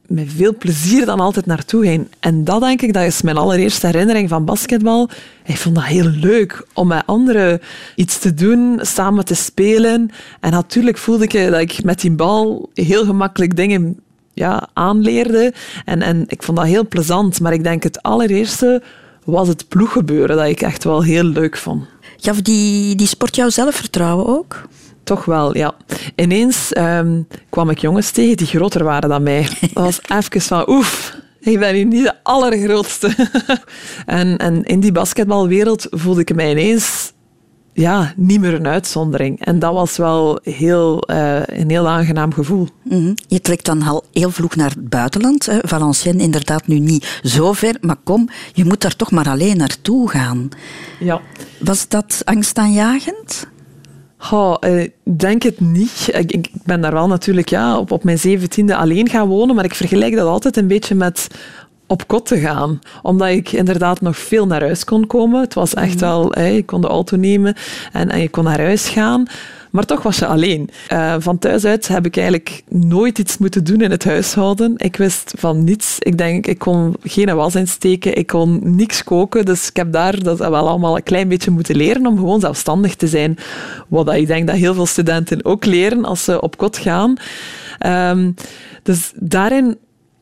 met 0.06 0.26
veel 0.36 0.56
plezier 0.58 1.06
dan 1.06 1.20
altijd 1.20 1.46
naartoe 1.46 1.86
ging. 1.86 2.06
En 2.20 2.44
dat 2.44 2.60
denk 2.60 2.82
ik, 2.82 2.92
dat 2.92 3.02
is 3.02 3.22
mijn 3.22 3.36
allereerste 3.36 3.86
herinnering 3.86 4.28
van 4.28 4.44
basketbal. 4.44 5.08
Ik 5.44 5.56
vond 5.56 5.74
dat 5.74 5.84
heel 5.84 6.08
leuk 6.08 6.66
om 6.74 6.86
met 6.86 7.02
anderen 7.06 7.60
iets 7.94 8.18
te 8.18 8.34
doen, 8.34 8.78
samen 8.82 9.24
te 9.24 9.34
spelen. 9.34 10.10
En 10.40 10.50
natuurlijk 10.50 10.98
voelde 10.98 11.24
ik 11.24 11.50
dat 11.50 11.60
ik 11.60 11.84
met 11.84 12.00
die 12.00 12.10
bal 12.10 12.70
heel 12.74 13.04
gemakkelijk 13.04 13.56
dingen 13.56 14.00
ja, 14.32 14.68
aanleerde. 14.72 15.52
En, 15.84 16.02
en 16.02 16.24
ik 16.26 16.42
vond 16.42 16.58
dat 16.58 16.66
heel 16.66 16.88
plezant. 16.88 17.40
Maar 17.40 17.52
ik 17.52 17.64
denk 17.64 17.82
het 17.82 18.02
allereerste 18.02 18.82
was 19.24 19.48
het 19.48 19.68
ploeggebeuren 19.68 20.36
dat 20.36 20.46
ik 20.46 20.60
echt 20.60 20.84
wel 20.84 21.02
heel 21.02 21.24
leuk 21.24 21.56
vond. 21.56 21.84
Gaf 22.16 22.42
die, 22.42 22.94
die 22.94 23.06
sport 23.06 23.36
jou 23.36 23.50
zelfvertrouwen 23.50 24.26
ook? 24.26 24.68
Toch 25.04 25.24
wel, 25.24 25.56
ja. 25.56 25.74
Ineens 26.14 26.76
um, 26.78 27.26
kwam 27.48 27.70
ik 27.70 27.78
jongens 27.78 28.10
tegen 28.10 28.36
die 28.36 28.46
groter 28.46 28.84
waren 28.84 29.08
dan 29.08 29.22
mij. 29.22 29.48
Dat 29.60 29.70
was 29.72 30.00
even 30.18 30.40
van, 30.40 30.68
oef, 30.68 31.16
ik 31.40 31.58
ben 31.58 31.74
hier 31.74 31.86
niet 31.86 32.04
de 32.04 32.14
allergrootste. 32.22 33.28
en, 34.06 34.36
en 34.36 34.62
in 34.64 34.80
die 34.80 34.92
basketbalwereld 34.92 35.86
voelde 35.90 36.20
ik 36.20 36.34
mij 36.34 36.50
ineens 36.50 37.12
ja, 37.72 38.12
niet 38.16 38.40
meer 38.40 38.54
een 38.54 38.66
uitzondering. 38.66 39.44
En 39.44 39.58
dat 39.58 39.72
was 39.72 39.96
wel 39.96 40.38
heel, 40.42 41.10
uh, 41.10 41.42
een 41.46 41.70
heel 41.70 41.88
aangenaam 41.88 42.32
gevoel. 42.32 42.68
Mm 42.82 43.14
Je 43.28 43.40
trekt 43.40 43.64
dan 43.64 43.82
al 43.82 44.04
heel 44.12 44.30
vroeg 44.30 44.56
naar 44.56 44.70
het 44.70 44.88
buitenland. 44.88 45.46
Hè. 45.46 45.58
Valenciennes 45.62 46.24
inderdaad 46.24 46.66
nu 46.66 46.78
niet 46.78 47.20
zo 47.22 47.52
ver, 47.52 47.76
maar 47.80 47.96
kom, 48.04 48.28
je 48.52 48.64
moet 48.64 48.80
daar 48.80 48.96
toch 48.96 49.10
maar 49.10 49.28
alleen 49.28 49.56
naartoe 49.56 50.08
gaan. 50.10 50.48
Ja. 51.00 51.20
Was 51.58 51.88
dat 51.88 52.22
angstaanjagend? 52.24 53.46
Oh, 54.30 54.54
ik 54.60 54.92
denk 55.02 55.42
het 55.42 55.60
niet. 55.60 56.08
Ik, 56.12 56.48
ben 56.64 56.80
daar 56.80 56.92
wel 56.92 57.08
natuurlijk 57.08 57.48
ja, 57.48 57.78
op, 57.78 57.90
op 57.90 58.04
mijn 58.04 58.18
zeventiende 58.18 58.76
alleen 58.76 59.08
gaan 59.08 59.28
wonen, 59.28 59.54
maar 59.54 59.64
ik 59.64 59.74
vergelijk 59.74 60.16
dat 60.16 60.26
altijd 60.26 60.56
een 60.56 60.66
beetje 60.66 60.94
met 60.94 61.28
op 61.86 62.06
kot 62.06 62.26
te 62.26 62.38
gaan. 62.38 62.78
Omdat 63.02 63.28
ik 63.28 63.52
inderdaad 63.52 64.00
nog 64.00 64.16
veel 64.16 64.46
naar 64.46 64.60
huis 64.60 64.84
kon 64.84 65.06
komen. 65.06 65.40
Het 65.40 65.54
was 65.54 65.74
echt 65.74 65.94
mhm. 65.94 66.04
wel, 66.04 66.38
ik 66.38 66.66
kon 66.66 66.80
de 66.80 66.88
auto 66.88 67.16
nemen 67.16 67.54
en, 67.92 68.10
en 68.10 68.20
je 68.20 68.28
kon 68.28 68.44
naar 68.44 68.60
huis 68.60 68.88
gaan. 68.88 69.26
Maar 69.70 69.84
toch 69.84 70.02
was 70.02 70.18
je 70.18 70.26
alleen. 70.26 70.70
Uh, 70.92 71.14
van 71.18 71.38
thuis 71.38 71.64
uit 71.64 71.88
heb 71.88 72.06
ik 72.06 72.16
eigenlijk 72.16 72.62
nooit 72.68 73.18
iets 73.18 73.38
moeten 73.38 73.64
doen 73.64 73.80
in 73.80 73.90
het 73.90 74.04
huishouden. 74.04 74.74
Ik 74.76 74.96
wist 74.96 75.32
van 75.38 75.64
niets. 75.64 75.96
Ik 75.98 76.18
denk, 76.18 76.46
ik 76.46 76.58
kon 76.58 76.94
geen 77.02 77.34
was 77.34 77.54
insteken, 77.54 78.16
ik 78.16 78.26
kon 78.26 78.76
niks 78.76 79.04
koken. 79.04 79.44
Dus 79.44 79.68
ik 79.68 79.76
heb 79.76 79.92
daar 79.92 80.22
dat 80.22 80.38
wel 80.38 80.68
allemaal 80.68 80.96
een 80.96 81.02
klein 81.02 81.28
beetje 81.28 81.50
moeten 81.50 81.76
leren 81.76 82.06
om 82.06 82.16
gewoon 82.16 82.40
zelfstandig 82.40 82.96
te 82.96 83.06
zijn. 83.06 83.38
Wat 83.88 84.12
ik 84.12 84.26
denk 84.26 84.46
dat 84.46 84.56
heel 84.56 84.74
veel 84.74 84.86
studenten 84.86 85.44
ook 85.44 85.64
leren 85.64 86.04
als 86.04 86.24
ze 86.24 86.40
op 86.40 86.56
kot 86.56 86.78
gaan. 86.78 87.16
Um, 87.86 88.34
dus 88.82 89.12
daarin 89.14 89.76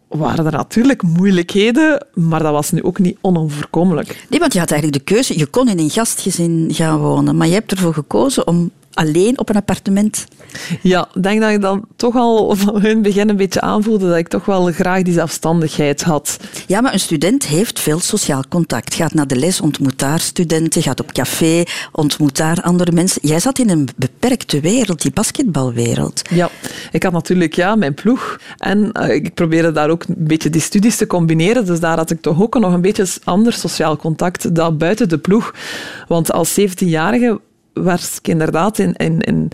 waren 0.08 0.46
er 0.46 0.52
natuurlijk 0.52 1.02
moeilijkheden, 1.02 2.06
maar 2.14 2.42
dat 2.42 2.52
was 2.52 2.70
nu 2.70 2.82
ook 2.82 2.98
niet 2.98 3.18
onoverkomelijk. 3.20 4.26
Nee, 4.28 4.40
want 4.40 4.52
je 4.52 4.58
had 4.58 4.70
eigenlijk 4.70 5.06
de 5.06 5.12
keuze. 5.14 5.38
Je 5.38 5.46
kon 5.46 5.68
in 5.68 5.78
een 5.78 5.90
gastgezin 5.90 6.68
gaan 6.72 6.98
wonen, 6.98 7.36
maar 7.36 7.46
je 7.46 7.52
hebt 7.52 7.72
ervoor 7.72 7.94
gekozen 7.94 8.46
om 8.46 8.70
alleen 8.92 9.38
op 9.38 9.48
een 9.48 9.56
appartement? 9.56 10.26
Ja, 10.82 11.08
ik 11.14 11.22
denk 11.22 11.40
dat 11.40 11.50
ik 11.50 11.60
dan 11.60 11.84
toch 11.96 12.16
al 12.16 12.56
van 12.56 12.80
hun 12.80 13.02
begin 13.02 13.28
een 13.28 13.36
beetje 13.36 13.60
aanvoelde 13.60 14.08
dat 14.08 14.16
ik 14.16 14.28
toch 14.28 14.44
wel 14.44 14.64
graag 14.64 15.02
die 15.02 15.12
zelfstandigheid 15.12 16.02
had. 16.02 16.36
Ja, 16.66 16.80
maar 16.80 16.92
een 16.92 17.00
student 17.00 17.46
heeft 17.46 17.80
veel 17.80 18.00
sociaal 18.00 18.42
contact. 18.48 18.94
Gaat 18.94 19.14
naar 19.14 19.26
de 19.26 19.36
les, 19.36 19.60
ontmoet 19.60 19.98
daar 19.98 20.20
studenten, 20.20 20.82
gaat 20.82 21.00
op 21.00 21.12
café, 21.12 21.62
ontmoet 21.92 22.36
daar 22.36 22.62
andere 22.62 22.92
mensen. 22.92 23.20
Jij 23.28 23.40
zat 23.40 23.58
in 23.58 23.70
een 23.70 23.88
beperkte 23.96 24.60
wereld, 24.60 25.02
die 25.02 25.12
basketbalwereld. 25.12 26.22
Ja, 26.30 26.50
ik 26.92 27.02
had 27.02 27.12
natuurlijk 27.12 27.54
ja, 27.54 27.74
mijn 27.74 27.94
ploeg 27.94 28.40
en 28.56 28.92
uh, 29.00 29.14
ik 29.14 29.34
probeerde 29.34 29.72
daar 29.72 29.90
ook 29.90 30.04
een 30.04 30.14
beetje 30.18 30.50
die 30.50 30.60
studies 30.60 30.96
te 30.96 31.06
combineren. 31.06 31.66
Dus 31.66 31.80
daar 31.80 31.96
had 31.96 32.10
ik 32.10 32.20
toch 32.20 32.42
ook 32.42 32.58
nog 32.58 32.72
een 32.72 32.80
beetje 32.80 33.06
ander 33.24 33.52
sociaal 33.52 33.96
contact 33.96 34.54
dan 34.54 34.76
buiten 34.76 35.08
de 35.08 35.18
ploeg. 35.18 35.54
Want 36.08 36.32
als 36.32 36.60
17-jarige 36.60 37.40
was 37.82 38.18
ik 38.18 38.28
inderdaad 38.28 38.78
in, 38.78 38.94
in, 38.96 39.20
in 39.20 39.50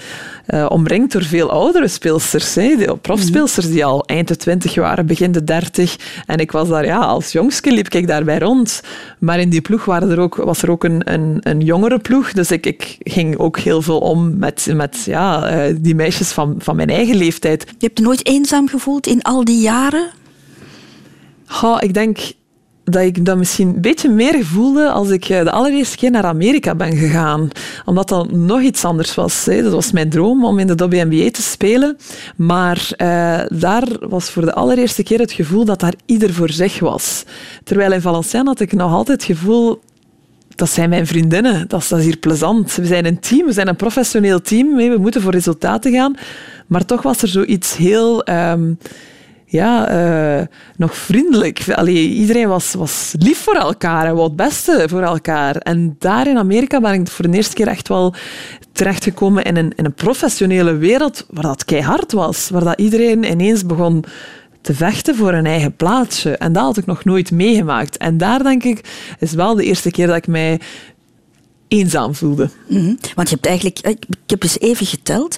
uh, 0.46 0.66
omringd 0.68 1.12
door 1.12 1.22
veel 1.22 1.50
oudere 1.50 1.88
speelsters. 1.88 2.54
Hè, 2.54 2.96
profspeelsters 3.00 3.70
die 3.70 3.84
al 3.84 4.04
eind 4.04 4.28
de 4.28 4.36
twintig 4.36 4.74
waren, 4.74 5.06
begin 5.06 5.32
de 5.32 5.44
dertig. 5.44 5.96
En 6.26 6.38
ik 6.38 6.52
was 6.52 6.68
daar, 6.68 6.84
ja, 6.84 6.98
als 6.98 7.32
jongske 7.32 7.72
liep 7.72 7.88
ik 7.88 8.06
daarbij 8.06 8.38
rond. 8.38 8.82
Maar 9.18 9.40
in 9.40 9.50
die 9.50 9.60
ploeg 9.60 9.84
waren 9.84 10.10
er 10.10 10.18
ook, 10.18 10.36
was 10.36 10.62
er 10.62 10.70
ook 10.70 10.84
een, 10.84 11.12
een, 11.12 11.38
een 11.40 11.60
jongere 11.60 11.98
ploeg. 11.98 12.32
Dus 12.32 12.50
ik, 12.50 12.66
ik 12.66 12.96
ging 12.98 13.36
ook 13.36 13.58
heel 13.58 13.82
veel 13.82 13.98
om 13.98 14.38
met, 14.38 14.68
met 14.74 15.02
ja, 15.04 15.56
uh, 15.68 15.76
die 15.80 15.94
meisjes 15.94 16.32
van, 16.32 16.54
van 16.58 16.76
mijn 16.76 16.90
eigen 16.90 17.16
leeftijd. 17.16 17.64
Je 17.78 17.86
hebt 17.86 17.98
je 17.98 18.04
nooit 18.04 18.26
eenzaam 18.26 18.68
gevoeld 18.68 19.06
in 19.06 19.22
al 19.22 19.44
die 19.44 19.60
jaren? 19.60 20.10
Ik 21.80 21.94
denk 21.94 22.18
dat 22.84 23.02
ik 23.02 23.24
dat 23.24 23.36
misschien 23.36 23.68
een 23.68 23.80
beetje 23.80 24.08
meer 24.08 24.44
voelde 24.44 24.90
als 24.90 25.10
ik 25.10 25.28
eh, 25.28 25.42
de 25.42 25.50
allereerste 25.50 25.96
keer 25.96 26.10
naar 26.10 26.24
Amerika 26.24 26.74
ben 26.74 26.96
gegaan. 26.96 27.48
Omdat 27.84 28.08
dat 28.08 28.32
nog 28.32 28.60
iets 28.60 28.84
anders 28.84 29.14
was. 29.14 29.44
Dat 29.44 29.72
was 29.72 29.92
mijn 29.92 30.10
droom 30.10 30.44
om 30.44 30.58
in 30.58 30.66
de 30.66 30.88
WNBA 30.88 31.30
te 31.30 31.42
spelen. 31.42 31.96
Maar 32.36 32.88
uh, 32.96 33.40
daar 33.48 33.88
was 34.00 34.30
voor 34.30 34.44
de 34.44 34.54
allereerste 34.54 35.02
keer 35.02 35.18
het 35.18 35.32
gevoel 35.32 35.64
dat 35.64 35.80
daar 35.80 35.94
ieder 36.06 36.32
voor 36.32 36.50
zich 36.50 36.78
was. 36.78 37.24
Terwijl 37.64 37.92
in 37.92 38.00
Valenciennes 38.00 38.48
had 38.48 38.60
ik 38.60 38.72
nog 38.72 38.92
altijd 38.92 39.26
het 39.26 39.36
gevoel 39.38 39.80
dat 40.54 40.70
zijn 40.70 40.88
mijn 40.88 41.06
vriendinnen. 41.06 41.68
Dat 41.68 41.80
is, 41.80 41.88
dat 41.88 42.00
hier 42.00 42.16
plezant. 42.16 42.74
We 42.74 42.86
zijn 42.86 43.06
een 43.06 43.20
team, 43.20 43.46
we 43.46 43.52
zijn 43.52 43.68
een 43.68 43.76
professioneel 43.76 44.40
team. 44.40 44.76
We 44.76 44.96
moeten 44.98 45.22
voor 45.22 45.32
resultaten 45.32 45.92
gaan. 45.92 46.16
Maar 46.66 46.84
toch 46.84 47.02
was 47.02 47.22
er 47.22 47.28
zoiets 47.28 47.76
heel... 47.76 48.28
Um, 48.28 48.78
ja, 49.46 49.92
uh, 50.40 50.46
nog 50.76 50.96
vriendelijk. 50.96 51.70
Allee, 51.70 52.08
iedereen 52.08 52.48
was, 52.48 52.74
was 52.74 53.14
lief 53.18 53.38
voor 53.38 53.54
elkaar 53.54 54.06
en 54.06 54.14
wou 54.14 54.26
het 54.26 54.36
beste 54.36 54.84
voor 54.88 55.02
elkaar. 55.02 55.56
En 55.56 55.96
daar 55.98 56.26
in 56.26 56.38
Amerika 56.38 56.80
ben 56.80 56.92
ik 56.92 57.08
voor 57.08 57.30
de 57.30 57.36
eerste 57.36 57.54
keer 57.54 57.68
echt 57.68 57.88
wel 57.88 58.14
terechtgekomen 58.72 59.44
in 59.44 59.56
een, 59.56 59.72
in 59.76 59.84
een 59.84 59.94
professionele 59.94 60.76
wereld 60.76 61.26
waar 61.30 61.42
dat 61.42 61.64
keihard 61.64 62.12
was. 62.12 62.48
Waar 62.50 62.64
dat 62.64 62.80
iedereen 62.80 63.24
ineens 63.30 63.66
begon 63.66 64.04
te 64.60 64.74
vechten 64.74 65.16
voor 65.16 65.32
een 65.32 65.46
eigen 65.46 65.76
plaatsje. 65.76 66.36
En 66.36 66.52
dat 66.52 66.62
had 66.62 66.76
ik 66.76 66.86
nog 66.86 67.04
nooit 67.04 67.30
meegemaakt. 67.30 67.96
En 67.96 68.18
daar 68.18 68.42
denk 68.42 68.64
ik, 68.64 68.88
is 69.18 69.32
wel 69.32 69.54
de 69.54 69.64
eerste 69.64 69.90
keer 69.90 70.06
dat 70.06 70.16
ik 70.16 70.26
mij 70.26 70.60
eenzaam 71.68 72.14
voelde. 72.14 72.50
-hmm. 72.68 72.98
Want 73.14 73.28
je 73.28 73.34
hebt 73.34 73.46
eigenlijk, 73.46 73.78
ik 73.86 74.06
heb 74.26 74.42
eens 74.42 74.60
even 74.60 74.86
geteld, 74.86 75.36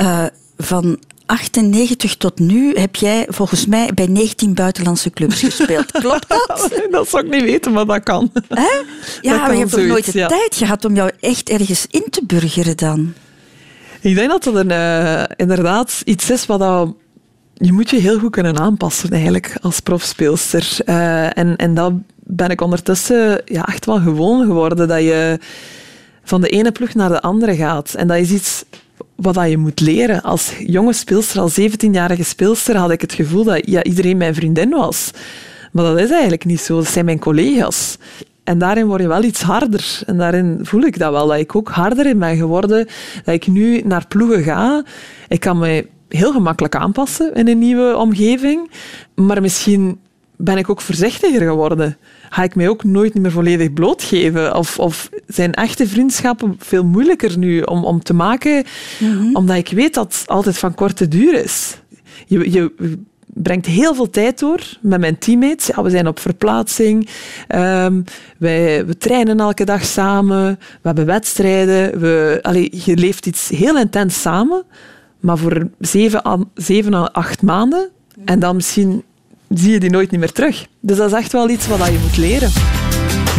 uh, 0.00 0.26
van 0.56 0.98
98 1.28 2.16
tot 2.16 2.38
nu 2.38 2.74
heb 2.74 2.96
jij 2.96 3.26
volgens 3.28 3.66
mij 3.66 3.90
bij 3.94 4.06
19 4.06 4.54
buitenlandse 4.54 5.10
clubs 5.10 5.40
gespeeld. 5.40 5.90
Klopt 6.00 6.28
dat? 6.28 6.70
dat 6.90 7.08
zou 7.08 7.24
ik 7.24 7.32
niet 7.32 7.42
weten, 7.42 7.72
maar 7.72 7.86
dat 7.86 8.02
kan. 8.02 8.32
Hè? 8.48 8.62
Ja, 9.20 9.32
dat 9.32 9.40
maar 9.40 9.52
je 9.52 9.58
hebt 9.58 9.70
toch 9.70 9.86
nooit 9.86 10.12
de 10.12 10.18
ja. 10.18 10.26
tijd 10.26 10.54
gehad 10.56 10.84
om 10.84 10.94
jou 10.94 11.10
echt 11.20 11.48
ergens 11.48 11.86
in 11.90 12.06
te 12.10 12.22
burgeren 12.26 12.76
dan? 12.76 13.14
Ik 14.00 14.14
denk 14.14 14.30
dat 14.30 14.44
dat 14.44 14.54
een, 14.54 14.70
uh, 14.70 15.22
inderdaad 15.36 16.02
iets 16.04 16.30
is 16.30 16.46
wat 16.46 16.58
dat, 16.58 16.94
je 17.54 17.72
moet 17.72 17.90
je 17.90 17.96
heel 17.96 18.18
goed 18.18 18.30
kunnen 18.30 18.58
aanpassen 18.58 19.10
eigenlijk 19.10 19.56
als 19.60 19.80
profspeelster. 19.80 20.76
Uh, 20.86 21.38
en, 21.38 21.56
en 21.56 21.74
dat 21.74 21.92
ben 22.16 22.50
ik 22.50 22.60
ondertussen 22.60 23.42
ja, 23.44 23.66
echt 23.66 23.84
wel 23.84 24.00
gewoon 24.00 24.46
geworden, 24.46 24.88
dat 24.88 25.00
je 25.00 25.38
van 26.22 26.40
de 26.40 26.48
ene 26.48 26.72
ploeg 26.72 26.94
naar 26.94 27.08
de 27.08 27.20
andere 27.20 27.56
gaat. 27.56 27.94
En 27.94 28.06
dat 28.06 28.16
is 28.16 28.30
iets 28.30 28.64
wat 29.20 29.34
dat 29.34 29.48
je 29.48 29.56
moet 29.56 29.80
leren. 29.80 30.22
Als 30.22 30.52
jonge 30.58 30.92
speelster, 30.92 31.40
als 31.40 31.60
17-jarige 31.60 32.24
speelster, 32.24 32.76
had 32.76 32.90
ik 32.90 33.00
het 33.00 33.12
gevoel 33.12 33.44
dat 33.44 33.66
ja, 33.66 33.82
iedereen 33.82 34.16
mijn 34.16 34.34
vriendin 34.34 34.70
was. 34.70 35.10
Maar 35.72 35.84
dat 35.84 35.98
is 35.98 36.10
eigenlijk 36.10 36.44
niet 36.44 36.60
zo. 36.60 36.76
Dat 36.76 36.86
zijn 36.86 37.04
mijn 37.04 37.18
collega's. 37.18 37.98
En 38.44 38.58
daarin 38.58 38.86
word 38.86 39.00
je 39.00 39.08
wel 39.08 39.22
iets 39.22 39.42
harder. 39.42 40.00
En 40.06 40.16
daarin 40.16 40.58
voel 40.62 40.82
ik 40.82 40.98
dat 40.98 41.12
wel, 41.12 41.26
dat 41.26 41.38
ik 41.38 41.56
ook 41.56 41.68
harder 41.68 42.06
in 42.06 42.18
ben 42.18 42.36
geworden. 42.36 42.86
Dat 43.24 43.34
ik 43.34 43.46
nu 43.46 43.80
naar 43.80 44.06
ploegen 44.06 44.42
ga. 44.42 44.84
Ik 45.28 45.40
kan 45.40 45.58
me 45.58 45.86
heel 46.08 46.32
gemakkelijk 46.32 46.74
aanpassen 46.74 47.34
in 47.34 47.48
een 47.48 47.58
nieuwe 47.58 47.96
omgeving. 47.96 48.70
Maar 49.14 49.40
misschien 49.40 50.00
ben 50.40 50.56
ik 50.56 50.70
ook 50.70 50.80
voorzichtiger 50.80 51.40
geworden 51.40 51.96
ga 52.28 52.42
ik 52.42 52.54
mij 52.54 52.68
ook 52.68 52.84
nooit 52.84 53.14
meer 53.14 53.30
volledig 53.30 53.72
blootgeven? 53.72 54.56
Of, 54.56 54.78
of 54.78 55.10
zijn 55.26 55.54
echte 55.54 55.86
vriendschappen 55.86 56.56
veel 56.58 56.84
moeilijker 56.84 57.38
nu 57.38 57.60
om, 57.60 57.84
om 57.84 58.02
te 58.02 58.14
maken, 58.14 58.64
mm-hmm. 58.98 59.36
omdat 59.36 59.56
ik 59.56 59.68
weet 59.68 59.94
dat 59.94 60.18
het 60.18 60.28
altijd 60.28 60.58
van 60.58 60.74
korte 60.74 61.08
duur 61.08 61.34
is. 61.44 61.76
Je, 62.26 62.52
je 62.52 62.72
brengt 63.26 63.66
heel 63.66 63.94
veel 63.94 64.10
tijd 64.10 64.38
door 64.38 64.60
met 64.80 65.00
mijn 65.00 65.18
teammates. 65.18 65.66
Ja, 65.66 65.82
we 65.82 65.90
zijn 65.90 66.06
op 66.06 66.18
verplaatsing. 66.18 67.08
Um, 67.54 68.04
wij, 68.38 68.86
we 68.86 68.96
trainen 68.96 69.40
elke 69.40 69.64
dag 69.64 69.84
samen. 69.84 70.58
We 70.58 70.86
hebben 70.86 71.06
wedstrijden. 71.06 72.00
We, 72.00 72.38
allee, 72.42 72.80
je 72.84 72.96
leeft 72.96 73.26
iets 73.26 73.48
heel 73.48 73.78
intens 73.78 74.20
samen. 74.20 74.62
Maar 75.20 75.38
voor 75.38 75.68
zeven 75.78 76.26
à, 76.26 76.38
zeven 76.54 76.94
à 76.94 77.08
acht 77.12 77.42
maanden. 77.42 77.88
En 78.24 78.38
dan 78.38 78.56
misschien 78.56 79.02
zie 79.48 79.72
je 79.72 79.80
die 79.80 79.90
nooit 79.90 80.10
meer 80.10 80.32
terug. 80.32 80.66
Dus 80.80 80.96
dat 80.96 81.12
is 81.12 81.18
echt 81.18 81.32
wel 81.32 81.48
iets 81.48 81.66
wat 81.66 81.86
je 81.86 81.98
moet 82.02 82.16
leren. 82.16 82.50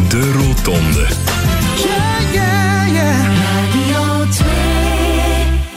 De 0.09 0.31
Rotonde. 0.31 1.07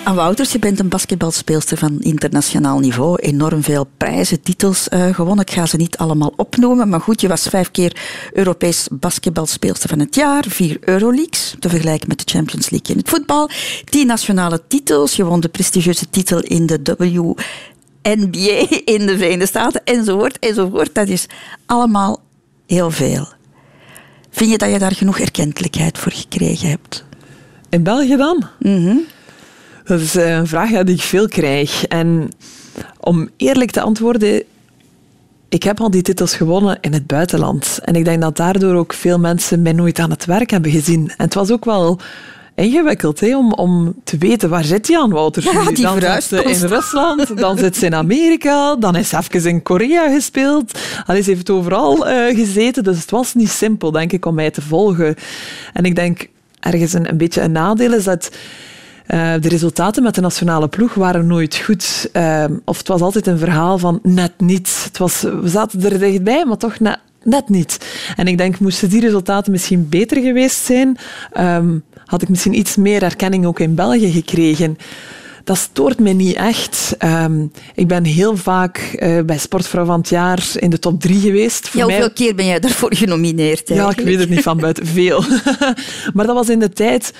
Aan 0.05 0.15
Wouters, 0.15 0.53
je 0.53 0.59
bent 0.59 0.79
een 0.79 0.89
basketbalspeelster 0.89 1.77
van 1.79 2.01
internationaal 2.01 2.79
niveau. 2.79 3.17
Enorm 3.17 3.63
veel 3.63 3.89
prijzen, 3.97 4.41
titels 4.41 4.89
uh, 4.91 5.15
gewonnen. 5.15 5.45
Ik 5.45 5.53
ga 5.53 5.67
ze 5.67 5.77
niet 5.77 5.97
allemaal 5.97 6.33
opnoemen. 6.37 6.89
Maar 6.89 7.01
goed, 7.01 7.21
je 7.21 7.29
was 7.29 7.43
vijf 7.43 7.71
keer 7.71 7.97
Europees 8.33 8.89
basketbalspeelster 8.91 9.89
van 9.89 9.99
het 9.99 10.15
jaar. 10.15 10.45
Vier 10.49 10.79
Euroleagues, 10.81 11.55
te 11.59 11.69
vergelijken 11.69 12.09
met 12.09 12.19
de 12.19 12.33
Champions 12.33 12.71
League 12.71 12.95
in 12.95 13.01
het 13.01 13.09
voetbal. 13.09 13.51
Tien 13.85 14.07
nationale 14.07 14.63
titels. 14.69 15.17
Je 15.17 15.25
won 15.25 15.41
de 15.41 15.49
prestigieuze 15.49 16.11
titel 16.11 16.41
in 16.41 16.67
de 16.67 16.81
W 16.99 17.33
NBA 18.03 18.67
in 18.85 19.07
de 19.07 19.17
Verenigde 19.17 19.47
Staten, 19.47 19.81
enzovoort, 19.85 20.39
enzovoort. 20.39 20.95
Dat 20.95 21.09
is 21.09 21.27
allemaal 21.67 22.21
heel 22.67 22.91
veel. 22.91 23.29
Vind 24.31 24.51
je 24.51 24.59
dat 24.59 24.71
je 24.71 24.79
daar 24.79 24.95
genoeg 24.95 25.19
erkentelijkheid 25.19 25.99
voor 25.99 26.13
gekregen 26.13 26.69
hebt? 26.69 27.05
In 27.69 27.83
België 27.83 28.17
dan? 28.17 28.45
Mm 28.59 29.01
Dat 29.85 30.01
is 30.01 30.15
eh, 30.15 30.37
een 30.37 30.47
vraag 30.47 30.71
die 30.71 30.95
ik 30.95 31.03
veel 31.03 31.29
krijg. 31.29 31.87
En 31.87 32.29
om 33.01 33.29
eerlijk 33.37 33.71
te 33.71 33.81
antwoorden, 33.81 34.43
ik 35.49 35.63
heb 35.63 35.81
al 35.81 35.91
die 35.91 36.03
titels 36.03 36.35
gewonnen 36.35 36.79
in 36.81 36.93
het 36.93 37.07
buitenland. 37.07 37.79
En 37.85 37.95
ik 37.95 38.05
denk 38.05 38.21
dat 38.21 38.37
daardoor 38.37 38.75
ook 38.75 38.93
veel 38.93 39.19
mensen 39.19 39.63
mij 39.63 39.73
nooit 39.73 39.99
aan 39.99 40.11
het 40.11 40.25
werk 40.25 40.51
hebben 40.51 40.71
gezien. 40.71 41.09
En 41.09 41.25
het 41.25 41.35
was 41.35 41.51
ook 41.51 41.65
wel 41.65 42.01
ingewikkeld 42.55 43.21
hè, 43.21 43.37
om, 43.37 43.53
om 43.53 43.95
te 44.05 44.19
weten 44.19 44.49
waar 44.49 44.65
zit 44.65 44.87
Jan 44.87 45.11
Wouters 45.11 45.45
ja, 45.45 45.65
die 45.65 45.83
Dan 45.83 46.01
zit 46.01 46.25
ze 46.25 46.43
in 46.43 46.69
Rusland, 46.69 47.37
dan 47.37 47.59
zit 47.59 47.77
ze 47.77 47.87
in 47.87 47.95
Amerika, 47.95 48.77
dan 48.77 48.97
is 48.97 49.09
ze 49.09 49.19
even 49.19 49.51
in 49.51 49.63
Korea 49.63 50.09
gespeeld. 50.09 50.79
Dan 51.07 51.17
is 51.17 51.25
ze 51.25 51.31
heeft 51.31 51.51
overal 51.51 52.09
uh, 52.09 52.37
gezeten, 52.37 52.85
dus 52.85 53.01
het 53.01 53.11
was 53.11 53.35
niet 53.35 53.51
simpel, 53.51 53.91
denk 53.91 54.13
ik, 54.13 54.27
om 54.27 54.35
mij 54.35 54.51
te 54.51 54.63
volgen. 54.63 55.15
En 55.73 55.85
ik 55.85 55.95
denk, 55.95 56.29
ergens 56.61 56.93
een, 56.93 57.09
een 57.09 57.17
beetje 57.17 57.41
een 57.41 57.53
nadeel 57.53 57.93
is 57.93 58.05
dat 58.05 58.31
uh, 59.07 59.35
de 59.41 59.49
resultaten 59.49 60.03
met 60.03 60.15
de 60.15 60.21
nationale 60.21 60.69
ploeg 60.69 60.95
waren 60.95 61.27
nooit 61.27 61.57
goed. 61.57 62.09
Uh, 62.13 62.45
of 62.65 62.79
het 62.79 62.89
was 62.89 63.01
altijd 63.01 63.27
een 63.27 63.39
verhaal 63.39 63.79
van 63.79 63.99
net 64.03 64.33
niet. 64.37 64.81
Het 64.85 64.99
was, 64.99 65.21
we 65.21 65.49
zaten 65.49 65.85
er 65.85 65.99
dichtbij, 65.99 66.45
maar 66.45 66.57
toch 66.57 66.81
net, 66.81 66.99
net 67.25 67.49
niet. 67.49 67.79
En 68.17 68.27
ik 68.27 68.39
denk, 68.39 68.59
moesten 68.59 68.89
die 68.89 69.01
resultaten 69.01 69.53
misschien 69.53 69.89
beter 69.89 70.23
geweest 70.23 70.65
zijn, 70.65 70.97
um, 71.39 71.85
had 72.05 72.23
ik 72.23 72.29
misschien 72.29 72.59
iets 72.59 72.77
meer 72.77 73.03
erkenning 73.03 73.47
ook 73.47 73.61
in 73.61 73.75
België 73.75 74.13
gekregen. 74.13 74.79
Dat 75.45 75.57
stoort 75.57 75.99
me 75.99 76.11
niet 76.11 76.37
echt. 76.37 76.95
Ehm, 76.99 77.47
ik 77.75 77.89
ben 77.89 78.05
heel 78.05 78.37
vaak 78.37 78.97
uh, 78.97 79.21
bij 79.21 79.39
Sportvrouw 79.39 79.85
van 79.85 79.99
het 80.01 80.09
jaar 80.09 80.51
in 80.57 80.71
de 80.71 80.79
top 80.79 81.01
drie 81.01 81.21
geweest. 81.21 81.69
Voor 81.69 81.81
ja, 81.81 81.87
hoeveel 81.87 82.05
mij... 82.05 82.13
keer 82.13 82.35
ben 82.35 82.47
jij 82.47 82.61
daarvoor 82.61 82.95
genomineerd? 82.95 83.71
Eigenlijk? 83.71 83.99
Ja, 83.99 84.03
ik 84.03 84.09
weet 84.09 84.19
het 84.19 84.29
niet 84.29 84.43
van 84.43 84.57
buiten. 84.57 84.87
Veel. 84.87 85.25
maar 86.15 86.27
dat 86.27 86.35
was 86.35 86.49
in 86.49 86.59
de 86.59 86.69
tijd 86.69 87.13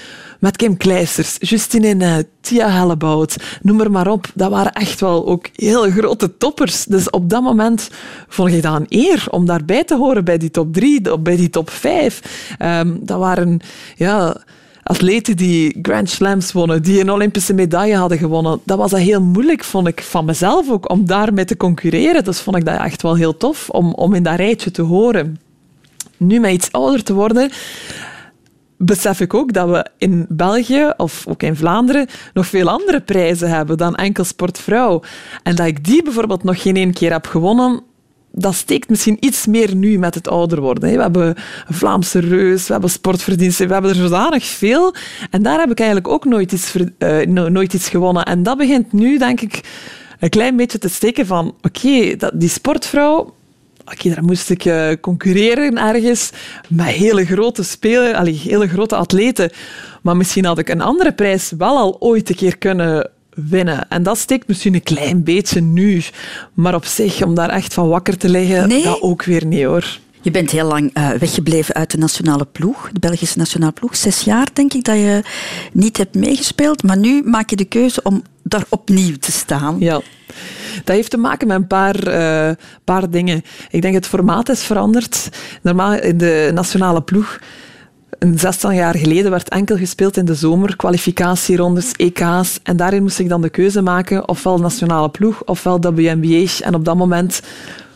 met 0.43 0.57
Kim 0.57 0.77
Kleisters, 0.77 1.37
Justine 1.39 1.95
Net, 1.95 2.27
Tia 2.41 2.71
Hellebout, 2.71 3.37
noem 3.61 3.81
er 3.81 3.91
maar 3.91 4.07
op. 4.07 4.31
Dat 4.35 4.51
waren 4.51 4.73
echt 4.73 5.01
wel 5.01 5.27
ook 5.27 5.49
heel 5.55 5.91
grote 5.91 6.37
toppers. 6.37 6.85
Dus 6.85 7.11
op 7.11 7.31
dat 7.31 7.43
moment 7.43 7.91
vond 8.29 8.53
ik 8.53 8.63
dat 8.63 8.75
een 8.75 8.87
eer 8.89 9.27
om 9.31 9.47
daarbij 9.47 9.85
te 9.85 9.97
horen 9.97 10.25
bij 10.25 10.39
die 10.39 10.51
top 10.51 10.73
drie, 10.73 11.19
bij 11.19 11.37
die 11.37 11.51
top 11.51 11.71
vijf. 11.71 12.21
Um, 12.63 12.99
dat 13.03 13.19
waren... 13.19 13.61
Ja, 13.97 14.37
atleten 14.83 15.37
die 15.37 15.79
Grand 15.83 16.11
Slams 16.11 16.53
wonnen, 16.53 16.83
die 16.83 17.01
een 17.01 17.11
Olympische 17.11 17.55
medaille 17.55 17.97
hadden 17.97 18.19
gewonnen. 18.19 18.61
Dat 18.65 18.79
was 18.79 18.91
dat 18.91 19.01
heel 19.01 19.23
moeilijk, 19.23 19.65
vond 19.65 19.87
ik, 19.87 20.03
van 20.03 20.25
mezelf 20.25 20.71
ook, 20.71 20.91
om 20.91 21.07
daarmee 21.07 21.45
te 21.45 21.57
concurreren. 21.57 22.25
Dus 22.25 22.41
vond 22.41 22.57
ik 22.57 22.65
dat 22.65 22.81
echt 22.81 23.03
wel 23.03 23.15
heel 23.15 23.37
tof, 23.37 23.71
om, 23.71 23.95
om 23.95 24.15
in 24.15 24.23
dat 24.23 24.37
rijtje 24.37 24.71
te 24.71 24.83
horen. 24.83 25.41
Nu, 26.17 26.41
met 26.41 26.53
iets 26.53 26.73
ouder 26.73 27.03
te 27.03 27.15
worden, 27.15 27.51
besef 28.77 29.21
ik 29.21 29.35
ook 29.35 29.53
dat 29.53 29.69
we 29.69 29.87
in 29.99 30.27
België, 30.29 30.93
of 30.97 31.27
ook 31.29 31.43
in 31.43 31.57
Vlaanderen, 31.57 32.07
nog 32.35 32.47
veel 32.47 32.69
andere 32.69 33.01
prijzen 33.01 33.51
hebben 33.51 33.79
dan 33.79 33.95
enkel 33.95 34.25
sportvrouw. 34.25 35.03
En 35.43 35.57
dat 35.57 35.67
ik 35.67 35.85
die 35.85 36.03
bijvoorbeeld 36.03 36.45
nog 36.45 36.63
geen 36.63 36.77
één 36.77 36.93
keer 36.93 37.13
heb 37.13 37.27
gewonnen, 37.27 37.83
dat 38.33 38.55
steekt 38.55 38.89
misschien 38.89 39.17
iets 39.21 39.47
meer 39.47 39.75
nu 39.75 39.99
met 39.99 40.15
het 40.15 40.29
ouder 40.29 40.61
worden. 40.61 40.97
We 40.97 41.03
hebben 41.03 41.27
een 41.27 41.75
Vlaamse 41.75 42.19
reus, 42.19 42.67
we 42.67 42.73
hebben 42.73 42.91
sportverdiensten, 42.91 43.67
we 43.67 43.73
hebben 43.73 43.91
er 43.91 43.97
zodanig 43.97 44.45
veel. 44.45 44.95
En 45.31 45.43
daar 45.43 45.61
heb 45.61 45.71
ik 45.71 45.79
eigenlijk 45.79 46.09
ook 46.09 46.25
nooit 46.25 46.53
iets, 46.53 46.77
uh, 46.99 47.27
nooit 47.27 47.73
iets 47.73 47.89
gewonnen. 47.89 48.25
En 48.25 48.43
dat 48.43 48.59
begint 48.59 48.93
nu, 48.93 49.19
denk 49.19 49.41
ik, 49.41 49.61
een 50.21 50.29
klein 50.29 50.57
beetje 50.57 50.79
te 50.79 50.89
steken 50.89 51.27
van 51.27 51.55
oké, 51.63 52.17
die 52.35 52.49
sportvrouw, 52.49 53.35
oké, 53.85 54.09
daar 54.09 54.25
moest 54.25 54.51
ik 54.51 54.65
uh, 54.65 54.89
concurreren 55.01 55.79
ergens 55.79 56.31
met 56.69 56.87
hele 56.87 57.25
grote 57.25 57.63
spelers, 57.63 58.43
hele 58.43 58.69
grote 58.69 58.97
atleten. 58.97 59.51
Maar 60.03 60.17
misschien 60.17 60.45
had 60.45 60.59
ik 60.59 60.69
een 60.69 60.81
andere 60.81 61.13
prijs 61.13 61.53
wel 61.59 61.77
al 61.77 61.97
ooit 62.01 62.29
een 62.29 62.37
keer 62.37 62.59
kunnen 62.59 63.11
winnen. 63.35 63.89
En 63.89 64.03
dat 64.03 64.19
steekt 64.19 64.49
misschien 64.49 64.75
een 64.75 64.83
klein 64.83 65.25
beetje 65.25 65.61
nu. 65.61 66.03
Maar 66.55 66.75
op 66.75 66.85
zich, 66.85 67.23
om 67.23 67.35
daar 67.35 67.51
echt 67.51 67.75
van 67.75 67.89
wakker 67.89 68.17
te 68.17 68.29
liggen, 68.29 68.69
nee. 68.69 68.83
dat 68.83 69.01
ook 69.01 69.25
weer 69.25 69.47
niet 69.47 69.65
hoor. 69.65 69.99
Je 70.21 70.31
bent 70.31 70.51
heel 70.51 70.67
lang 70.67 70.97
uh, 70.97 71.11
weggebleven 71.11 71.75
uit 71.75 71.91
de 71.91 71.99
nationale 71.99 72.45
ploeg, 72.45 72.91
de 72.93 73.01
Belgische 73.01 73.39
nationale 73.39 73.73
ploeg. 73.73 73.97
Zes 73.97 74.21
jaar 74.21 74.49
denk 74.53 74.73
ik 74.73 74.85
dat 74.85 74.97
je 74.97 75.23
niet 75.73 75.97
hebt 75.97 76.15
meegespeeld. 76.15 76.83
Maar 76.83 76.99
nu 76.99 77.23
maak 77.25 77.51
je 77.51 77.57
de 77.57 77.65
keuze 77.65 78.03
om 78.03 78.23
daar 78.43 78.65
opnieuw 78.69 79.17
te 79.17 79.33
staan. 79.33 79.77
Ja. 79.79 80.01
Dat 80.85 80.97
heeft 80.97 81.11
te 81.11 81.17
maken 81.17 81.47
met 81.47 81.57
een 81.57 81.67
paar, 81.67 82.09
uh, 82.09 82.55
paar 82.85 83.11
dingen. 83.11 83.43
Ik 83.71 83.83
denk 83.83 83.95
het 83.95 84.07
formaat 84.07 84.49
is 84.49 84.63
veranderd. 84.63 85.29
Normaal 85.63 85.93
in 85.93 86.19
de 86.19 86.51
nationale 86.55 87.03
ploeg 87.03 87.39
een 88.19 88.39
zestal 88.39 88.71
jaar 88.71 88.95
geleden 88.97 89.31
werd 89.31 89.49
enkel 89.49 89.77
gespeeld 89.77 90.17
in 90.17 90.25
de 90.25 90.35
zomer, 90.35 90.77
kwalificatierondes, 90.77 91.93
EK's. 91.93 92.61
En 92.63 92.77
daarin 92.77 93.03
moest 93.03 93.19
ik 93.19 93.29
dan 93.29 93.43
de 93.43 93.51
keuze 93.51 93.83
maken, 93.83 94.29
ofwel 94.29 94.59
nationale 94.59 95.09
ploeg, 95.09 95.45
ofwel 95.45 95.81
WNBA. 95.81 96.45
En 96.61 96.75
op 96.75 96.85
dat 96.85 96.97
moment 96.97 97.43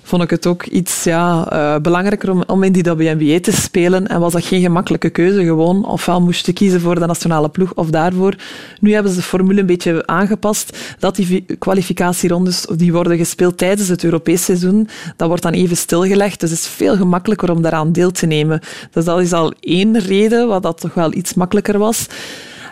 vond 0.07 0.23
ik 0.23 0.31
het 0.31 0.47
ook 0.47 0.65
iets 0.65 1.05
ja, 1.05 1.53
uh, 1.53 1.81
belangrijker 1.81 2.31
om, 2.31 2.43
om 2.47 2.63
in 2.63 2.73
die 2.73 2.83
WNBA 2.83 3.41
te 3.41 3.53
spelen. 3.53 4.07
En 4.07 4.21
was 4.21 4.33
dat 4.33 4.45
geen 4.45 4.61
gemakkelijke 4.61 5.11
keuze 5.11 5.45
gewoon. 5.45 5.85
Ofwel 5.85 6.21
moest 6.21 6.47
je 6.47 6.53
kiezen 6.53 6.81
voor 6.81 6.95
de 6.95 7.07
nationale 7.07 7.49
ploeg 7.49 7.75
of 7.75 7.91
daarvoor. 7.91 8.35
Nu 8.81 8.93
hebben 8.93 9.13
ze 9.13 9.19
de 9.19 9.25
formule 9.25 9.61
een 9.61 9.67
beetje 9.67 10.07
aangepast. 10.07 10.79
Dat 10.99 11.17
die 11.17 11.45
kwalificatierondes 11.59 12.67
die 12.77 12.93
worden 12.93 13.17
gespeeld 13.17 13.59
tijdens 13.59 13.89
het 13.89 14.05
Europees 14.05 14.45
seizoen, 14.45 14.89
dat 15.17 15.29
wordt 15.29 15.43
dan 15.43 15.53
even 15.53 15.77
stilgelegd. 15.77 16.41
Dus 16.41 16.51
het 16.51 16.59
is 16.59 16.67
veel 16.67 16.97
gemakkelijker 16.97 17.51
om 17.51 17.63
daaraan 17.63 17.93
deel 17.93 18.11
te 18.11 18.27
nemen. 18.27 18.61
Dus 18.91 19.05
dat 19.05 19.21
is 19.21 19.33
al 19.33 19.53
één 19.61 19.99
reden, 19.99 20.49
wat 20.49 20.63
dat 20.63 20.81
toch 20.81 20.95
wel 20.95 21.13
iets 21.13 21.35
makkelijker 21.35 21.79
was. 21.79 22.07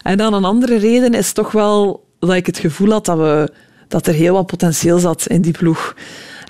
En 0.03 0.17
dan 0.17 0.35
een 0.35 0.45
andere 0.45 0.77
reden 0.77 1.15
is 1.15 1.33
toch 1.33 1.53
wel 1.53 2.05
dat 2.19 2.35
ik 2.35 2.47
het 2.47 2.59
gevoel 2.59 2.91
had 2.91 3.05
dat, 3.05 3.19
we, 3.19 3.53
dat 3.89 4.07
er 4.07 4.15
heel 4.15 4.35
wat 4.35 4.47
potentieel 4.47 4.99
zat 4.99 5.27
in 5.27 5.41
die 5.41 5.53
ploeg. 5.53 5.95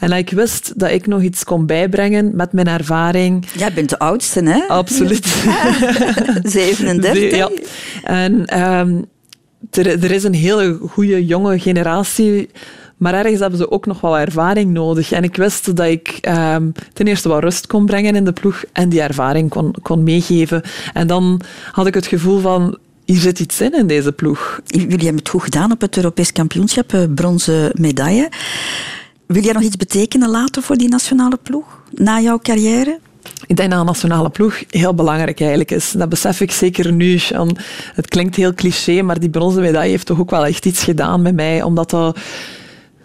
En 0.04 0.12
ik 0.12 0.30
wist 0.30 0.72
dat 0.76 0.90
ik 0.90 1.06
nog 1.06 1.22
iets 1.22 1.44
kon 1.44 1.66
bijbrengen 1.66 2.36
met 2.36 2.52
mijn 2.52 2.66
ervaring. 2.66 3.46
Jij 3.56 3.72
bent 3.72 3.88
de 3.88 3.98
oudste, 3.98 4.42
hè? 4.42 4.60
Absoluut. 4.68 5.26
37. 6.42 7.32
Ja. 7.34 7.50
En 8.02 8.60
um, 8.60 9.06
er, 9.70 9.86
er 10.04 10.10
is 10.10 10.24
een 10.24 10.34
hele 10.34 10.78
goede 10.80 11.26
jonge 11.26 11.58
generatie 11.58 12.48
maar 12.96 13.14
ergens 13.14 13.40
hebben 13.40 13.58
ze 13.58 13.70
ook 13.70 13.86
nog 13.86 14.00
wel 14.00 14.18
ervaring 14.18 14.72
nodig. 14.72 15.12
En 15.12 15.22
ik 15.22 15.36
wist 15.36 15.76
dat 15.76 15.86
ik 15.86 16.18
um, 16.28 16.72
ten 16.92 17.06
eerste 17.06 17.28
wat 17.28 17.42
rust 17.42 17.66
kon 17.66 17.86
brengen 17.86 18.14
in 18.14 18.24
de 18.24 18.32
ploeg 18.32 18.64
en 18.72 18.88
die 18.88 19.02
ervaring 19.02 19.50
kon, 19.50 19.74
kon 19.82 20.02
meegeven. 20.02 20.62
En 20.92 21.06
dan 21.06 21.40
had 21.72 21.86
ik 21.86 21.94
het 21.94 22.06
gevoel 22.06 22.40
van, 22.40 22.78
hier 23.04 23.18
zit 23.18 23.40
iets 23.40 23.60
in 23.60 23.74
in 23.74 23.86
deze 23.86 24.12
ploeg. 24.12 24.60
Jullie 24.64 24.88
hebben 24.96 25.16
het 25.16 25.28
goed 25.28 25.42
gedaan 25.42 25.72
op 25.72 25.80
het 25.80 25.96
Europees 25.96 26.32
kampioenschap, 26.32 26.92
eh, 26.92 27.00
bronzen 27.14 27.70
medaille. 27.74 28.28
Wil 29.26 29.42
jij 29.42 29.52
nog 29.52 29.62
iets 29.62 29.76
betekenen 29.76 30.28
later 30.28 30.62
voor 30.62 30.76
die 30.76 30.88
nationale 30.88 31.38
ploeg, 31.42 31.82
na 31.90 32.20
jouw 32.20 32.38
carrière? 32.38 32.98
Ik 33.46 33.56
denk 33.56 33.70
dat 33.70 33.80
een 33.80 33.86
nationale 33.86 34.30
ploeg 34.30 34.62
heel 34.70 34.94
belangrijk 34.94 35.40
eigenlijk 35.40 35.70
is. 35.70 35.90
Dat 35.90 36.08
besef 36.08 36.40
ik 36.40 36.52
zeker 36.52 36.92
nu. 36.92 37.20
Het 37.94 38.08
klinkt 38.08 38.36
heel 38.36 38.54
cliché, 38.54 39.02
maar 39.02 39.20
die 39.20 39.30
bronzen 39.30 39.62
medaille 39.62 39.90
heeft 39.90 40.06
toch 40.06 40.20
ook 40.20 40.30
wel 40.30 40.46
echt 40.46 40.66
iets 40.66 40.82
gedaan 40.82 41.22
met 41.22 41.34
mij. 41.34 41.62
Omdat 41.62 41.90
dat 41.90 42.18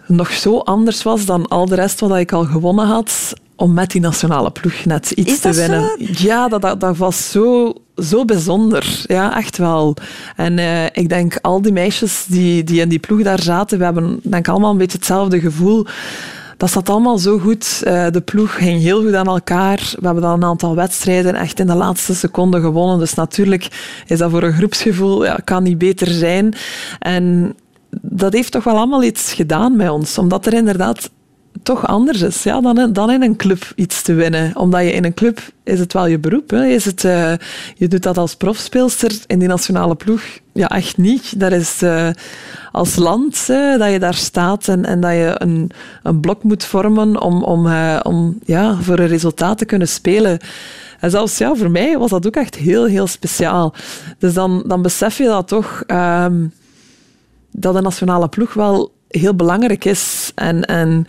nog 0.06 0.32
zo 0.32 0.58
anders 0.58 1.02
was 1.02 1.24
dan 1.24 1.48
al 1.48 1.66
de 1.66 1.74
rest 1.74 2.00
wat 2.00 2.16
ik 2.16 2.32
al 2.32 2.44
gewonnen 2.44 2.86
had 2.86 3.32
om 3.56 3.72
met 3.72 3.90
die 3.90 4.00
nationale 4.00 4.50
ploeg 4.50 4.84
net 4.84 5.10
iets 5.10 5.40
te 5.40 5.52
winnen. 5.52 5.80
Zo? 5.80 6.26
Ja, 6.26 6.48
dat, 6.48 6.62
dat, 6.62 6.80
dat, 6.80 6.96
was 6.96 7.30
zo, 7.30 7.74
zo 8.02 8.24
bijzonder. 8.24 9.04
Ja, 9.06 9.36
echt 9.36 9.56
wel. 9.56 9.96
En 10.36 10.58
uh, 10.58 10.84
ik 10.84 11.08
denk, 11.08 11.38
al 11.40 11.62
die 11.62 11.72
meisjes 11.72 12.24
die, 12.28 12.64
die 12.64 12.80
in 12.80 12.88
die 12.88 12.98
ploeg 12.98 13.22
daar 13.22 13.42
zaten, 13.42 13.78
we 13.78 13.84
hebben 13.84 14.20
denk 14.22 14.48
allemaal 14.48 14.70
een 14.70 14.78
beetje 14.78 14.98
hetzelfde 14.98 15.40
gevoel. 15.40 15.86
Dat 16.56 16.70
zat 16.70 16.88
allemaal 16.88 17.18
zo 17.18 17.38
goed. 17.38 17.82
Uh, 17.84 18.06
de 18.10 18.20
ploeg 18.20 18.54
ging 18.54 18.80
heel 18.80 19.02
goed 19.02 19.14
aan 19.14 19.26
elkaar. 19.26 19.76
We 19.76 20.04
hebben 20.04 20.22
dan 20.22 20.32
een 20.32 20.48
aantal 20.48 20.74
wedstrijden 20.74 21.34
echt 21.34 21.60
in 21.60 21.66
de 21.66 21.74
laatste 21.74 22.14
seconde 22.14 22.60
gewonnen. 22.60 22.98
Dus 22.98 23.14
natuurlijk 23.14 23.68
is 24.06 24.18
dat 24.18 24.30
voor 24.30 24.42
een 24.42 24.52
groepsgevoel, 24.52 25.24
ja, 25.24 25.38
kan 25.44 25.62
niet 25.62 25.78
beter 25.78 26.06
zijn. 26.06 26.54
En 26.98 27.54
dat 28.00 28.32
heeft 28.32 28.52
toch 28.52 28.64
wel 28.64 28.76
allemaal 28.76 29.02
iets 29.02 29.32
gedaan 29.32 29.76
met 29.76 29.90
ons. 29.90 30.18
Omdat 30.18 30.46
er 30.46 30.52
inderdaad 30.52 31.10
toch 31.62 31.86
anders 31.86 32.20
is 32.20 32.42
ja, 32.42 32.60
dan, 32.60 32.92
dan 32.92 33.10
in 33.10 33.22
een 33.22 33.36
club 33.36 33.72
iets 33.74 34.02
te 34.02 34.14
winnen. 34.14 34.56
Omdat 34.56 34.80
je 34.80 34.92
in 34.92 35.04
een 35.04 35.14
club 35.14 35.40
is 35.64 35.78
het 35.78 35.92
wel 35.92 36.06
je 36.06 36.18
beroep. 36.18 36.50
Hè. 36.50 36.64
Is 36.66 36.84
het, 36.84 37.04
uh, 37.04 37.32
je 37.76 37.88
doet 37.88 38.02
dat 38.02 38.18
als 38.18 38.36
profspeelster 38.36 39.12
in 39.26 39.38
die 39.38 39.48
nationale 39.48 39.94
ploeg. 39.94 40.22
Ja, 40.52 40.68
echt 40.68 40.96
niet. 40.96 41.40
Dat 41.40 41.52
is 41.52 41.82
uh, 41.82 42.08
als 42.72 42.96
land 42.96 43.46
dat 43.78 43.90
je 43.92 43.98
daar 43.98 44.14
staat 44.14 44.68
en, 44.68 44.84
en 44.84 45.00
dat 45.00 45.10
je 45.10 45.34
een, 45.38 45.70
een 46.02 46.20
blok 46.20 46.42
moet 46.42 46.64
vormen 46.64 47.20
om, 47.20 47.42
om, 47.42 47.66
om 48.02 48.38
ja, 48.44 48.76
voor 48.80 48.98
een 48.98 49.06
resultaat 49.06 49.58
te 49.58 49.64
kunnen 49.64 49.88
spelen. 49.88 50.38
En 51.00 51.10
zelfs 51.10 51.38
ja, 51.38 51.54
voor 51.54 51.70
mij 51.70 51.98
was 51.98 52.10
dat 52.10 52.26
ook 52.26 52.36
echt 52.36 52.54
heel, 52.54 52.84
heel 52.84 53.06
speciaal. 53.06 53.74
Dus 54.18 54.34
dan, 54.34 54.62
dan 54.66 54.82
besef 54.82 55.18
je 55.18 55.24
dat 55.24 55.48
toch, 55.48 55.82
ehm, 55.86 56.46
dat 57.50 57.74
de 57.74 57.80
nationale 57.80 58.28
ploeg 58.28 58.54
wel 58.54 58.92
heel 59.08 59.34
belangrijk 59.34 59.84
is. 59.84 60.32
En, 60.34 60.64
en 60.64 61.06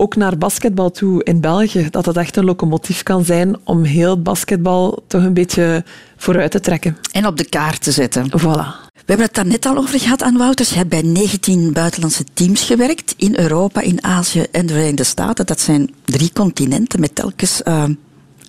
ook 0.00 0.16
naar 0.16 0.38
basketbal 0.38 0.90
toe 0.90 1.24
in 1.24 1.40
België, 1.40 1.88
dat 1.90 2.06
het 2.06 2.16
echt 2.16 2.36
een 2.36 2.44
locomotief 2.44 3.02
kan 3.02 3.24
zijn 3.24 3.56
om 3.64 3.82
heel 3.82 4.22
basketbal 4.22 5.02
toch 5.06 5.22
een 5.22 5.34
beetje 5.34 5.84
vooruit 6.16 6.50
te 6.50 6.60
trekken. 6.60 6.96
En 7.12 7.26
op 7.26 7.36
de 7.36 7.48
kaart 7.48 7.82
te 7.82 7.92
zetten. 7.92 8.30
Voilà. 8.30 8.86
We 8.92 9.14
hebben 9.14 9.26
het 9.26 9.34
daar 9.34 9.46
net 9.46 9.66
al 9.66 9.76
over 9.76 10.00
gehad 10.00 10.22
aan 10.22 10.36
Wouters. 10.36 10.68
Je 10.68 10.76
hebt 10.76 10.88
bij 10.88 11.02
19 11.02 11.72
buitenlandse 11.72 12.24
teams 12.34 12.62
gewerkt 12.62 13.14
in 13.16 13.38
Europa, 13.38 13.80
in 13.80 14.04
Azië 14.04 14.46
en 14.52 14.66
de 14.66 14.72
Verenigde 14.72 15.04
Staten. 15.04 15.46
Dat 15.46 15.60
zijn 15.60 15.94
drie 16.04 16.32
continenten 16.32 17.00
met 17.00 17.14
telkens 17.14 17.60
uh, 17.64 17.84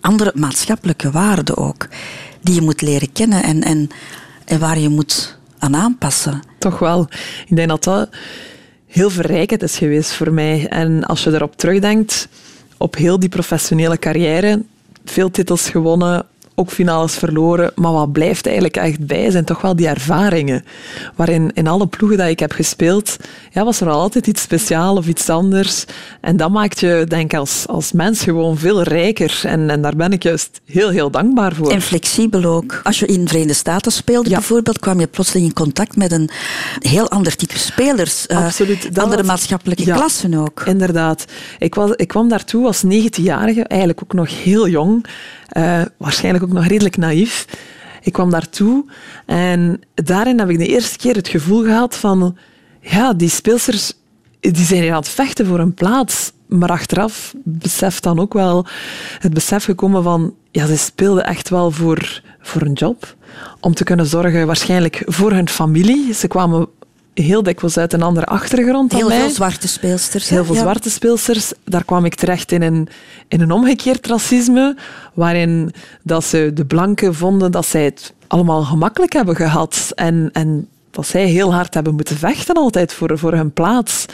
andere 0.02 0.32
maatschappelijke 0.36 1.12
waarden 1.12 1.58
ook, 1.58 1.88
die 2.42 2.56
je 2.56 2.62
moet 2.62 2.82
leren 2.82 3.12
kennen 3.12 3.44
en, 3.44 3.64
en, 3.64 3.90
en 4.46 4.60
waar 4.60 4.80
je 4.80 4.90
moet 4.90 5.38
aan 5.60 5.76
aanpassen. 5.76 6.42
Toch 6.58 6.80
wel. 6.80 7.08
Ik 7.48 7.56
denk 7.56 7.70
dat 7.70 7.84
dat 7.84 8.10
heel 8.90 9.10
verrijkend 9.10 9.64
is 9.64 9.78
geweest 9.78 10.12
voor 10.12 10.34
mij. 10.34 10.68
En 10.68 11.04
als 11.04 11.24
je 11.24 11.34
erop 11.34 11.56
terugdenkt, 11.56 12.28
op 12.78 12.96
heel 12.96 13.20
die 13.20 13.30
professionele 13.30 13.98
carrière, 13.98 14.62
veel 15.06 15.32
titels 15.32 15.70
gewonnen, 15.70 16.26
ook 16.60 16.72
finales 16.72 17.16
verloren. 17.16 17.72
Maar 17.76 17.92
wat 17.92 18.12
blijft 18.12 18.46
eigenlijk 18.46 18.78
echt 18.78 19.06
bij, 19.08 19.32
zijn 19.32 19.46
toch 19.46 19.62
wel 19.62 19.76
die 19.76 19.88
ervaringen. 19.88 20.64
Waarin 21.16 21.52
in 21.54 21.68
alle 21.68 21.88
ploegen 21.88 22.18
dat 22.18 22.28
ik 22.28 22.40
heb 22.40 22.52
gespeeld, 22.52 23.18
ja, 23.52 23.64
was 23.64 23.82
er 23.82 23.90
altijd 23.90 24.28
iets 24.28 24.42
speciaals 24.42 24.98
of 24.98 25.08
iets 25.08 25.30
anders. 25.30 25.86
En 26.22 26.38
dat 26.38 26.52
maakt 26.52 26.80
je, 26.80 27.06
denk 27.08 27.34
ik, 27.34 27.40
als, 27.40 27.68
als 27.68 27.92
mens 27.92 28.22
gewoon 28.24 28.58
veel 28.58 28.82
rijker. 28.82 29.42
En, 29.44 29.70
en 29.70 29.82
daar 29.82 29.96
ben 29.96 30.12
ik 30.12 30.24
juist 30.24 30.62
heel, 30.66 30.90
heel 30.90 31.12
dankbaar 31.12 31.56
voor. 31.56 31.72
En 31.72 31.82
flexibel 31.82 32.44
ook. 32.44 32.80
Als 32.84 33.00
je 33.00 33.06
in 33.06 33.22
de 33.22 33.28
Verenigde 33.28 33.54
Staten 33.54 33.92
speelde 33.92 34.30
bijvoorbeeld, 34.30 34.80
kwam 34.80 35.00
je 35.00 35.08
plotseling 35.08 35.48
in 35.48 35.54
contact 35.54 35.96
met 35.96 36.12
een 36.12 36.30
heel 36.80 37.10
ander 37.10 37.36
type 37.36 37.58
spelers. 37.58 38.26
Uh, 38.28 38.46
Absoluut. 38.46 39.00
andere 39.00 39.24
maatschappelijke 39.24 39.84
klassen 39.84 40.34
ook. 40.34 40.62
Inderdaad. 40.66 41.26
Ik, 41.60 41.76
was, 41.76 41.92
ik 41.96 42.08
kwam 42.08 42.30
daartoe 42.30 42.66
als 42.66 42.84
19-jarige, 42.86 43.64
eigenlijk 43.64 44.04
ook 44.04 44.14
nog 44.14 44.44
heel 44.44 44.68
jong. 44.68 45.06
Uh, 45.58 45.82
waarschijnlijk 45.98 46.44
ook 46.44 46.54
nog 46.54 46.66
redelijk 46.66 46.98
naïef. 46.98 47.46
Ik 48.02 48.14
kwam 48.14 48.30
daartoe 48.30 48.86
en 49.26 49.82
daarin 49.94 50.40
heb 50.40 50.50
ik 50.50 50.58
de 50.58 50.68
eerste 50.68 50.98
keer 50.98 51.16
het 51.16 51.28
gevoel 51.28 51.64
gehad 51.64 51.96
van 51.96 52.38
ja, 52.82 53.14
die 53.14 53.30
speelsters 53.30 53.94
die 54.40 54.66
zijn 54.66 54.82
hier 54.82 54.92
aan 54.92 55.00
het 55.00 55.10
vechten 55.10 55.46
voor 55.46 55.60
een 55.60 55.74
plaats. 55.74 56.32
Maar 56.48 56.70
achteraf 56.70 57.34
beseft 57.44 58.04
dan 58.04 58.20
ook 58.20 58.34
wel 58.34 58.66
het 59.20 59.34
besef 59.34 59.64
gekomen 59.64 60.04
van 60.04 60.34
ja, 60.52 60.66
ze 60.66 60.78
speelden 60.78 61.26
echt 61.26 61.50
wel 61.50 61.72
voor, 61.72 62.22
voor 62.40 62.62
een 62.62 62.74
job. 62.74 63.16
Om 63.60 63.74
te 63.74 63.84
kunnen 63.84 64.06
zorgen 64.06 64.48
waarschijnlijk 64.48 65.04
voor 65.06 65.32
hun 65.32 65.50
familie. 65.50 66.14
Ze 66.14 66.28
kwamen 66.28 66.68
heel 67.22 67.44
dikwijls 67.44 67.78
uit 67.78 67.94
een 67.94 68.02
andere 68.02 68.26
achtergrond 68.26 68.90
dan 68.92 69.00
Heel 69.00 69.10
mij. 69.10 69.20
veel 69.20 69.30
zwarte 69.30 69.68
speelsters. 69.68 70.30
Heel 70.30 70.46
veel 70.46 70.56
zwarte 70.56 70.90
speelsters. 70.90 71.52
Daar 71.64 71.84
kwam 71.84 72.06
ik 72.06 72.16
terecht 72.16 72.52
in 72.52 72.62
een, 72.62 72.88
in 73.28 73.42
een 73.42 73.52
omgekeerd 73.52 74.08
racisme, 74.08 74.76
waarin 75.14 75.72
dat 76.04 76.24
ze 76.24 76.52
de 76.54 76.66
blanken 76.66 77.16
vonden 77.16 77.52
dat 77.52 77.66
zij 77.66 77.84
het 77.84 78.14
allemaal 78.28 78.64
gemakkelijk 78.64 79.14
hebben 79.14 79.36
gehad. 79.36 79.92
En, 79.96 80.30
en 80.34 80.68
dat 80.92 81.08
zij 81.08 81.26
heel 81.26 81.54
hard 81.54 81.74
hebben 81.74 81.96
moeten 81.96 82.18
vechten 82.18 82.56
altijd 82.56 82.94
voor, 82.94 83.18
voor 83.18 83.34
hun 83.34 83.52
plaats. 83.52 84.06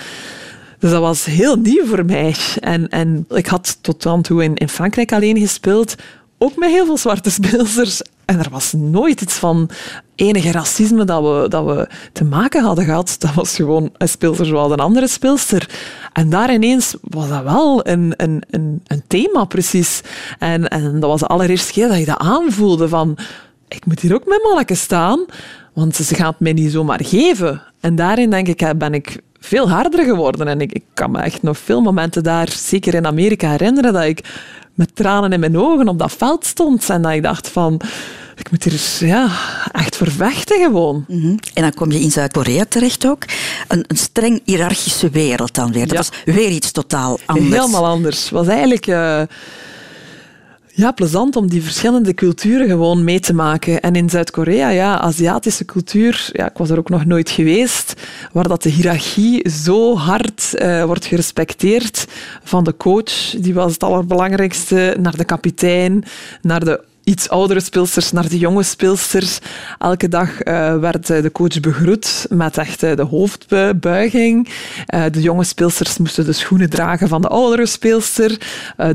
Dus 0.80 0.92
dat 0.92 1.02
was 1.02 1.26
heel 1.26 1.56
nieuw 1.56 1.86
voor 1.86 2.06
mij. 2.06 2.36
En, 2.60 2.90
en 2.90 3.26
ik 3.30 3.48
had 3.48 3.78
tot 3.82 4.04
dan 4.04 4.22
toe 4.22 4.44
in, 4.44 4.56
in 4.56 4.70
Frankrijk 4.70 5.14
alleen 5.14 5.38
gespeeld, 5.40 5.96
ook 6.38 6.56
met 6.56 6.70
heel 6.70 6.86
veel 6.86 6.98
zwarte 6.98 7.30
speelsters. 7.40 8.02
En 8.26 8.40
er 8.40 8.50
was 8.50 8.74
nooit 8.74 9.22
iets 9.22 9.34
van 9.34 9.70
enige 10.16 10.52
racisme 10.52 11.04
dat 11.04 11.22
we, 11.22 11.50
dat 11.50 11.66
we 11.66 11.88
te 12.12 12.24
maken 12.24 12.64
hadden 12.64 12.86
gehad. 12.86 13.16
Dat 13.20 13.34
was 13.34 13.56
gewoon 13.56 13.90
een 13.98 14.10
speelster 14.10 14.46
zoals 14.46 14.72
een 14.72 14.80
andere 14.80 15.08
speelster. 15.08 15.70
En 16.14 16.30
daar 16.30 16.54
ineens 16.54 16.96
was 17.02 17.30
dat 17.30 17.44
wel 17.44 17.88
een, 17.88 18.14
een, 18.18 18.44
een, 18.50 18.82
een 18.88 19.04
thema, 19.08 19.46
precies. 19.46 20.02
En, 20.40 20.68
en 20.68 21.00
dat 21.00 21.10
was 21.10 21.20
de 21.20 21.28
allereerste 21.28 21.74
keer 21.74 21.88
dat 21.88 21.98
je 21.98 22.06
dat 22.06 22.18
aanvoelde 22.18 22.88
van... 22.88 23.18
Ik 23.68 23.86
moet 23.86 24.00
hier 24.00 24.14
ook 24.14 24.26
met 24.26 24.44
manneken 24.44 24.78
staan, 24.78 25.26
want 25.74 25.96
ze 25.96 26.16
gaan 26.16 26.28
het 26.28 26.40
mij 26.40 26.54
niet 26.54 26.72
zomaar 26.72 27.04
geven. 27.04 27.62
En 27.80 27.96
daarin 27.96 28.30
denk 28.30 28.48
ik, 28.48 28.78
ben 28.78 28.94
ik 28.94 29.22
veel 29.40 29.70
harder 29.70 30.06
geworden. 30.06 30.48
En 30.48 30.62
ik, 30.62 30.72
ik 30.72 30.84
kan 30.94 31.12
me 31.12 31.20
echt 31.20 31.42
nog 31.42 31.58
veel 31.58 31.82
momenten 31.82 32.24
daar, 32.24 32.52
zeker 32.52 32.94
in 32.94 33.06
Amerika, 33.06 33.50
herinneren 33.50 33.94
dat 33.94 34.04
ik 34.04 34.20
met 34.76 34.96
tranen 34.96 35.34
in 35.34 35.40
mijn 35.40 35.58
ogen 35.58 35.88
op 35.88 36.00
dat 36.00 36.12
veld 36.12 36.46
stond. 36.46 36.90
En 36.90 37.02
dat 37.02 37.12
ik 37.12 37.24
dacht 37.24 37.48
van, 37.48 37.82
ik 38.36 38.52
moet 38.52 38.64
hier 38.64 39.08
ja, 39.08 39.30
echt 39.72 39.96
vervechten 39.96 40.62
gewoon. 40.62 41.06
Mm 41.08 41.22
-hmm. 41.22 41.40
En 41.54 41.62
dan 41.62 41.74
kom 41.74 41.92
je 41.92 42.00
in 42.00 42.12
Zuid-Korea 42.12 42.66
terecht 42.70 43.08
ook. 43.08 43.24
Een, 43.68 43.86
een, 43.88 43.98
streng 43.98 44.42
hiërarchische 44.44 45.10
wereld 45.10 45.54
dan 45.54 45.72
weer. 45.72 45.88
Dat 45.88 45.92
ja. 45.92 45.98
was 45.98 46.36
weer 46.36 46.50
iets 46.50 46.72
totaal 46.72 47.20
anders. 47.26 47.56
Helemaal 47.56 47.86
anders. 47.86 48.30
Was 48.30 48.48
eigenlijk... 48.48 48.88
Uh, 48.88 49.22
ja, 50.76 50.92
plezant 50.92 51.36
om 51.36 51.50
die 51.50 51.64
verschillende 51.64 52.14
culturen 52.14 52.68
gewoon 52.68 53.04
mee 53.04 53.20
te 53.20 53.34
maken. 53.34 53.82
En 53.82 53.96
in 53.96 54.10
Zuid-Korea, 54.10 54.70
ja, 54.70 55.00
Aziatische 55.00 55.66
cultuur, 55.66 56.30
ja, 56.32 56.50
ik 56.50 56.58
was 56.58 56.70
er 56.70 56.78
ook 56.78 56.90
nog 56.90 57.06
nooit 57.06 57.30
geweest, 57.30 57.94
waar 58.32 58.48
dat 58.48 58.64
de 58.64 58.70
hiërarchie 58.70 59.50
zo 59.50 59.96
hard 59.96 60.52
uh, 60.54 60.84
wordt 60.84 61.06
gerespecteerd. 61.06 62.06
Van 62.44 62.64
de 62.64 62.78
coach, 62.78 63.36
die 63.38 63.54
was 63.54 63.74
het 63.74 63.84
allerbelangrijkste, 63.84 64.98
naar 65.00 65.18
de 65.18 65.26
kapitein, 65.26 66.04
naar 66.42 66.66
de 66.66 66.82
iets 67.06 67.30
oudere 67.30 67.60
speelsters 67.60 68.12
naar 68.12 68.30
de 68.30 68.38
jonge 68.38 68.64
speelsters. 68.64 69.40
Elke 69.80 70.08
dag 70.08 70.30
uh, 70.44 70.78
werd 70.78 71.08
de 71.08 71.32
coach 71.32 71.60
begroet 71.60 72.26
met 72.30 72.58
echt 72.58 72.80
de 72.80 73.06
hoofdbuiging. 73.10 74.50
De 75.12 75.22
jonge 75.22 75.44
speelsters 75.44 75.98
moesten 75.98 76.26
de 76.26 76.34
schoenen 76.34 76.70
dragen 76.70 77.08
van 77.08 77.22
de 77.22 77.28
oudere 77.28 77.66
speelster. 77.66 78.38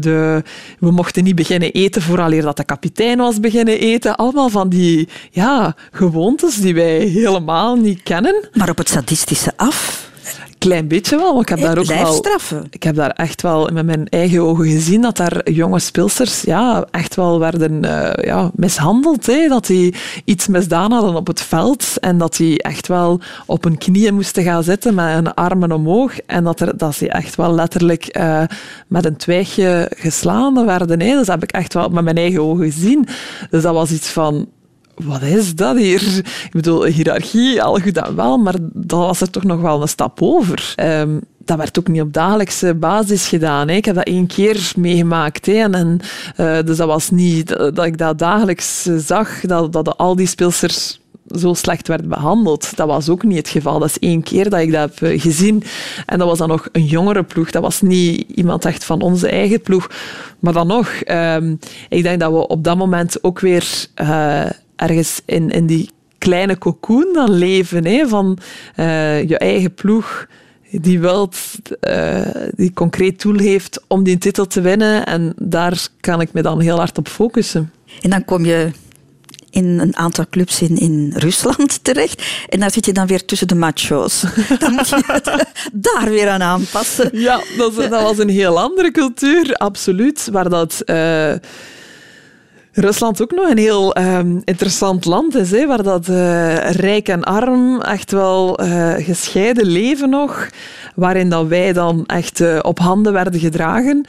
De, 0.00 0.42
we 0.78 0.90
mochten 0.90 1.24
niet 1.24 1.34
beginnen 1.34 1.72
eten 1.72 2.02
vooraleer 2.02 2.42
dat 2.42 2.56
de 2.56 2.64
kapitein 2.64 3.18
was 3.18 3.40
beginnen 3.40 3.78
eten. 3.78 4.16
Allemaal 4.16 4.48
van 4.48 4.68
die 4.68 5.08
ja, 5.30 5.74
gewoontes 5.90 6.56
die 6.56 6.74
wij 6.74 6.98
helemaal 6.98 7.76
niet 7.76 8.02
kennen. 8.02 8.48
Maar 8.52 8.70
op 8.70 8.78
het 8.78 8.88
sadistische 8.88 9.52
af? 9.56 10.09
Klein 10.60 10.88
beetje 10.88 11.16
wel, 11.16 11.32
want 11.34 11.42
ik 11.42 11.48
heb 11.48 11.60
daar 11.60 11.78
ook 11.78 11.84
wel... 11.84 12.24
Ik 12.70 12.82
heb 12.82 12.94
daar 12.94 13.10
echt 13.10 13.42
wel 13.42 13.70
met 13.72 13.86
mijn 13.86 14.08
eigen 14.08 14.42
ogen 14.42 14.64
gezien 14.64 15.00
dat 15.00 15.16
daar 15.16 15.50
jonge 15.50 15.78
speelsters 15.78 16.42
ja, 16.42 16.86
echt 16.90 17.14
wel 17.14 17.38
werden 17.38 17.84
uh, 17.84 18.10
ja, 18.24 18.50
mishandeld. 18.54 19.26
Hè? 19.26 19.48
Dat 19.48 19.66
die 19.66 19.94
iets 20.24 20.46
misdaan 20.46 20.92
hadden 20.92 21.14
op 21.14 21.26
het 21.26 21.40
veld 21.40 21.98
en 22.00 22.18
dat 22.18 22.36
die 22.36 22.62
echt 22.62 22.86
wel 22.88 23.20
op 23.46 23.64
hun 23.64 23.78
knieën 23.78 24.14
moesten 24.14 24.42
gaan 24.42 24.62
zitten 24.62 24.94
met 24.94 25.14
hun 25.14 25.34
armen 25.34 25.72
omhoog 25.72 26.20
en 26.20 26.44
dat, 26.44 26.60
er, 26.60 26.76
dat 26.76 26.94
ze 26.94 27.08
echt 27.08 27.36
wel 27.36 27.54
letterlijk 27.54 28.16
uh, 28.18 28.42
met 28.86 29.04
een 29.04 29.16
twijgje 29.16 29.90
geslaan 29.96 30.66
werden. 30.66 31.00
Hè? 31.00 31.16
Dus 31.16 31.26
dat 31.26 31.40
heb 31.40 31.42
ik 31.42 31.52
echt 31.52 31.74
wel 31.74 31.88
met 31.88 32.04
mijn 32.04 32.16
eigen 32.16 32.42
ogen 32.42 32.72
gezien. 32.72 33.06
Dus 33.50 33.62
dat 33.62 33.74
was 33.74 33.90
iets 33.90 34.08
van 34.08 34.48
wat 35.04 35.22
is 35.22 35.54
dat 35.54 35.76
hier? 35.76 36.16
Ik 36.44 36.50
bedoel, 36.50 36.84
hiërarchie, 36.84 37.62
al 37.62 37.78
goed 37.80 37.96
en 37.96 38.16
wel, 38.16 38.38
maar 38.38 38.54
dat 38.72 38.98
was 38.98 39.20
er 39.20 39.30
toch 39.30 39.44
nog 39.44 39.60
wel 39.60 39.82
een 39.82 39.88
stap 39.88 40.22
over. 40.22 40.74
Um, 40.76 41.20
dat 41.44 41.58
werd 41.58 41.78
ook 41.78 41.88
niet 41.88 42.00
op 42.00 42.12
dagelijkse 42.12 42.74
basis 42.74 43.28
gedaan. 43.28 43.68
Hè. 43.68 43.74
Ik 43.74 43.84
heb 43.84 43.94
dat 43.94 44.04
één 44.04 44.26
keer 44.26 44.72
meegemaakt. 44.76 45.46
Hè. 45.46 45.52
En, 45.52 45.74
en 45.74 46.00
uh, 46.36 46.58
dus 46.64 46.76
dat 46.76 46.86
was 46.86 47.10
niet 47.10 47.48
dat 47.48 47.84
ik 47.84 47.98
dat 47.98 48.18
dagelijks 48.18 48.82
zag, 48.82 49.40
dat, 49.40 49.72
dat 49.72 49.96
al 49.96 50.16
die 50.16 50.26
speelsters 50.26 51.00
zo 51.38 51.54
slecht 51.54 51.88
werd 51.88 52.08
behandeld. 52.08 52.76
Dat 52.76 52.86
was 52.86 53.08
ook 53.08 53.22
niet 53.22 53.36
het 53.36 53.48
geval. 53.48 53.78
Dat 53.78 53.88
is 53.88 53.98
één 53.98 54.22
keer 54.22 54.50
dat 54.50 54.60
ik 54.60 54.72
dat 54.72 54.98
heb 54.98 55.20
gezien. 55.20 55.62
En 56.06 56.18
dat 56.18 56.28
was 56.28 56.38
dan 56.38 56.48
nog 56.48 56.68
een 56.72 56.84
jongere 56.84 57.22
ploeg. 57.22 57.50
Dat 57.50 57.62
was 57.62 57.80
niet 57.80 58.30
iemand 58.34 58.64
echt 58.64 58.84
van 58.84 59.00
onze 59.00 59.28
eigen 59.28 59.60
ploeg. 59.60 59.90
Maar 60.38 60.52
dan 60.52 60.66
nog, 60.66 60.88
um, 61.06 61.58
ik 61.88 62.02
denk 62.02 62.20
dat 62.20 62.32
we 62.32 62.46
op 62.46 62.64
dat 62.64 62.76
moment 62.76 63.24
ook 63.24 63.40
weer... 63.40 63.86
Uh, 64.02 64.44
ergens 64.80 65.20
in, 65.24 65.50
in 65.50 65.66
die 65.66 65.90
kleine 66.18 66.58
cocoon 66.58 67.08
dan 67.12 67.30
leven, 67.30 67.86
hè, 67.86 68.08
van 68.08 68.38
uh, 68.76 69.28
je 69.28 69.38
eigen 69.38 69.74
ploeg 69.74 70.26
die 70.70 71.00
wilt, 71.00 71.38
uh, 71.80 72.20
die 72.54 72.72
concreet 72.72 73.22
doel 73.22 73.38
heeft 73.38 73.80
om 73.86 74.02
die 74.02 74.18
titel 74.18 74.46
te 74.46 74.60
winnen. 74.60 75.06
En 75.06 75.32
daar 75.36 75.86
kan 76.00 76.20
ik 76.20 76.32
me 76.32 76.42
dan 76.42 76.60
heel 76.60 76.76
hard 76.76 76.98
op 76.98 77.08
focussen. 77.08 77.72
En 78.00 78.10
dan 78.10 78.24
kom 78.24 78.44
je 78.44 78.70
in 79.50 79.78
een 79.78 79.96
aantal 79.96 80.24
clubs 80.30 80.62
in, 80.62 80.76
in 80.76 81.12
Rusland 81.16 81.78
terecht. 81.84 82.22
En 82.48 82.60
daar 82.60 82.70
zit 82.70 82.86
je 82.86 82.92
dan 82.92 83.06
weer 83.06 83.24
tussen 83.24 83.48
de 83.48 83.54
macho's. 83.54 84.20
Dan 84.58 84.72
moet 84.72 84.88
je 84.88 85.02
het 85.06 85.52
daar 85.72 86.10
weer 86.10 86.28
aan 86.28 86.42
aanpassen. 86.42 87.10
Ja, 87.12 87.42
dat, 87.56 87.74
dat 87.74 87.90
was 87.90 88.18
een 88.18 88.28
heel 88.28 88.60
andere 88.60 88.90
cultuur, 88.90 89.54
absoluut. 89.54 90.28
Waar 90.32 90.48
dat... 90.48 90.82
Uh, 90.86 91.32
Rusland 92.72 93.22
ook 93.22 93.30
nog 93.30 93.50
een 93.50 93.58
heel 93.58 93.98
um, 93.98 94.42
interessant 94.44 95.04
land 95.04 95.34
is, 95.34 95.64
waar 95.64 95.82
dat 95.82 96.08
uh, 96.08 96.70
rijk 96.70 97.08
en 97.08 97.24
arm 97.24 97.80
echt 97.80 98.10
wel 98.10 98.62
uh, 98.62 98.92
gescheiden 98.96 99.66
leven 99.66 100.10
nog, 100.10 100.48
waarin 100.94 101.28
dat 101.28 101.46
wij 101.46 101.72
dan 101.72 102.06
echt 102.06 102.40
uh, 102.40 102.58
op 102.62 102.78
handen 102.78 103.12
werden 103.12 103.40
gedragen. 103.40 104.04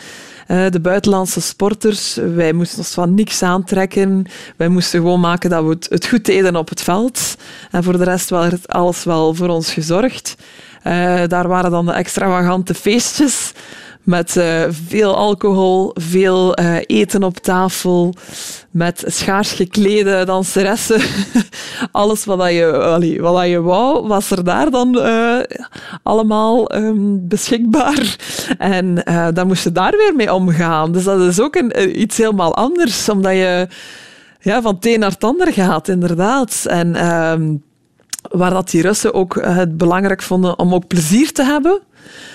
de 0.48 0.80
buitenlandse 0.82 1.42
sporters, 1.42 2.16
wij 2.36 2.54
moesten 2.54 2.78
ons 2.78 2.94
van 2.94 3.14
niks 3.14 3.44
aantrekken. 3.44 4.26
Wij 4.58 4.68
moesten 4.68 5.00
gewoon 5.00 5.20
maken 5.20 5.50
dat 5.50 5.64
we 5.64 5.70
het, 5.70 5.88
het 5.90 6.08
goed 6.08 6.26
deden 6.26 6.56
op 6.56 6.70
het 6.70 6.82
veld. 6.82 7.36
En 7.72 7.84
voor 7.84 7.98
de 7.98 8.04
rest 8.04 8.30
werd 8.30 8.68
alles 8.68 9.04
wel 9.04 9.34
voor 9.34 9.50
ons 9.50 9.74
gezorgd. 9.74 10.36
daar 11.28 11.48
waren 11.48 11.72
dan 11.72 11.86
de 11.86 11.92
extravagante 11.92 12.74
feestjes 12.74 13.54
met 14.04 14.36
uh, 14.36 14.64
veel 14.88 15.16
alcohol, 15.16 15.92
veel 15.94 16.60
uh, 16.60 16.76
eten 16.86 17.24
op 17.24 17.38
tafel, 17.38 18.14
met 18.72 19.04
schaars 19.08 19.52
geklede 19.52 20.24
danseressen. 20.26 21.02
Alles 21.92 22.26
wat, 22.26 22.50
je, 22.50 23.18
wat 23.22 23.48
je 23.48 23.62
wou, 23.62 24.08
was 24.08 24.32
er 24.32 24.44
daar 24.44 24.72
dan 24.72 24.98
uh, 24.98 25.40
allemaal 26.04 26.76
um, 26.76 27.28
beschikbaar. 27.28 28.16
En 28.58 29.04
dan 29.34 29.48
moest 29.48 29.64
je 29.64 29.72
daar 29.72 29.92
weer 29.92 30.14
mee 30.16 30.34
omgaan. 30.34 30.92
Dus 30.92 31.04
dat 31.04 31.22
is 31.22 31.40
ook 31.40 31.56
een, 31.56 32.02
iets 32.02 32.18
helemaal 32.18 32.56
anders, 32.56 33.10
omdat 33.10 33.32
je 33.32 33.68
ja, 34.40 34.62
van 34.62 34.76
het 34.76 34.86
een 34.86 35.00
naar 35.00 35.12
het 35.12 35.24
ander 35.24 35.54
gaat, 35.54 35.88
inderdaad. 35.88 36.66
En... 36.68 37.14
Um, 37.14 37.64
waar 38.30 38.50
dat 38.50 38.70
die 38.70 38.82
Russen 38.82 39.14
ook 39.14 39.36
het 39.42 39.78
belangrijk 39.78 40.22
vonden 40.22 40.60
om 40.60 40.74
ook 40.74 40.88
plezier 40.88 41.32
te 41.32 41.44
hebben. 41.44 41.82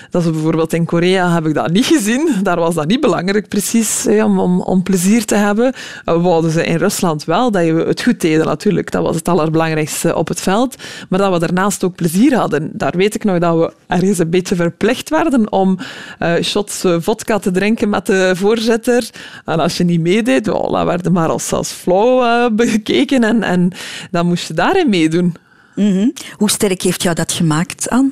Dat 0.09 0.23
is 0.23 0.31
bijvoorbeeld 0.31 0.73
in 0.73 0.85
Korea 0.85 1.33
heb 1.33 1.45
ik 1.45 1.53
dat 1.53 1.71
niet 1.71 1.85
gezien. 1.85 2.29
Daar 2.43 2.59
was 2.59 2.75
dat 2.75 2.87
niet 2.87 3.01
belangrijk 3.01 3.47
precies 3.47 4.07
om, 4.07 4.61
om, 4.61 4.83
plezier 4.83 5.25
te 5.25 5.35
hebben. 5.35 5.73
We 6.05 6.19
wouden 6.19 6.51
ze 6.51 6.65
in 6.65 6.75
Rusland 6.75 7.25
wel 7.25 7.51
dat 7.51 7.65
je 7.65 7.73
het 7.73 8.01
goed 8.01 8.21
deden 8.21 8.45
natuurlijk. 8.45 8.91
Dat 8.91 9.03
was 9.03 9.15
het 9.15 9.27
allerbelangrijkste 9.27 10.15
op 10.15 10.27
het 10.27 10.41
veld. 10.41 10.75
Maar 11.09 11.19
dat 11.19 11.33
we 11.33 11.39
daarnaast 11.39 11.83
ook 11.83 11.95
plezier 11.95 12.35
hadden. 12.35 12.69
Daar 12.73 12.93
weet 12.97 13.15
ik 13.15 13.23
nog 13.23 13.39
dat 13.39 13.57
we 13.57 13.73
ergens 13.87 14.17
een 14.17 14.29
beetje 14.29 14.55
verplicht 14.55 15.09
werden 15.09 15.51
om 15.51 15.77
uh, 16.19 16.33
shots 16.41 16.85
uh, 16.85 16.95
vodka 16.99 17.39
te 17.39 17.51
drinken 17.51 17.89
met 17.89 18.05
de 18.05 18.31
voorzitter. 18.35 19.09
En 19.45 19.59
als 19.59 19.77
je 19.77 19.83
niet 19.83 20.01
meedeed, 20.01 20.45
well, 20.45 20.71
dan 20.71 20.85
werden 20.85 21.11
maar 21.11 21.29
als, 21.29 21.53
als 21.53 21.71
flauw 21.71 22.49
bekeken 22.51 23.23
en, 23.23 23.43
en 23.43 23.71
dan 24.11 24.25
moest 24.27 24.47
je 24.47 24.53
daarin 24.53 24.89
meedoen. 24.89 25.35
-hmm. 25.75 26.13
Hoe 26.31 26.49
sterk 26.49 26.81
heeft 26.81 27.03
jou 27.03 27.15
dat 27.15 27.31
gemaakt, 27.31 27.89
Anne? 27.89 28.11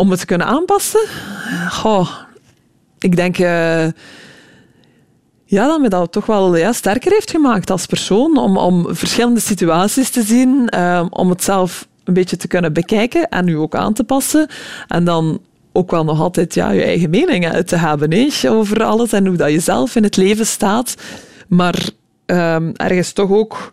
Om 0.00 0.10
het 0.10 0.20
te 0.20 0.26
kunnen 0.26 0.46
aanpassen? 0.46 1.08
Goh, 1.70 2.10
ik 2.98 3.16
denk 3.16 3.38
uh, 3.38 3.86
ja, 5.44 5.66
dat 5.66 5.80
me 5.80 5.88
dat 5.88 6.12
toch 6.12 6.26
wel 6.26 6.56
ja, 6.56 6.72
sterker 6.72 7.12
heeft 7.12 7.30
gemaakt 7.30 7.70
als 7.70 7.86
persoon. 7.86 8.36
Om, 8.36 8.56
om 8.56 8.94
verschillende 8.94 9.40
situaties 9.40 10.10
te 10.10 10.22
zien, 10.22 10.72
uh, 10.74 11.06
om 11.10 11.30
het 11.30 11.42
zelf 11.42 11.88
een 12.04 12.14
beetje 12.14 12.36
te 12.36 12.48
kunnen 12.48 12.72
bekijken 12.72 13.28
en 13.28 13.44
nu 13.44 13.56
ook 13.56 13.74
aan 13.74 13.92
te 13.92 14.04
passen. 14.04 14.48
En 14.88 15.04
dan 15.04 15.40
ook 15.72 15.90
wel 15.90 16.04
nog 16.04 16.20
altijd 16.20 16.54
ja, 16.54 16.70
je 16.70 16.82
eigen 16.82 17.10
mening 17.10 17.46
te 17.56 17.76
hebben 17.76 18.12
he, 18.12 18.50
over 18.50 18.84
alles 18.84 19.12
en 19.12 19.26
hoe 19.26 19.36
dat 19.36 19.50
je 19.50 19.60
zelf 19.60 19.96
in 19.96 20.02
het 20.02 20.16
leven 20.16 20.46
staat. 20.46 20.94
Maar 21.48 21.88
um, 22.26 22.72
ergens 22.76 23.12
toch 23.12 23.30
ook 23.30 23.70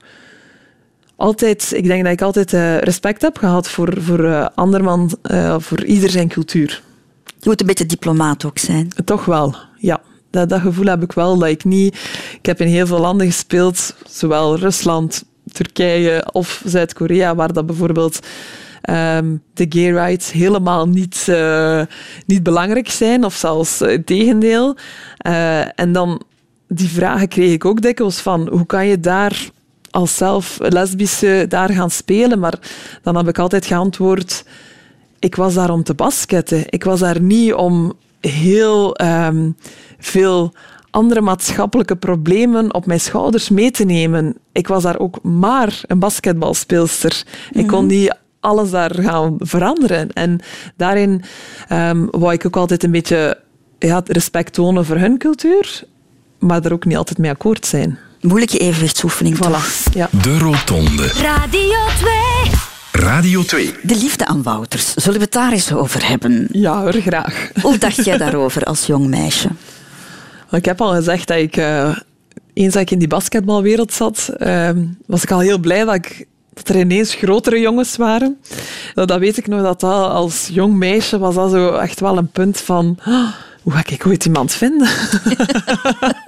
altijd, 1.17 1.71
ik 1.75 1.85
denk 1.85 2.03
dat 2.03 2.13
ik 2.13 2.21
altijd 2.21 2.53
uh, 2.53 2.77
respect 2.77 3.21
heb 3.21 3.37
gehad 3.37 3.69
voor, 3.69 4.01
voor 4.01 4.19
uh, 4.19 4.47
anderman, 4.55 5.17
uh, 5.31 5.55
voor 5.59 5.83
ieder 5.83 6.09
zijn 6.09 6.27
cultuur. 6.27 6.81
Je 7.23 7.49
moet 7.49 7.61
een 7.61 7.67
beetje 7.67 7.85
diplomaat 7.85 8.45
ook 8.45 8.57
zijn. 8.57 8.89
Toch 9.05 9.25
wel, 9.25 9.55
ja. 9.77 10.01
Dat, 10.29 10.49
dat 10.49 10.61
gevoel 10.61 10.85
heb 10.85 11.03
ik 11.03 11.11
wel. 11.11 11.37
Dat 11.37 11.49
ik 11.49 11.63
niet... 11.63 11.95
Ik 12.39 12.45
heb 12.45 12.61
in 12.61 12.67
heel 12.67 12.87
veel 12.87 12.99
landen 12.99 13.27
gespeeld, 13.27 13.95
zowel 14.09 14.57
Rusland, 14.57 15.23
Turkije 15.51 16.27
of 16.31 16.61
Zuid-Korea, 16.65 17.35
waar 17.35 17.53
dat 17.53 17.65
bijvoorbeeld 17.65 18.19
um, 18.89 19.43
de 19.53 19.65
gay 19.69 19.91
rights 19.91 20.31
helemaal 20.31 20.87
niet, 20.87 21.27
niet 22.25 22.43
belangrijk 22.43 22.89
zijn, 22.89 23.25
of 23.25 23.33
zelfs 23.33 23.79
het 23.79 24.05
tegendeel. 24.05 24.77
En 25.75 25.91
dan 25.91 26.21
die 26.67 26.89
vragen 26.89 27.27
kreeg 27.27 27.51
ik 27.51 27.65
ook 27.65 27.81
dikwijls 27.81 28.19
van 28.19 28.47
hoe 28.49 28.65
kan 28.65 28.87
je 28.87 28.99
daar 28.99 29.49
als 29.97 30.17
zelf 30.17 30.57
lesbische 30.59 31.45
daar 31.49 31.69
gaan 31.69 31.91
spelen. 31.91 32.39
Maar 32.39 32.59
dan 33.01 33.15
heb 33.15 33.27
ik 33.27 33.39
altijd 33.39 33.65
geantwoord, 33.65 34.43
ik 35.19 35.35
was 35.35 35.53
daar 35.53 35.69
om 35.69 35.83
te 35.83 35.93
basketten. 35.93 36.63
Ik 36.69 36.83
was 36.83 36.99
daar 36.99 37.21
niet 37.21 37.53
om 37.53 37.93
heel 38.19 39.01
um, 39.01 39.55
veel 39.99 40.53
andere 40.89 41.21
maatschappelijke 41.21 41.95
problemen 41.95 42.73
op 42.73 42.85
mijn 42.85 42.99
schouders 42.99 43.49
mee 43.49 43.71
te 43.71 43.83
nemen. 43.83 44.35
Ik 44.51 44.67
was 44.67 44.83
daar 44.83 44.99
ook 44.99 45.23
maar 45.23 45.81
een 45.87 45.99
basketbalspeelster. 45.99 47.23
Ik 47.51 47.67
kon 47.67 47.85
mhm. 47.85 47.93
niet 47.93 48.15
alles 48.39 48.69
daar 48.69 48.95
gaan 48.95 49.35
veranderen. 49.39 50.13
En 50.13 50.39
daarin 50.75 51.21
um, 51.71 52.07
wou 52.11 52.33
ik 52.33 52.45
ook 52.45 52.55
altijd 52.55 52.83
een 52.83 52.91
beetje 52.91 53.37
ja, 53.79 54.01
respect 54.05 54.53
tonen 54.53 54.85
voor 54.85 54.97
hun 54.97 55.17
cultuur, 55.17 55.83
maar 56.39 56.65
er 56.65 56.73
ook 56.73 56.85
niet 56.85 56.97
altijd 56.97 57.17
mee 57.17 57.31
akkoord 57.31 57.65
zijn 57.65 57.99
moeilijke 58.21 58.57
evenwichtsoefening. 58.57 59.37
Voilà. 59.37 59.91
Ja. 59.93 60.09
De 60.21 60.37
Rotonde. 60.37 61.07
Radio 61.07 61.77
2. 61.99 62.11
Radio 62.91 63.43
2. 63.43 63.73
De 63.83 63.95
liefde 63.95 64.25
aan 64.25 64.43
Wouters. 64.43 64.93
Zullen 64.93 65.19
we 65.19 65.23
het 65.23 65.33
daar 65.33 65.51
eens 65.51 65.73
over 65.73 66.07
hebben? 66.07 66.47
Ja 66.51 66.81
hoor, 66.81 66.93
graag. 66.93 67.49
Hoe 67.61 67.77
dacht 67.77 68.05
jij 68.05 68.17
daarover 68.17 68.63
als 68.63 68.85
jong 68.85 69.07
meisje? 69.07 69.49
Ik 70.51 70.65
heb 70.65 70.81
al 70.81 70.93
gezegd 70.93 71.27
dat 71.27 71.37
ik... 71.37 71.57
Uh, 71.57 71.97
eens 72.53 72.73
dat 72.73 72.81
ik 72.81 72.91
in 72.91 72.99
die 72.99 73.07
basketbalwereld 73.07 73.93
zat, 73.93 74.29
uh, 74.37 74.69
was 75.05 75.23
ik 75.23 75.31
al 75.31 75.39
heel 75.39 75.57
blij 75.57 75.85
dat, 75.85 75.95
ik, 75.95 76.25
dat 76.53 76.69
er 76.69 76.79
ineens 76.79 77.13
grotere 77.13 77.59
jongens 77.59 77.95
waren. 77.95 78.37
Dat 78.93 79.19
weet 79.19 79.37
ik 79.37 79.47
nog, 79.47 79.61
dat, 79.61 79.79
dat 79.79 80.11
als 80.11 80.49
jong 80.51 80.75
meisje 80.75 81.17
was 81.19 81.35
dat 81.35 81.51
zo 81.51 81.75
echt 81.75 81.99
wel 81.99 82.17
een 82.17 82.31
punt 82.31 82.57
van... 82.57 82.99
Oh, 83.05 83.27
hoe 83.61 83.73
ga 83.73 83.83
ik 83.85 84.05
ooit 84.07 84.25
iemand 84.25 84.53
vinden? 84.53 84.87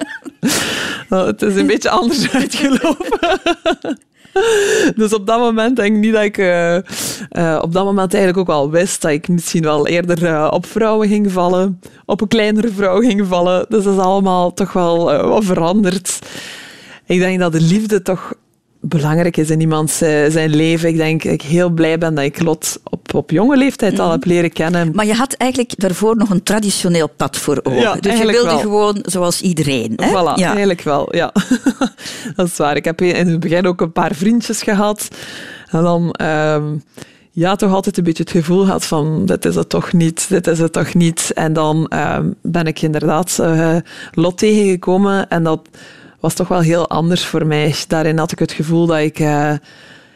nou, 1.09 1.27
het 1.27 1.41
is 1.41 1.55
een 1.55 1.67
beetje 1.73 1.89
anders 1.89 2.31
uitgelopen. 2.31 3.39
dus 4.95 5.13
op 5.13 5.27
dat 5.27 5.39
moment 5.39 5.75
denk 5.75 5.95
ik 5.95 6.01
niet 6.01 6.13
dat 6.13 6.23
ik 6.23 6.37
uh, 6.37 6.75
uh, 6.75 7.59
op 7.61 7.73
dat 7.73 7.85
moment 7.85 8.13
eigenlijk 8.13 8.37
ook 8.37 8.55
wel 8.55 8.69
wist 8.69 9.01
dat 9.01 9.11
ik 9.11 9.27
misschien 9.27 9.63
wel 9.63 9.87
eerder 9.87 10.23
uh, 10.23 10.47
op 10.51 10.65
vrouwen 10.65 11.07
ging 11.07 11.31
vallen, 11.31 11.79
op 12.05 12.21
een 12.21 12.27
kleinere 12.27 12.71
vrouw 12.71 12.99
ging 12.99 13.27
vallen. 13.27 13.65
Dus 13.69 13.83
dat 13.83 13.93
is 13.93 13.99
allemaal 13.99 14.53
toch 14.53 14.73
wel 14.73 15.27
wat 15.27 15.43
veranderd. 15.43 16.19
Ik 17.05 17.19
denk 17.19 17.39
dat 17.39 17.51
de 17.51 17.61
liefde 17.61 18.01
toch 18.01 18.33
belangrijk 18.81 19.37
is 19.37 19.49
in 19.49 19.61
iemands 19.61 19.97
zijn 19.97 20.55
leven. 20.55 20.89
Ik 20.89 20.97
denk 20.97 21.23
dat 21.23 21.33
ik 21.33 21.41
heel 21.41 21.69
blij 21.69 21.97
ben 21.97 22.15
dat 22.15 22.23
ik 22.23 22.41
Lot 22.41 22.79
op, 22.83 23.13
op 23.13 23.31
jonge 23.31 23.57
leeftijd 23.57 23.93
mm. 23.93 23.99
al 23.99 24.11
heb 24.11 24.25
leren 24.25 24.51
kennen. 24.51 24.91
Maar 24.93 25.05
je 25.05 25.13
had 25.13 25.33
eigenlijk 25.33 25.73
daarvoor 25.77 26.17
nog 26.17 26.29
een 26.29 26.43
traditioneel 26.43 27.09
pad 27.09 27.37
voor 27.37 27.59
ogen. 27.63 27.79
Ja, 27.79 27.95
dus 27.95 28.17
je 28.17 28.25
wilde 28.25 28.57
gewoon 28.57 28.97
zoals 29.01 29.41
iedereen. 29.41 29.93
Hè? 29.95 30.09
Voilà, 30.09 30.35
ja. 30.35 30.49
eigenlijk 30.49 30.81
wel, 30.81 31.15
ja. 31.15 31.31
dat 32.35 32.47
is 32.47 32.57
waar. 32.57 32.75
Ik 32.75 32.85
heb 32.85 33.01
in 33.01 33.27
het 33.27 33.39
begin 33.39 33.67
ook 33.67 33.81
een 33.81 33.91
paar 33.91 34.15
vriendjes 34.15 34.61
gehad. 34.61 35.07
En 35.71 35.83
dan... 35.83 36.15
Um, 36.21 36.83
ja, 37.31 37.55
toch 37.55 37.73
altijd 37.73 37.97
een 37.97 38.03
beetje 38.03 38.23
het 38.23 38.31
gevoel 38.31 38.63
gehad 38.63 38.85
van 38.85 39.25
dit 39.25 39.45
is 39.45 39.55
het 39.55 39.69
toch 39.69 39.93
niet, 39.93 40.29
dit 40.29 40.47
is 40.47 40.59
het 40.59 40.73
toch 40.73 40.93
niet. 40.93 41.31
En 41.33 41.53
dan 41.53 41.91
uh, 41.93 42.19
ben 42.41 42.65
ik 42.65 42.81
inderdaad 42.81 43.37
uh, 43.41 43.75
Lot 44.11 44.37
tegengekomen 44.37 45.29
en 45.29 45.43
dat 45.43 45.69
was 46.19 46.33
toch 46.33 46.47
wel 46.47 46.59
heel 46.59 46.89
anders 46.89 47.25
voor 47.25 47.45
mij. 47.45 47.75
Daarin 47.87 48.17
had 48.17 48.31
ik 48.31 48.39
het 48.39 48.51
gevoel 48.51 48.85
dat 48.85 48.99
ik 48.99 49.19
uh, 49.19 49.53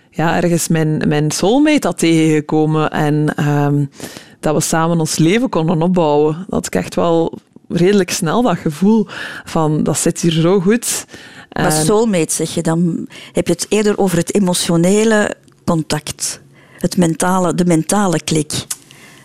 ja, 0.10 0.36
ergens 0.41 0.68
mijn, 0.68 1.04
mijn 1.08 1.32
soulmate 1.32 1.88
had 1.88 1.97
tegengekomen 1.97 2.91
en 2.91 3.47
um, 3.47 3.89
dat 4.39 4.56
we 4.56 4.62
samen 4.62 4.99
ons 4.99 5.18
leven 5.18 5.49
konden 5.49 5.82
opbouwen. 5.82 6.34
Dat 6.34 6.45
had 6.49 6.66
ik 6.66 6.76
echt 6.76 6.95
wel 6.95 7.34
redelijk 7.68 8.12
snel 8.12 8.41
dat 8.41 8.58
gevoel 8.58 9.08
van 9.43 9.84
dat 9.84 9.97
zit 9.97 10.22
hier 10.22 10.32
zo 10.32 10.60
goed. 10.60 11.06
Maar 11.51 11.72
soulmate 11.72 12.34
zeg 12.34 12.54
je, 12.54 12.62
dan 12.62 13.08
heb 13.32 13.47
je 13.47 13.54
het 13.54 13.66
eerder 13.70 13.97
over 13.97 14.18
het 14.18 14.36
emotionele 14.36 15.36
contact, 15.66 16.41
het 16.78 16.97
mentale, 16.97 17.56
de 17.56 17.66
mentale 17.66 18.22
klik. 18.22 18.66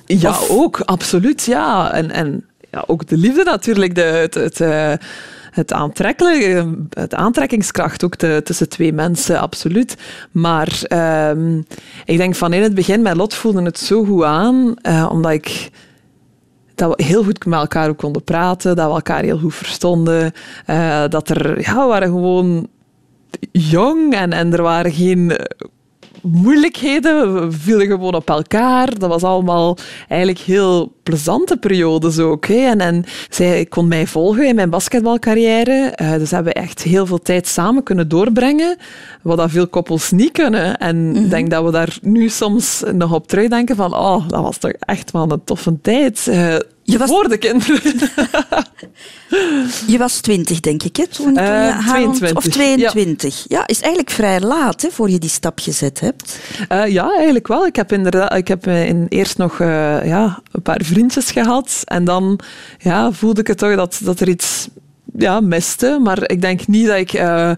Ja, 0.06 0.38
ook, 0.48 0.80
absoluut, 0.80 1.44
ja. 1.44 1.92
En, 1.92 2.10
en 2.10 2.46
ja, 2.70 2.84
ook 2.86 3.06
de 3.06 3.16
liefde 3.16 3.44
natuurlijk, 3.44 3.94
de, 3.94 4.00
het, 4.00 4.34
het 4.34 4.60
uh, 4.60 4.92
het 5.58 5.72
aantrekkelijke, 5.72 6.74
het 6.90 7.14
aantrekkingskracht 7.14 8.04
ook 8.04 8.14
tussen 8.14 8.68
twee 8.68 8.92
mensen, 8.92 9.40
absoluut. 9.40 9.96
Maar 10.30 10.80
um, 11.30 11.66
ik 12.04 12.16
denk 12.16 12.34
van 12.34 12.52
in 12.52 12.62
het 12.62 12.74
begin, 12.74 13.02
met 13.02 13.16
Lot 13.16 13.34
voelde 13.34 13.62
het 13.62 13.78
zo 13.78 14.04
goed 14.04 14.22
aan, 14.22 14.74
uh, 14.82 15.08
omdat 15.10 15.32
ik 15.32 15.70
dat 16.74 16.96
we 16.96 17.04
heel 17.04 17.24
goed 17.24 17.46
met 17.46 17.58
elkaar 17.58 17.88
ook 17.88 17.98
konden 17.98 18.24
praten, 18.24 18.76
dat 18.76 18.86
we 18.88 18.94
elkaar 18.94 19.22
heel 19.22 19.38
goed 19.38 19.54
verstonden, 19.54 20.32
uh, 20.66 21.04
dat 21.08 21.28
er, 21.28 21.60
ja, 21.60 21.74
we 21.74 21.88
waren 21.88 22.08
gewoon 22.08 22.68
jong 23.52 24.14
en, 24.14 24.32
en 24.32 24.52
er 24.52 24.62
waren 24.62 24.92
geen 24.92 25.32
moeilijkheden. 26.22 27.34
We 27.34 27.52
vielen 27.52 27.86
gewoon 27.86 28.14
op 28.14 28.28
elkaar. 28.28 28.98
Dat 28.98 29.08
was 29.08 29.22
allemaal 29.22 29.76
eigenlijk 30.08 30.40
heel 30.40 30.92
plezante 31.02 31.56
periodes 31.56 32.18
ook. 32.18 32.46
Hè. 32.46 32.54
En, 32.54 32.80
en 32.80 33.04
zij 33.28 33.66
kon 33.66 33.88
mij 33.88 34.06
volgen 34.06 34.46
in 34.46 34.54
mijn 34.54 34.70
basketbalcarrière. 34.70 35.98
Uh, 36.02 36.12
dus 36.12 36.30
hebben 36.30 36.52
we 36.52 36.60
echt 36.60 36.82
heel 36.82 37.06
veel 37.06 37.18
tijd 37.22 37.46
samen 37.46 37.82
kunnen 37.82 38.08
doorbrengen. 38.08 38.76
Wat 39.22 39.36
dat 39.36 39.50
veel 39.50 39.68
koppels 39.68 40.10
niet 40.10 40.32
kunnen. 40.32 40.76
En 40.78 41.16
ik 41.16 41.20
mhm. 41.20 41.28
denk 41.28 41.50
dat 41.50 41.64
we 41.64 41.70
daar 41.70 41.98
nu 42.02 42.28
soms 42.28 42.82
nog 42.92 43.14
op 43.14 43.28
terugdenken 43.28 43.76
van 43.76 43.94
oh, 43.94 44.28
dat 44.28 44.42
was 44.42 44.58
toch 44.58 44.72
echt 44.72 45.10
wel 45.10 45.30
een 45.30 45.44
toffe 45.44 45.80
tijd. 45.82 46.26
Uh, 46.28 46.56
je 46.90 46.98
was... 46.98 47.08
Voor 47.08 47.28
de 47.28 47.36
kinderen. 47.36 47.80
je 49.92 49.98
was 49.98 50.20
twintig, 50.20 50.60
denk 50.60 50.82
ik, 50.82 50.96
hè, 50.96 51.06
toen, 51.06 51.38
uh, 51.38 51.76
je 51.76 51.82
22. 51.86 52.36
Of 52.36 52.52
22. 52.52 53.44
Ja. 53.48 53.58
ja. 53.58 53.66
is 53.66 53.80
eigenlijk 53.80 54.12
vrij 54.12 54.40
laat 54.40 54.82
hè, 54.82 54.90
voor 54.90 55.10
je 55.10 55.18
die 55.18 55.30
stap 55.30 55.58
gezet 55.58 56.00
hebt. 56.00 56.38
Uh, 56.72 56.86
ja, 56.86 57.14
eigenlijk 57.14 57.46
wel. 57.46 57.66
Ik 57.66 57.76
heb, 57.76 57.92
inderdaad, 57.92 58.34
ik 58.34 58.48
heb 58.48 58.66
in 58.66 59.06
eerst 59.08 59.38
nog 59.38 59.58
uh, 59.58 60.06
ja, 60.06 60.42
een 60.52 60.62
paar 60.62 60.80
vriendjes 60.84 61.30
gehad. 61.30 61.82
En 61.84 62.04
dan 62.04 62.40
ja, 62.78 63.12
voelde 63.12 63.40
ik 63.40 63.46
het 63.46 63.58
toch 63.58 63.76
dat, 63.76 64.00
dat 64.02 64.20
er 64.20 64.28
iets 64.28 64.68
ja, 65.18 65.40
miste. 65.40 65.98
Maar 66.02 66.30
ik 66.30 66.40
denk 66.40 66.66
niet 66.66 66.86
dat 66.86 66.96
ik 66.96 67.12
uh, 67.12 67.50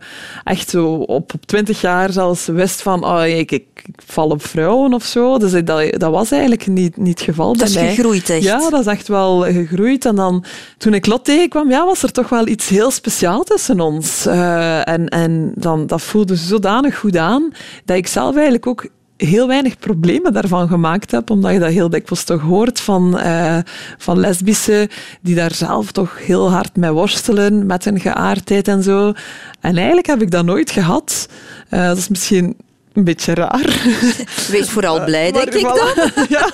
echt 0.44 0.68
zo 0.68 0.86
op, 0.94 1.34
op 1.34 1.46
20 1.46 1.80
jaar 1.80 2.12
zelfs 2.12 2.46
wist 2.46 2.82
van 2.82 3.04
oh, 3.04 3.26
ik, 3.26 3.50
ik, 3.50 3.66
val 4.06 4.28
op 4.28 4.44
vrouwen 4.44 4.94
of 4.94 5.04
zo. 5.04 5.38
Dus 5.38 5.52
dat, 5.52 6.00
dat 6.00 6.10
was 6.10 6.30
eigenlijk 6.30 6.66
niet, 6.66 6.96
niet 6.96 7.18
het 7.18 7.28
geval 7.28 7.56
dat 7.56 7.74
mij. 7.74 7.88
is 7.88 7.94
gegroeid 7.94 8.30
echt. 8.30 8.42
Ja, 8.42 8.70
dat 8.70 8.80
is 8.80 8.86
echt 8.86 9.08
wel 9.08 9.40
gegroeid. 9.40 10.04
En 10.04 10.14
dan, 10.14 10.44
toen 10.78 10.94
ik 10.94 11.06
Lot 11.06 11.24
tegenkwam, 11.24 11.70
ja, 11.70 11.84
was 11.84 12.02
er 12.02 12.12
toch 12.12 12.28
wel 12.28 12.46
iets 12.46 12.68
heel 12.68 12.90
speciaals 12.90 13.44
tussen 13.44 13.80
ons. 13.80 14.26
Uh, 14.26 14.88
en 14.88 15.08
en 15.08 15.52
dan, 15.54 15.86
dat 15.86 16.02
voelde 16.02 16.36
zodanig 16.36 16.98
goed 16.98 17.16
aan, 17.16 17.52
dat 17.84 17.96
ik 17.96 18.06
zelf 18.06 18.34
eigenlijk 18.34 18.66
ook 18.66 18.88
heel 19.20 19.46
weinig 19.46 19.78
problemen 19.78 20.32
daarvan 20.32 20.68
gemaakt 20.68 21.10
heb, 21.10 21.30
omdat 21.30 21.52
je 21.52 21.58
dat 21.58 21.70
heel 21.70 21.90
dikwijls 21.90 22.24
toch 22.24 22.40
hoort 22.40 22.80
van, 22.80 23.18
uh, 23.18 23.58
van 23.98 24.20
lesbische 24.20 24.88
die 25.20 25.34
daar 25.34 25.54
zelf 25.54 25.92
toch 25.92 26.26
heel 26.26 26.50
hard 26.50 26.76
mee 26.76 26.90
worstelen 26.90 27.66
met 27.66 27.84
hun 27.84 28.00
geaardheid 28.00 28.68
en 28.68 28.82
zo. 28.82 29.12
En 29.60 29.76
eigenlijk 29.76 30.06
heb 30.06 30.22
ik 30.22 30.30
dat 30.30 30.44
nooit 30.44 30.70
gehad. 30.70 31.28
Uh, 31.70 31.86
dat 31.86 31.96
is 31.96 32.08
misschien 32.08 32.56
een 32.92 33.04
beetje 33.04 33.34
raar. 33.34 33.82
Wees 34.50 34.70
vooral 34.70 35.04
blij, 35.04 35.32
denk 35.32 35.54
ik 35.54 35.62
dan. 35.62 35.88
Ja. 36.28 36.48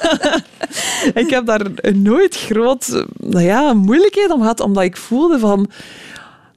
Ik 1.15 1.31
heb 1.31 1.47
daar 1.47 1.67
nooit 1.95 2.37
groot 2.37 3.05
nou 3.17 3.45
ja, 3.45 3.73
moeilijkheid 3.73 4.31
om 4.31 4.41
gehad, 4.41 4.61
omdat 4.61 4.83
ik 4.83 4.97
voelde 4.97 5.39
van 5.39 5.71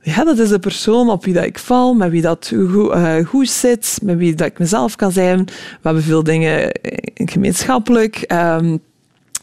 ja, 0.02 0.24
dat 0.24 0.38
is 0.38 0.50
de 0.50 0.60
persoon 0.60 1.10
op 1.10 1.26
wie 1.26 1.34
dat 1.34 1.44
ik 1.44 1.60
val, 1.60 1.94
met 1.94 2.12
wie 2.12 2.22
dat 2.22 2.54
goed, 2.72 2.96
uh, 2.96 3.26
goed 3.26 3.50
zit, 3.50 4.00
met 4.04 4.18
wie 4.18 4.36
dat 4.36 4.48
ik 4.48 4.60
mezelf 4.60 4.96
kan 4.96 5.12
zijn. 5.12 5.46
We 5.46 5.52
hebben 5.82 6.04
veel 6.04 6.24
dingen 6.24 6.80
gemeenschappelijk. 7.16 8.26
Um, 8.28 8.82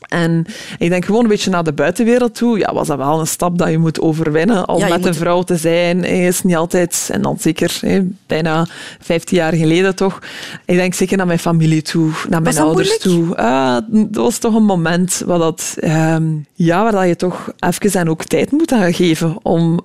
en 0.09 0.47
ik 0.79 0.89
denk 0.89 1.05
gewoon 1.05 1.23
een 1.23 1.29
beetje 1.29 1.51
naar 1.51 1.65
de 1.65 1.73
buitenwereld 1.73 2.35
toe. 2.35 2.59
Ja, 2.59 2.73
was 2.75 2.87
dat 2.87 2.97
wel 2.97 3.21
een 3.21 3.27
stap 3.27 3.59
dat 3.59 3.71
je 3.71 3.79
moet 3.79 4.01
overwinnen 4.01 4.69
om 4.69 4.89
met 4.89 5.05
een 5.05 5.15
vrouw 5.15 5.43
te 5.43 5.57
zijn. 5.57 6.05
Is 6.05 6.43
niet 6.43 6.57
altijd, 6.57 7.09
en 7.13 7.23
dan 7.23 7.37
zeker 7.41 7.81
bijna 8.27 8.67
15 9.01 9.37
jaar 9.37 9.53
geleden 9.53 9.95
toch. 9.95 10.19
Ik 10.65 10.77
denk 10.77 10.95
zeker 10.95 11.17
naar 11.17 11.27
mijn 11.27 11.39
familie 11.39 11.83
toe, 11.83 12.11
naar 12.29 12.43
mijn 12.43 12.59
ouders 12.59 12.99
toe. 12.99 13.37
Uh, 13.37 13.77
dat 13.89 14.25
was 14.25 14.39
toch 14.39 14.55
een 14.55 14.65
moment 14.65 15.23
waar, 15.27 15.39
dat, 15.39 15.77
uh, 15.81 16.17
ja, 16.55 16.83
waar 16.83 16.93
dat 16.93 17.07
je 17.07 17.17
toch 17.17 17.53
even 17.59 18.01
en 18.01 18.11
ook 18.11 18.25
tijd 18.25 18.51
moet 18.51 18.73
aan 18.73 18.95
geven 18.95 19.37
om 19.43 19.81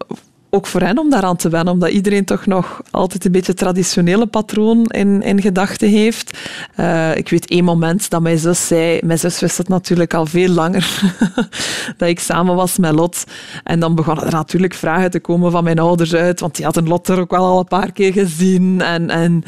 ook 0.54 0.68
voor 0.68 0.82
hen 0.82 0.97
om 0.97 1.10
daaraan 1.10 1.36
te 1.36 1.49
wennen, 1.49 1.74
omdat 1.74 1.89
iedereen 1.89 2.26
toch 2.26 2.45
nog 2.45 2.82
altijd 2.91 3.26
een 3.26 3.32
beetje 3.32 3.54
traditionele 3.54 4.26
patroon 4.26 4.86
in, 4.86 5.22
in 5.22 5.41
gedachten 5.41 5.89
heeft. 5.89 6.38
Uh, 6.80 7.16
ik 7.16 7.30
weet 7.30 7.47
één 7.47 7.64
moment 7.64 8.10
dat 8.10 8.22
mijn 8.22 8.38
zus 8.38 8.68
zei, 8.68 8.99
mijn 9.04 9.20
zus 9.20 9.39
wist 9.39 9.58
het 9.58 9.68
natuurlijk 9.68 10.14
al 10.14 10.26
veel 10.26 10.49
langer, 10.49 11.02
dat 11.97 12.10
ik 12.10 12.20
samen 12.20 12.56
was 12.56 12.78
met 12.78 12.93
Lot. 12.93 13.24
En 13.64 13.80
dan 13.80 13.95
begonnen 13.95 14.26
er 14.26 14.32
natuurlijk 14.32 14.74
vragen 14.74 15.12
te 15.12 15.20
komen 15.20 15.52
van 15.52 15.64
mijn 15.64 15.80
ouders 15.80 16.14
uit, 16.14 16.39
want 16.39 16.56
die 16.56 16.66
hadden 16.66 16.88
Lot 16.88 17.08
er 17.08 17.20
ook 17.20 17.32
wel 17.32 17.45
al 17.45 17.60
een 17.60 17.66
paar 17.66 17.91
keer 17.91 18.14
gezien. 18.14 18.82
En, 18.82 19.10
en 19.10 19.43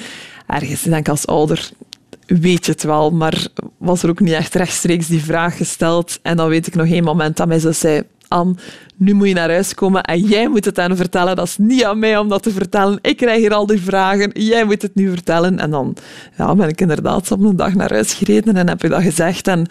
ergens, 0.48 0.82
denk 0.82 0.96
ik 0.96 1.10
als 1.10 1.28
ouder, 1.28 1.70
weet 2.26 2.66
je 2.66 2.72
het 2.72 2.84
wel, 2.84 3.12
maar 3.12 3.48
was 3.78 4.04
er 4.04 4.10
ook 4.10 4.20
niet 4.20 4.34
echt 4.34 4.56
rechtstreeks 4.56 5.08
die 5.08 5.24
vraag 5.24 5.58
gesteld. 5.58 6.20
En 6.22 6.38
dan 6.38 6.50
weet 6.50 6.68
ik 6.68 6.76
nog 6.76 6.88
één 6.88 7.04
moment 7.04 7.38
dat 7.38 7.48
mijn 7.48 7.60
zus 7.60 7.80
zei, 7.80 8.04
nu 8.98 9.14
moet 9.14 9.28
je 9.28 9.34
naar 9.34 9.50
huis 9.50 9.74
komen 9.74 10.04
en 10.04 10.22
jij 10.22 10.48
moet 10.48 10.66
het 10.66 10.80
aan 10.80 10.96
vertellen. 10.96 11.36
Dat 11.36 11.48
is 11.48 11.58
niet 11.58 11.84
aan 11.84 12.00
mij 12.00 12.18
om 12.18 12.30
dat 12.30 12.44
te 12.44 12.52
vertellen. 12.52 13.00
Ik 13.02 13.18
krijg 13.18 13.40
hier 13.40 13.54
al 13.54 13.66
die 13.66 13.82
vragen, 13.82 14.30
jij 14.34 14.66
moet 14.66 14.82
het 14.82 14.96
nu 14.96 15.10
vertellen. 15.10 15.60
En 15.60 15.70
dan 15.70 15.96
ja, 16.38 16.56
ben 16.56 16.70
ik 16.70 16.82
inderdaad 16.82 17.32
op 17.32 17.40
een 17.40 17.56
dag 17.56 17.74
naar 17.74 17.92
huis 17.92 18.14
gereden 18.14 18.56
en 18.56 18.70
heb 18.70 18.82
je 18.82 18.90
dat 18.90 19.02
gezegd. 19.02 19.48
En 19.48 19.68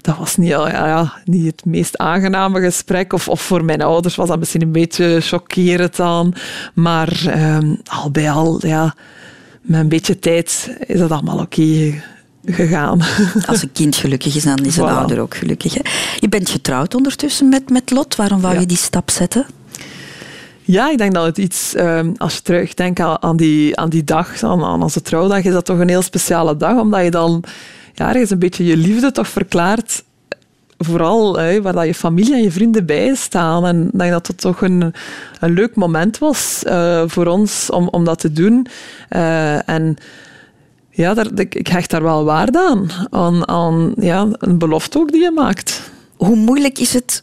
dat 0.00 0.16
was 0.16 0.36
niet, 0.36 0.48
ja, 0.48 0.68
ja, 0.68 1.12
niet 1.24 1.46
het 1.46 1.64
meest 1.64 1.98
aangename 1.98 2.60
gesprek. 2.60 3.12
Of, 3.12 3.28
of 3.28 3.40
voor 3.40 3.64
mijn 3.64 3.82
ouders 3.82 4.16
was 4.16 4.28
dat 4.28 4.38
misschien 4.38 4.62
een 4.62 4.72
beetje 4.72 5.20
chockerend 5.20 5.96
dan. 5.96 6.34
Maar 6.74 7.22
ehm, 7.26 7.74
al 7.84 8.10
bij 8.10 8.30
al, 8.30 8.66
ja, 8.66 8.94
met 9.60 9.80
een 9.80 9.88
beetje 9.88 10.18
tijd 10.18 10.76
is 10.86 10.98
dat 10.98 11.10
allemaal 11.10 11.38
oké 11.38 11.92
gegaan. 12.44 13.00
Als 13.46 13.62
een 13.62 13.72
kind 13.72 13.96
gelukkig 13.96 14.36
is, 14.36 14.42
dan 14.42 14.64
is 14.64 14.76
een 14.76 14.84
ouder 14.84 15.20
ook 15.20 15.34
gelukkig. 15.36 15.74
Hè? 15.74 15.80
Je 16.18 16.28
bent 16.28 16.50
getrouwd 16.50 16.94
ondertussen 16.94 17.48
met, 17.48 17.70
met 17.70 17.90
Lot. 17.90 18.16
Waarom 18.16 18.40
wou 18.40 18.58
je 18.58 18.66
die 18.66 18.76
stap 18.76 19.10
zetten? 19.10 19.46
Ja, 20.62 20.90
ik 20.90 20.98
denk 20.98 21.14
dat 21.14 21.24
het 21.24 21.38
iets, 21.38 21.74
ehm, 21.74 22.12
als 22.16 22.34
je 22.34 22.42
terugdenkt 22.42 23.00
aan 23.00 23.36
die, 23.36 23.76
aan 23.76 23.88
die 23.88 24.04
dag, 24.04 24.42
aan, 24.42 24.64
aan 24.64 24.82
onze 24.82 25.02
trouwdag, 25.02 25.44
is 25.44 25.52
dat 25.52 25.64
toch 25.64 25.78
een 25.78 25.88
heel 25.88 26.02
speciale 26.02 26.56
dag, 26.56 26.78
omdat 26.78 27.04
je 27.04 27.10
dan 27.10 27.44
ja, 27.94 28.08
ergens 28.08 28.30
een 28.30 28.38
beetje 28.38 28.64
je 28.64 28.76
liefde 28.76 29.12
toch 29.12 29.28
verklaart 29.28 30.02
vooral 30.84 31.38
hè, 31.38 31.62
waar 31.62 31.72
dat 31.72 31.86
je 31.86 31.94
familie 31.94 32.34
en 32.34 32.42
je 32.42 32.50
vrienden 32.50 32.86
bij 32.86 33.14
staan. 33.14 33.66
En 33.66 33.90
ik 33.92 33.98
denk 33.98 34.10
dat 34.10 34.26
het 34.26 34.40
toch 34.40 34.60
een, 34.60 34.94
een 35.40 35.52
leuk 35.52 35.74
moment 35.74 36.18
was 36.18 36.62
uh, 36.66 37.02
voor 37.06 37.26
ons 37.26 37.70
om, 37.70 37.88
om 37.88 38.04
dat 38.04 38.18
te 38.18 38.32
doen. 38.32 38.66
Uh, 39.10 39.68
en 39.68 39.96
ja, 41.00 41.14
daar, 41.14 41.26
ik, 41.34 41.54
ik, 41.54 41.66
hecht 41.66 41.90
daar 41.90 42.02
wel 42.02 42.24
waarde 42.24 42.58
aan. 42.58 42.90
Aan, 43.10 43.48
aan 43.48 43.92
ja, 43.96 44.28
een 44.38 44.58
belofte 44.58 44.98
ook 44.98 45.12
die 45.12 45.22
je 45.22 45.30
maakt. 45.30 45.90
Hoe 46.16 46.36
moeilijk 46.36 46.78
is 46.78 46.92
het... 46.92 47.22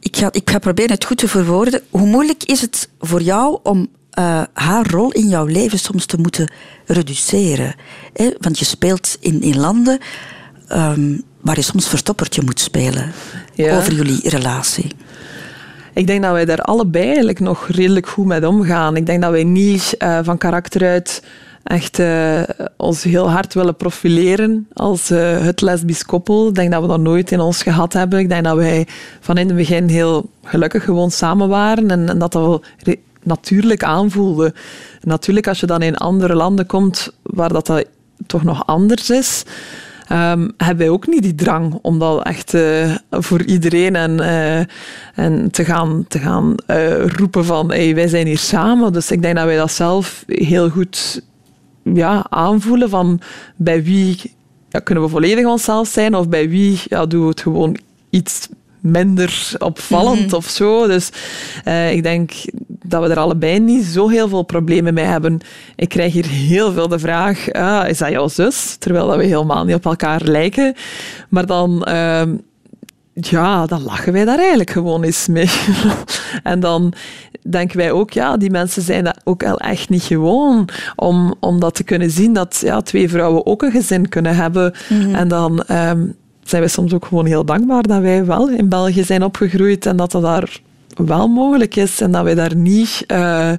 Ik 0.00 0.16
ga, 0.16 0.28
ik 0.32 0.50
ga 0.50 0.58
proberen 0.58 0.90
het 0.90 1.04
goed 1.04 1.18
te 1.18 1.28
verwoorden. 1.28 1.80
Hoe 1.90 2.06
moeilijk 2.06 2.44
is 2.44 2.60
het 2.60 2.88
voor 2.98 3.22
jou 3.22 3.58
om 3.62 3.88
uh, 4.18 4.42
haar 4.52 4.90
rol 4.90 5.12
in 5.12 5.28
jouw 5.28 5.44
leven 5.44 5.78
soms 5.78 6.06
te 6.06 6.16
moeten 6.16 6.52
reduceren? 6.86 7.74
Hè? 8.12 8.30
Want 8.38 8.58
je 8.58 8.64
speelt 8.64 9.16
in, 9.20 9.42
in 9.42 9.58
landen 9.58 9.98
um, 10.72 11.22
waar 11.40 11.56
je 11.56 11.62
soms 11.62 11.88
verstoppertje 11.88 12.42
moet 12.44 12.60
spelen 12.60 13.12
ja. 13.54 13.76
over 13.76 13.92
jullie 13.92 14.28
relatie. 14.28 14.86
Ik 15.94 16.06
denk 16.06 16.22
dat 16.22 16.32
wij 16.32 16.44
daar 16.44 16.62
allebei 16.62 17.04
eigenlijk 17.04 17.40
nog 17.40 17.68
redelijk 17.68 18.08
goed 18.08 18.26
mee 18.26 18.48
omgaan. 18.48 18.96
Ik 18.96 19.06
denk 19.06 19.22
dat 19.22 19.30
wij 19.30 19.44
niet 19.44 19.94
uh, 19.98 20.18
van 20.22 20.38
karakter 20.38 20.88
uit 20.88 21.22
echt 21.62 21.98
uh, 21.98 22.42
ons 22.76 23.02
heel 23.02 23.30
hard 23.30 23.54
willen 23.54 23.76
profileren 23.76 24.68
als 24.72 25.10
uh, 25.10 25.38
het 25.38 25.60
lesbisch 25.60 26.04
koppel. 26.04 26.48
Ik 26.48 26.54
denk 26.54 26.70
dat 26.72 26.82
we 26.82 26.88
dat 26.88 27.00
nooit 27.00 27.30
in 27.30 27.40
ons 27.40 27.62
gehad 27.62 27.92
hebben. 27.92 28.18
Ik 28.18 28.28
denk 28.28 28.44
dat 28.44 28.56
wij 28.56 28.86
van 29.20 29.38
in 29.38 29.46
het 29.46 29.56
begin 29.56 29.88
heel 29.88 30.30
gelukkig 30.44 30.84
gewoon 30.84 31.10
samen 31.10 31.48
waren 31.48 31.90
en, 31.90 32.08
en 32.08 32.18
dat 32.18 32.32
dat 32.32 32.42
wel 32.42 32.62
natuurlijk 33.22 33.82
aanvoelde. 33.82 34.54
natuurlijk, 35.00 35.48
als 35.48 35.60
je 35.60 35.66
dan 35.66 35.82
in 35.82 35.96
andere 35.96 36.34
landen 36.34 36.66
komt 36.66 37.12
waar 37.22 37.52
dat, 37.52 37.66
dat 37.66 37.84
toch 38.26 38.42
nog 38.42 38.66
anders 38.66 39.10
is, 39.10 39.42
um, 40.12 40.52
hebben 40.56 40.78
wij 40.78 40.88
ook 40.88 41.06
niet 41.06 41.22
die 41.22 41.34
drang 41.34 41.78
om 41.82 41.98
dat 41.98 42.24
echt 42.24 42.54
uh, 42.54 42.94
voor 43.10 43.42
iedereen 43.42 43.96
en, 43.96 44.20
en 45.14 45.50
te 45.50 45.64
gaan, 45.64 46.04
te 46.08 46.18
gaan 46.18 46.54
roepen 47.16 47.44
van 47.44 47.70
hey, 47.70 47.94
wij 47.94 48.08
zijn 48.08 48.26
hier 48.26 48.38
samen. 48.38 48.92
Dus 48.92 49.10
ik 49.10 49.22
denk 49.22 49.36
dat 49.36 49.44
wij 49.44 49.56
dat 49.56 49.72
zelf 49.72 50.24
heel 50.26 50.68
goed 50.68 51.22
ja, 51.82 52.26
aanvoelen 52.28 52.90
van 52.90 53.20
bij 53.56 53.82
wie 53.82 54.34
ja, 54.68 54.78
kunnen 54.78 55.04
we 55.04 55.10
volledig 55.10 55.46
onszelf 55.46 55.88
zijn 55.88 56.14
of 56.14 56.28
bij 56.28 56.48
wie 56.48 56.80
ja, 56.84 57.06
doen 57.06 57.22
we 57.22 57.28
het 57.28 57.40
gewoon 57.40 57.76
iets 58.10 58.48
minder 58.80 59.52
opvallend 59.58 60.26
mm 60.26 60.34
of 60.34 60.46
zo. 60.46 60.86
Dus 60.86 61.10
uh, 61.64 61.92
ik 61.92 62.02
denk 62.02 62.32
dat 62.66 63.02
we 63.02 63.08
er 63.08 63.18
allebei 63.18 63.60
niet 63.60 63.84
zo 63.84 64.08
heel 64.08 64.28
veel 64.28 64.42
problemen 64.42 64.94
mee 64.94 65.04
hebben. 65.04 65.40
Ik 65.76 65.88
krijg 65.88 66.12
hier 66.12 66.26
heel 66.26 66.72
veel 66.72 66.88
de 66.88 66.98
vraag, 66.98 67.52
ah, 67.52 67.88
is 67.88 67.98
dat 67.98 68.10
jouw 68.10 68.28
zus? 68.28 68.76
Terwijl 68.78 69.06
dat 69.06 69.16
we 69.16 69.24
helemaal 69.24 69.64
niet 69.64 69.74
op 69.74 69.84
elkaar 69.84 70.20
lijken. 70.24 70.74
Maar 71.28 71.46
dan... 71.46 71.86
Uh, 71.88 72.22
ja, 73.12 73.66
dan 73.66 73.82
lachen 73.82 74.12
wij 74.12 74.24
daar 74.24 74.38
eigenlijk 74.38 74.70
gewoon 74.70 75.02
eens 75.02 75.26
mee. 75.26 75.50
en 76.42 76.60
dan 76.60 76.92
denken 77.48 77.76
wij 77.76 77.92
ook, 77.92 78.10
ja, 78.10 78.36
die 78.36 78.50
mensen 78.50 78.82
zijn 78.82 79.04
dat 79.04 79.20
ook 79.24 79.44
al 79.44 79.58
echt 79.58 79.88
niet 79.88 80.02
gewoon 80.02 80.68
om, 80.96 81.34
om 81.40 81.60
dat 81.60 81.74
te 81.74 81.84
kunnen 81.84 82.10
zien, 82.10 82.32
dat 82.32 82.60
ja, 82.64 82.80
twee 82.80 83.08
vrouwen 83.08 83.46
ook 83.46 83.62
een 83.62 83.70
gezin 83.70 84.08
kunnen 84.08 84.36
hebben. 84.36 84.74
Mhm. 84.88 85.14
En 85.14 85.28
dan 85.28 85.64
um, 85.70 86.16
zijn 86.42 86.62
wij 86.62 86.70
soms 86.70 86.94
ook 86.94 87.06
gewoon 87.06 87.26
heel 87.26 87.44
dankbaar 87.44 87.82
dat 87.82 88.00
wij 88.00 88.24
wel 88.24 88.48
in 88.48 88.68
België 88.68 89.04
zijn 89.04 89.24
opgegroeid 89.24 89.86
en 89.86 89.96
dat 89.96 90.10
dat 90.10 90.22
daar 90.22 90.60
wel 90.94 91.28
mogelijk 91.28 91.76
is 91.76 92.00
en 92.00 92.10
dat 92.10 92.24
wij 92.24 92.34
daar 92.34 92.56
niet 92.56 93.04
uh, 93.06 93.52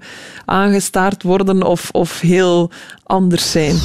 aangestaard 0.45 1.24
worden 1.24 1.64
of, 1.64 1.89
of 1.91 2.20
heel 2.20 2.70
anders 3.04 3.52
zijn. 3.52 3.76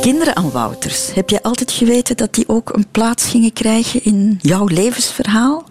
Kinderen 0.00 0.36
aan 0.36 0.50
Wouters, 0.50 1.14
heb 1.14 1.30
je 1.30 1.42
altijd 1.42 1.70
geweten 1.70 2.16
dat 2.16 2.34
die 2.34 2.48
ook 2.48 2.74
een 2.74 2.86
plaats 2.90 3.28
gingen 3.28 3.52
krijgen 3.52 4.04
in 4.04 4.38
jouw 4.42 4.66
levensverhaal? 4.66 5.68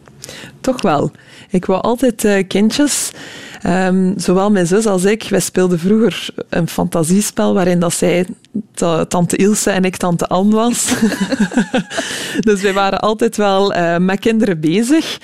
Toch 0.61 0.81
wel. 0.81 1.11
Ik 1.49 1.65
wou 1.65 1.81
altijd 1.81 2.23
uh, 2.23 2.47
kindjes. 2.47 3.11
Um, 3.65 4.13
zowel 4.17 4.51
mijn 4.51 4.67
zus 4.67 4.85
als 4.85 5.03
ik, 5.03 5.23
wij 5.29 5.39
speelden 5.39 5.79
vroeger 5.79 6.29
een 6.49 6.67
fantasiespel 6.67 7.53
waarin 7.53 7.79
dat 7.79 7.93
zij 7.93 8.27
tante 9.07 9.35
Ilse 9.35 9.69
en 9.69 9.83
ik 9.85 9.97
tante 9.97 10.27
Anne 10.27 10.55
was. 10.55 10.87
dus 12.47 12.61
wij 12.61 12.73
waren 12.73 12.99
altijd 12.99 13.37
wel 13.37 13.75
uh, 13.75 13.97
met 13.97 14.19
kinderen 14.19 14.59
bezig. 14.59 15.17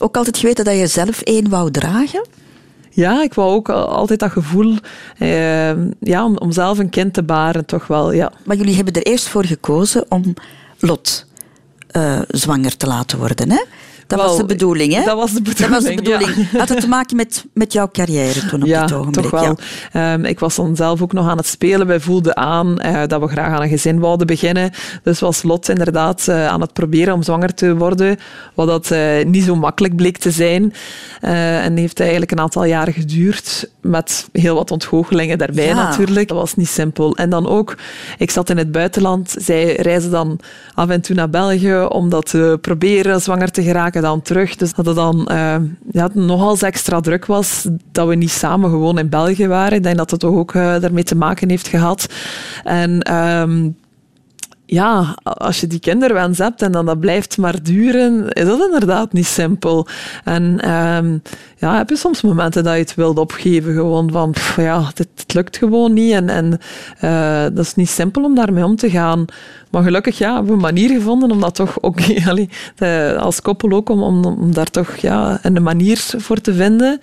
Ook 0.00 0.16
altijd 0.16 0.38
geweten 0.38 0.64
dat 0.64 0.78
je 0.78 0.86
zelf 0.86 1.20
één 1.20 1.48
wou 1.48 1.70
dragen? 1.70 2.26
Ja, 2.94 3.22
ik 3.22 3.34
wou 3.34 3.50
ook 3.50 3.68
altijd 3.70 4.18
dat 4.18 4.30
gevoel 4.30 4.76
uh, 5.18 5.86
ja, 6.00 6.24
om, 6.24 6.36
om 6.36 6.52
zelf 6.52 6.78
een 6.78 6.90
kind 6.90 7.14
te 7.14 7.22
baren, 7.22 7.66
toch 7.66 7.86
wel. 7.86 8.12
Ja. 8.12 8.32
Maar 8.44 8.56
jullie 8.56 8.74
hebben 8.74 8.94
er 8.94 9.02
eerst 9.02 9.28
voor 9.28 9.44
gekozen 9.44 10.04
om 10.08 10.34
Lot 10.78 11.26
uh, 11.96 12.20
zwanger 12.28 12.76
te 12.76 12.86
laten 12.86 13.18
worden, 13.18 13.50
hè? 13.50 13.62
Dat 14.12 14.20
Wel, 14.20 14.30
was 14.30 14.40
de 14.40 14.54
bedoeling, 14.54 14.94
hè? 14.94 15.04
Dat 15.04 15.16
was 15.16 15.32
de 15.32 15.42
bedoeling, 15.42 15.72
Dat 15.72 15.82
was 15.82 15.94
de 15.94 16.02
bedoeling. 16.02 16.50
Had 16.50 16.68
het 16.68 16.80
te 16.80 16.88
maken 16.88 17.16
met, 17.16 17.44
met 17.54 17.72
jouw 17.72 17.88
carrière 17.92 18.46
toen 18.46 18.62
op 18.62 18.68
ja, 18.68 18.86
dit 18.86 18.96
ogenblik? 18.96 19.24
toch 19.24 19.40
wel. 19.40 19.56
Ehm, 19.92 20.24
ik 20.24 20.38
was 20.38 20.56
dan 20.56 20.76
zelf 20.76 21.02
ook 21.02 21.12
nog 21.12 21.28
aan 21.28 21.36
het 21.36 21.46
spelen. 21.46 21.86
Wij 21.86 22.00
voelden 22.00 22.36
aan 22.36 22.78
eh, 22.80 23.02
dat 23.06 23.20
we 23.20 23.28
graag 23.28 23.54
aan 23.54 23.62
een 23.62 23.68
gezin 23.68 24.00
wouden 24.00 24.26
beginnen. 24.26 24.70
Dus 25.02 25.20
was 25.20 25.42
Lot 25.42 25.68
inderdaad 25.68 26.28
eh, 26.28 26.46
aan 26.46 26.60
het 26.60 26.72
proberen 26.72 27.14
om 27.14 27.22
zwanger 27.22 27.54
te 27.54 27.76
worden, 27.76 28.18
wat 28.54 28.66
dat 28.66 28.90
eh, 28.90 29.24
niet 29.24 29.44
zo 29.44 29.56
makkelijk 29.56 29.96
bleek 29.96 30.18
te 30.18 30.30
zijn. 30.30 30.74
En 31.20 31.76
heeft 31.76 32.00
eigenlijk 32.00 32.30
een 32.30 32.40
aantal 32.40 32.64
jaren 32.64 32.92
geduurd, 32.92 33.70
met 33.80 34.28
heel 34.32 34.54
wat 34.54 34.70
ontgoochelingen 34.70 35.38
daarbij 35.38 35.66
Ja. 35.66 35.74
natuurlijk. 35.74 36.28
Dat 36.28 36.36
was 36.36 36.54
niet 36.54 36.68
simpel. 36.68 37.16
En 37.16 37.30
dan 37.30 37.48
ook, 37.48 37.76
ik 38.18 38.30
zat 38.30 38.50
in 38.50 38.56
het 38.58 38.72
buitenland. 38.72 39.34
Zij 39.38 39.74
reizen 39.76 40.10
dan 40.10 40.38
af 40.74 40.88
en 40.88 41.00
toe 41.00 41.16
naar 41.16 41.30
België 41.30 41.84
om 41.88 42.08
dat 42.08 42.26
te 42.26 42.58
proberen 42.60 43.20
zwanger 43.20 43.50
te 43.50 43.62
geraken, 43.62 44.01
dan 44.02 44.22
terug. 44.22 44.56
Dus 44.56 44.74
dat 44.74 44.86
het 44.86 44.96
dan 44.96 45.26
eh, 45.26 45.56
ja, 45.90 46.08
nogal 46.12 46.58
extra 46.58 47.00
druk 47.00 47.26
was 47.26 47.68
dat 47.92 48.08
we 48.08 48.14
niet 48.14 48.30
samen 48.30 48.70
gewoon 48.70 48.98
in 48.98 49.08
België 49.08 49.46
waren. 49.46 49.76
Ik 49.76 49.82
denk 49.82 49.96
dat 49.96 50.10
het 50.10 50.20
toch 50.20 50.34
ook 50.34 50.54
eh, 50.54 50.80
daarmee 50.80 51.04
te 51.04 51.14
maken 51.14 51.48
heeft 51.48 51.68
gehad. 51.68 52.06
En 52.64 53.00
ehm, 53.00 53.68
ja, 54.72 55.16
als 55.22 55.60
je 55.60 55.66
die 55.66 55.78
kinderwens 55.80 56.38
hebt 56.38 56.62
en 56.62 56.72
dan 56.72 56.86
dat 56.86 57.00
blijft 57.00 57.38
maar 57.38 57.62
duren, 57.62 58.28
is 58.28 58.44
dat 58.44 58.60
inderdaad 58.64 59.12
niet 59.12 59.26
simpel. 59.26 59.86
En 60.24 60.60
ehm, 60.60 61.18
ja, 61.56 61.76
heb 61.76 61.88
je 61.88 61.96
soms 61.96 62.22
momenten 62.22 62.64
dat 62.64 62.72
je 62.74 62.78
het 62.80 62.94
wilt 62.94 63.18
opgeven, 63.18 63.72
gewoon 63.74 64.10
van, 64.10 64.30
pff, 64.30 64.56
ja, 64.56 64.90
dit, 64.94 65.08
het 65.16 65.34
lukt 65.34 65.56
gewoon 65.56 65.92
niet 65.92 66.12
en, 66.12 66.28
en 66.28 66.58
eh, 66.98 67.42
dat 67.56 67.64
is 67.64 67.74
niet 67.74 67.88
simpel 67.90 68.24
om 68.24 68.34
daarmee 68.34 68.64
om 68.64 68.76
te 68.76 68.90
gaan. 68.90 69.24
Maar 69.70 69.82
gelukkig 69.82 70.18
ja, 70.18 70.28
hebben 70.34 70.46
we 70.46 70.52
een 70.52 70.74
manier 70.74 70.88
gevonden 70.90 71.30
om 71.30 71.40
dat 71.40 71.54
toch 71.54 71.78
ook, 71.82 71.98
de- 72.76 73.16
als 73.20 73.40
koppel 73.42 73.70
ook, 73.70 73.88
om, 73.88 74.02
om, 74.02 74.24
om 74.24 74.54
daar 74.54 74.70
toch 74.70 74.96
ja, 74.96 75.38
een 75.42 75.62
manier 75.62 75.98
voor 76.16 76.40
te 76.40 76.54
vinden. 76.54 77.00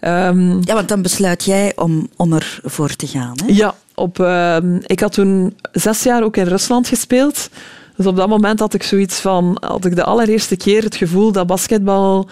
Ehm, 0.00 0.50
Ja, 0.60 0.74
want 0.74 0.88
dan 0.88 1.02
besluit 1.02 1.44
jij 1.44 1.72
om, 1.76 2.08
om 2.16 2.32
ervoor 2.32 2.96
te 2.96 3.06
gaan. 3.06 3.34
Hè? 3.46 3.52
ja, 3.52 3.74
op, 3.94 4.20
ehm, 4.20 4.78
ik 4.86 5.00
had 5.00 5.12
toen 5.12 5.56
zes 5.72 6.02
jaar 6.02 6.22
ook 6.22 6.36
in 6.36 6.46
Rusland 6.46 6.88
gespeeld. 6.88 7.48
Dus 7.96 8.06
op 8.06 8.16
dat 8.16 8.28
moment 8.28 8.60
had 8.60 8.74
ik 8.74 8.82
zoiets 8.82 9.20
van, 9.20 9.56
had 9.60 9.84
ik 9.84 9.96
de 9.96 10.04
allereerste 10.04 10.56
keer 10.56 10.82
het 10.82 10.96
gevoel 10.96 11.32
dat 11.32 11.46
basketbal, 11.46 12.28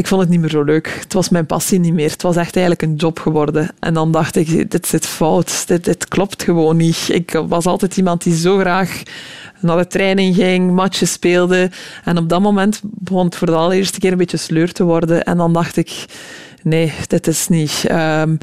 ik 0.00 0.06
vond 0.06 0.20
het 0.20 0.30
niet 0.30 0.40
meer 0.40 0.50
zo 0.50 0.62
leuk. 0.62 0.96
Het 1.00 1.12
was 1.12 1.28
mijn 1.28 1.46
passie 1.46 1.78
niet 1.78 1.92
meer. 1.92 2.10
Het 2.10 2.22
was 2.22 2.36
echt 2.36 2.56
eigenlijk 2.56 2.82
een 2.82 2.94
job 2.94 3.18
geworden. 3.18 3.70
En 3.78 3.94
dan 3.94 4.12
dacht 4.12 4.36
ik, 4.36 4.70
dit 4.70 4.86
zit 4.86 5.06
fout. 5.06 5.66
Dit, 5.66 6.08
klopt 6.08 6.42
gewoon 6.42 6.76
niet. 6.76 7.08
Ik 7.08 7.42
was 7.48 7.66
altijd 7.66 7.96
iemand 7.96 8.22
die 8.22 8.36
zo 8.36 8.58
graag 8.58 9.02
naar 9.60 9.76
de 9.76 9.86
training 9.86 10.34
ging, 10.34 10.70
matches 10.70 11.12
speelde. 11.12 11.70
En 12.04 12.18
op 12.18 12.28
dat 12.28 12.40
moment 12.40 12.80
begon 12.84 13.24
het 13.24 13.36
voor 13.36 13.46
de 13.46 13.54
allereerste 13.54 13.98
keer 13.98 14.12
een 14.12 14.18
beetje 14.18 14.36
sleur 14.36 14.72
te 14.72 14.84
worden. 14.84 15.24
En 15.24 15.36
dan 15.36 15.52
dacht 15.52 15.76
ik, 15.76 16.04
nee, 16.62 16.92
dit 17.06 17.26
is 17.26 17.48
niet. 17.48 17.84
Ehm, 17.86 18.36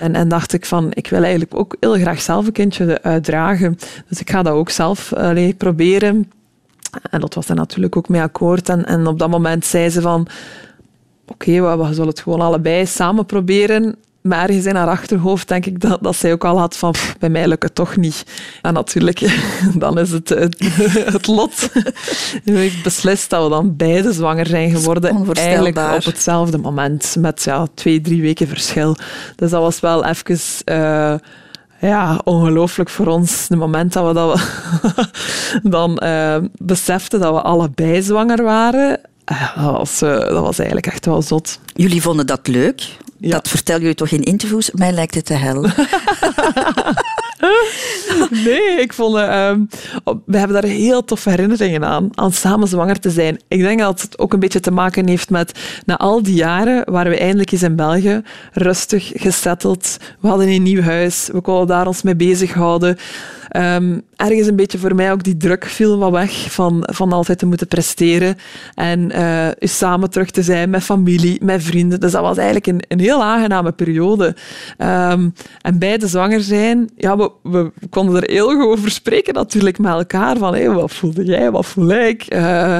en, 0.00 0.14
en 0.14 0.28
dacht 0.28 0.52
ik 0.52 0.66
van, 0.66 0.90
ik 0.90 1.08
wil 1.08 1.22
eigenlijk 1.22 1.54
ook 1.54 1.76
heel 1.80 1.94
graag 1.94 2.20
zelf 2.20 2.46
een 2.46 2.52
kindje 2.52 3.02
uitdragen. 3.02 3.78
Dus 4.08 4.20
ik 4.20 4.30
ga 4.30 4.42
dat 4.42 4.52
ook 4.52 4.70
zelf 4.70 5.12
allee, 5.12 5.54
proberen. 5.54 6.30
En 7.10 7.20
dat 7.20 7.34
was 7.34 7.46
daar 7.46 7.56
natuurlijk 7.56 7.96
ook 7.96 8.08
mee 8.08 8.20
akkoord. 8.20 8.68
En, 8.68 8.84
en 8.84 9.06
op 9.06 9.18
dat 9.18 9.30
moment 9.30 9.64
zei 9.64 9.90
ze 9.90 10.00
van, 10.00 10.28
oké, 11.26 11.76
we 11.76 11.94
zullen 11.94 12.08
het 12.08 12.20
gewoon 12.20 12.40
allebei 12.40 12.86
samen 12.86 13.26
proberen. 13.26 13.96
Maar 14.26 14.48
ergens 14.48 14.64
in 14.66 14.74
haar 14.74 14.88
achterhoofd 14.88 15.48
denk 15.48 15.66
ik 15.66 15.80
dat, 15.80 15.98
dat 16.02 16.16
zij 16.16 16.32
ook 16.32 16.44
al 16.44 16.58
had 16.58 16.76
van, 16.76 16.90
"Pff, 16.90 17.18
bij 17.18 17.28
mij 17.28 17.48
lukt 17.48 17.62
het 17.62 17.74
toch 17.74 17.96
niet. 17.96 18.24
En 18.62 18.72
natuurlijk, 18.74 19.20
dan 19.74 19.98
is 19.98 20.10
het 20.10 20.28
het, 20.28 20.58
het 21.12 21.26
lot. 21.26 21.70
Heeft 22.44 22.82
beslist 22.82 23.30
dat 23.30 23.42
we 23.42 23.48
dan 23.50 23.76
beide 23.76 24.12
zwanger 24.12 24.46
zijn 24.46 24.70
geworden. 24.70 25.34
Eigenlijk 25.34 25.78
op 25.78 26.04
hetzelfde 26.04 26.58
moment, 26.58 27.16
met 27.18 27.44
ja, 27.44 27.66
twee, 27.74 28.00
drie 28.00 28.22
weken 28.22 28.48
verschil. 28.48 28.96
Dus 29.36 29.50
dat 29.50 29.60
was 29.62 29.80
wel 29.80 30.04
even... 30.04 30.38
eh, 30.64 31.14
ja, 31.80 32.20
ongelooflijk 32.24 32.88
voor 32.88 33.06
ons. 33.06 33.48
Het 33.48 33.58
moment 33.58 33.92
dat 33.92 34.06
we, 34.06 34.12
dat 34.12 34.40
we 34.82 35.04
dan 35.76 35.98
eh, 35.98 36.36
beseften 36.58 37.20
dat 37.20 37.34
we 37.34 37.40
allebei 37.40 38.02
zwanger 38.02 38.42
waren, 38.42 39.00
eh, 39.24 39.64
dat, 39.64 39.72
was, 39.72 39.98
dat 39.98 40.42
was 40.42 40.58
eigenlijk 40.58 40.86
echt 40.86 41.06
wel 41.06 41.22
zot. 41.22 41.58
Jullie 41.74 42.02
vonden 42.02 42.26
dat 42.26 42.46
leuk. 42.46 42.96
Ja. 43.18 43.30
Dat 43.30 43.48
vertellen 43.48 43.80
jullie 43.80 43.96
toch 43.96 44.10
in 44.10 44.22
interviews? 44.22 44.70
Mij 44.70 44.92
lijkt 44.92 45.14
het 45.14 45.24
te 45.24 45.34
hel. 45.34 45.66
Nee, 48.30 48.80
ik 48.80 48.92
vond... 48.92 49.16
eh, 49.16 49.48
ehm, 49.48 49.60
we 50.24 50.38
hebben 50.38 50.62
daar 50.62 50.70
heel 50.70 51.04
toffe 51.04 51.30
herinneringen 51.30 51.84
aan, 51.84 52.08
aan 52.14 52.32
samen 52.32 52.68
zwanger 52.68 53.00
te 53.00 53.10
zijn. 53.10 53.40
Ik 53.48 53.60
denk 53.60 53.80
dat 53.80 54.00
het 54.00 54.18
ook 54.18 54.32
een 54.32 54.40
beetje 54.40 54.60
te 54.60 54.70
maken 54.70 55.08
heeft 55.08 55.30
met... 55.30 55.58
Na 55.84 55.96
al 55.96 56.22
die 56.22 56.34
jaren 56.34 56.92
waren 56.92 57.12
we 57.12 57.18
eindelijk 57.18 57.52
eens 57.52 57.62
in 57.62 57.76
België, 57.76 58.22
rustig, 58.52 59.12
gesetteld. 59.14 59.96
We 60.20 60.28
hadden 60.28 60.48
een 60.48 60.62
nieuw 60.62 60.82
huis, 60.82 61.28
we 61.32 61.40
konden 61.40 61.66
daar 61.66 61.86
ons 61.86 62.02
mee 62.02 62.16
bezighouden. 62.16 62.96
Ehm, 63.56 63.98
ergens 64.16 64.46
een 64.46 64.56
beetje 64.56 64.78
voor 64.78 64.94
mij 64.94 65.12
ook 65.12 65.22
die 65.22 65.36
druk 65.36 65.64
viel 65.64 65.98
wat 65.98 66.10
weg 66.10 66.52
van, 66.52 66.88
van 66.92 67.12
altijd 67.12 67.38
te 67.38 67.46
moeten 67.46 67.68
presteren. 67.68 68.36
En 68.74 69.10
eens 69.58 69.78
samen 69.78 70.10
terug 70.10 70.30
te 70.30 70.42
zijn 70.42 70.70
met 70.70 70.82
familie, 70.82 71.44
met 71.44 71.62
vrienden. 71.62 72.00
Dus 72.00 72.12
dat 72.12 72.22
was 72.22 72.36
eigenlijk 72.36 72.66
een, 72.66 72.82
een 72.88 73.00
heel 73.00 73.22
aangename 73.22 73.72
periode. 73.72 74.36
Ehm, 74.76 75.28
en 75.60 75.78
beide 75.78 76.06
zwanger 76.06 76.40
zijn, 76.40 76.90
ja, 76.96 77.16
we, 77.16 77.30
we 77.42 77.72
konden 77.90 78.22
er 78.22 78.30
heel 78.30 78.48
goed 78.48 78.64
over 78.64 78.90
spreken 78.90 79.34
natuurlijk 79.34 79.78
met 79.78 79.92
elkaar. 79.92 80.36
Van, 80.36 80.54
hé, 80.54 80.72
wat 80.72 80.92
voelde 80.92 81.24
jij, 81.24 81.50
wat 81.50 81.66
voel 81.66 81.90
ik? 81.90 82.22
Eh, 82.22 82.78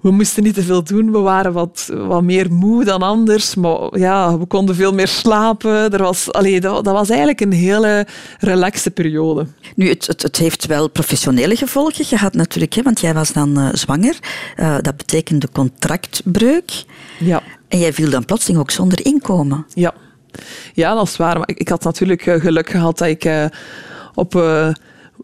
we 0.00 0.10
moesten 0.10 0.42
niet 0.42 0.54
te 0.54 0.62
veel 0.62 0.84
doen. 0.84 1.12
We 1.12 1.18
waren 1.18 1.52
wat, 1.52 1.90
wat 1.92 2.22
meer 2.22 2.52
moe 2.52 2.84
dan 2.84 3.02
anders. 3.02 3.54
Maar 3.54 3.98
ja, 3.98 4.38
we 4.38 4.46
konden 4.46 4.74
veel 4.74 4.92
meer 4.92 5.08
slapen. 5.08 5.92
Er 5.92 6.02
was, 6.02 6.32
allee, 6.32 6.60
dat, 6.60 6.84
dat 6.84 6.94
was 6.94 7.08
eigenlijk 7.08 7.40
een 7.40 7.52
hele 7.52 8.06
relaxe 8.38 8.90
periode. 8.90 9.46
Nu, 9.76 9.88
het, 9.88 10.06
het, 10.06 10.22
het 10.22 10.36
heeft 10.36 10.66
wel 10.66 10.88
professionele 10.88 11.56
gevolgen 11.56 12.04
gehad 12.04 12.34
natuurlijk, 12.34 12.74
hè, 12.74 12.82
want 12.82 13.00
jij 13.00 13.14
was 13.14 13.32
dan 13.32 13.58
eh, 13.58 13.68
zwanger. 13.72 14.18
Eh, 14.56 14.76
dat 14.80 14.96
betekende 14.96 15.48
contractbreuk. 15.52 16.84
Ja. 17.18 17.42
En 17.68 17.78
jij 17.78 17.92
viel 17.92 18.10
dan 18.10 18.24
plotseling 18.24 18.60
ook 18.60 18.70
zonder 18.70 19.04
inkomen. 19.04 19.66
Ja. 19.74 19.94
ja, 20.74 20.94
dat 20.94 21.06
is 21.06 21.16
waar. 21.16 21.38
Maar 21.38 21.48
ik, 21.48 21.58
ik 21.58 21.68
had 21.68 21.84
natuurlijk 21.84 22.26
eh, 22.26 22.40
geluk 22.40 22.70
gehad 22.70 22.98
dat 22.98 23.08
ik 23.08 23.24
eh, 23.24 23.44
op 24.14 24.32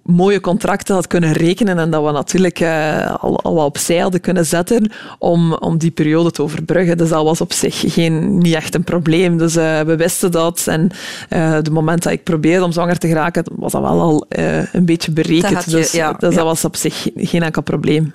mooie 0.06 0.40
contracten 0.40 0.94
had 0.94 1.06
kunnen 1.06 1.32
rekenen 1.32 1.78
en 1.78 1.90
dat 1.90 2.04
we 2.04 2.10
natuurlijk 2.10 2.60
eh, 2.60 3.14
al, 3.14 3.40
al 3.40 3.54
wat 3.54 3.64
opzij 3.64 3.98
hadden 3.98 4.20
kunnen 4.20 4.46
zetten 4.46 4.90
om, 5.18 5.54
om 5.54 5.78
die 5.78 5.90
periode 5.90 6.30
te 6.30 6.42
overbruggen. 6.42 6.98
Dus 6.98 7.08
dat 7.08 7.24
was 7.24 7.40
op 7.40 7.52
zich 7.52 7.84
geen, 7.86 8.38
niet 8.38 8.54
echt 8.54 8.74
een 8.74 8.84
probleem. 8.84 9.38
Dus 9.38 9.56
eh, 9.56 9.80
we 9.80 9.96
wisten 9.96 10.30
dat. 10.30 10.66
En 10.66 10.90
eh 11.28 11.58
de 11.62 11.70
moment 11.70 12.02
dat 12.02 12.12
ik 12.12 12.22
probeerde 12.22 12.64
om 12.64 12.72
zwanger 12.72 12.98
te 12.98 13.08
geraken, 13.08 13.44
was 13.52 13.72
dat 13.72 13.82
wel 13.82 14.00
al 14.00 14.26
een 14.72 14.84
beetje 14.84 15.12
berekend. 15.12 15.64
je, 15.64 15.70
dus 15.70 15.92
ja, 15.92 16.12
dus 16.12 16.34
ja. 16.34 16.36
dat 16.36 16.44
was 16.44 16.64
op 16.64 16.76
zich 16.76 17.08
geen 17.16 17.42
enkel 17.42 17.62
probleem. 17.62 18.12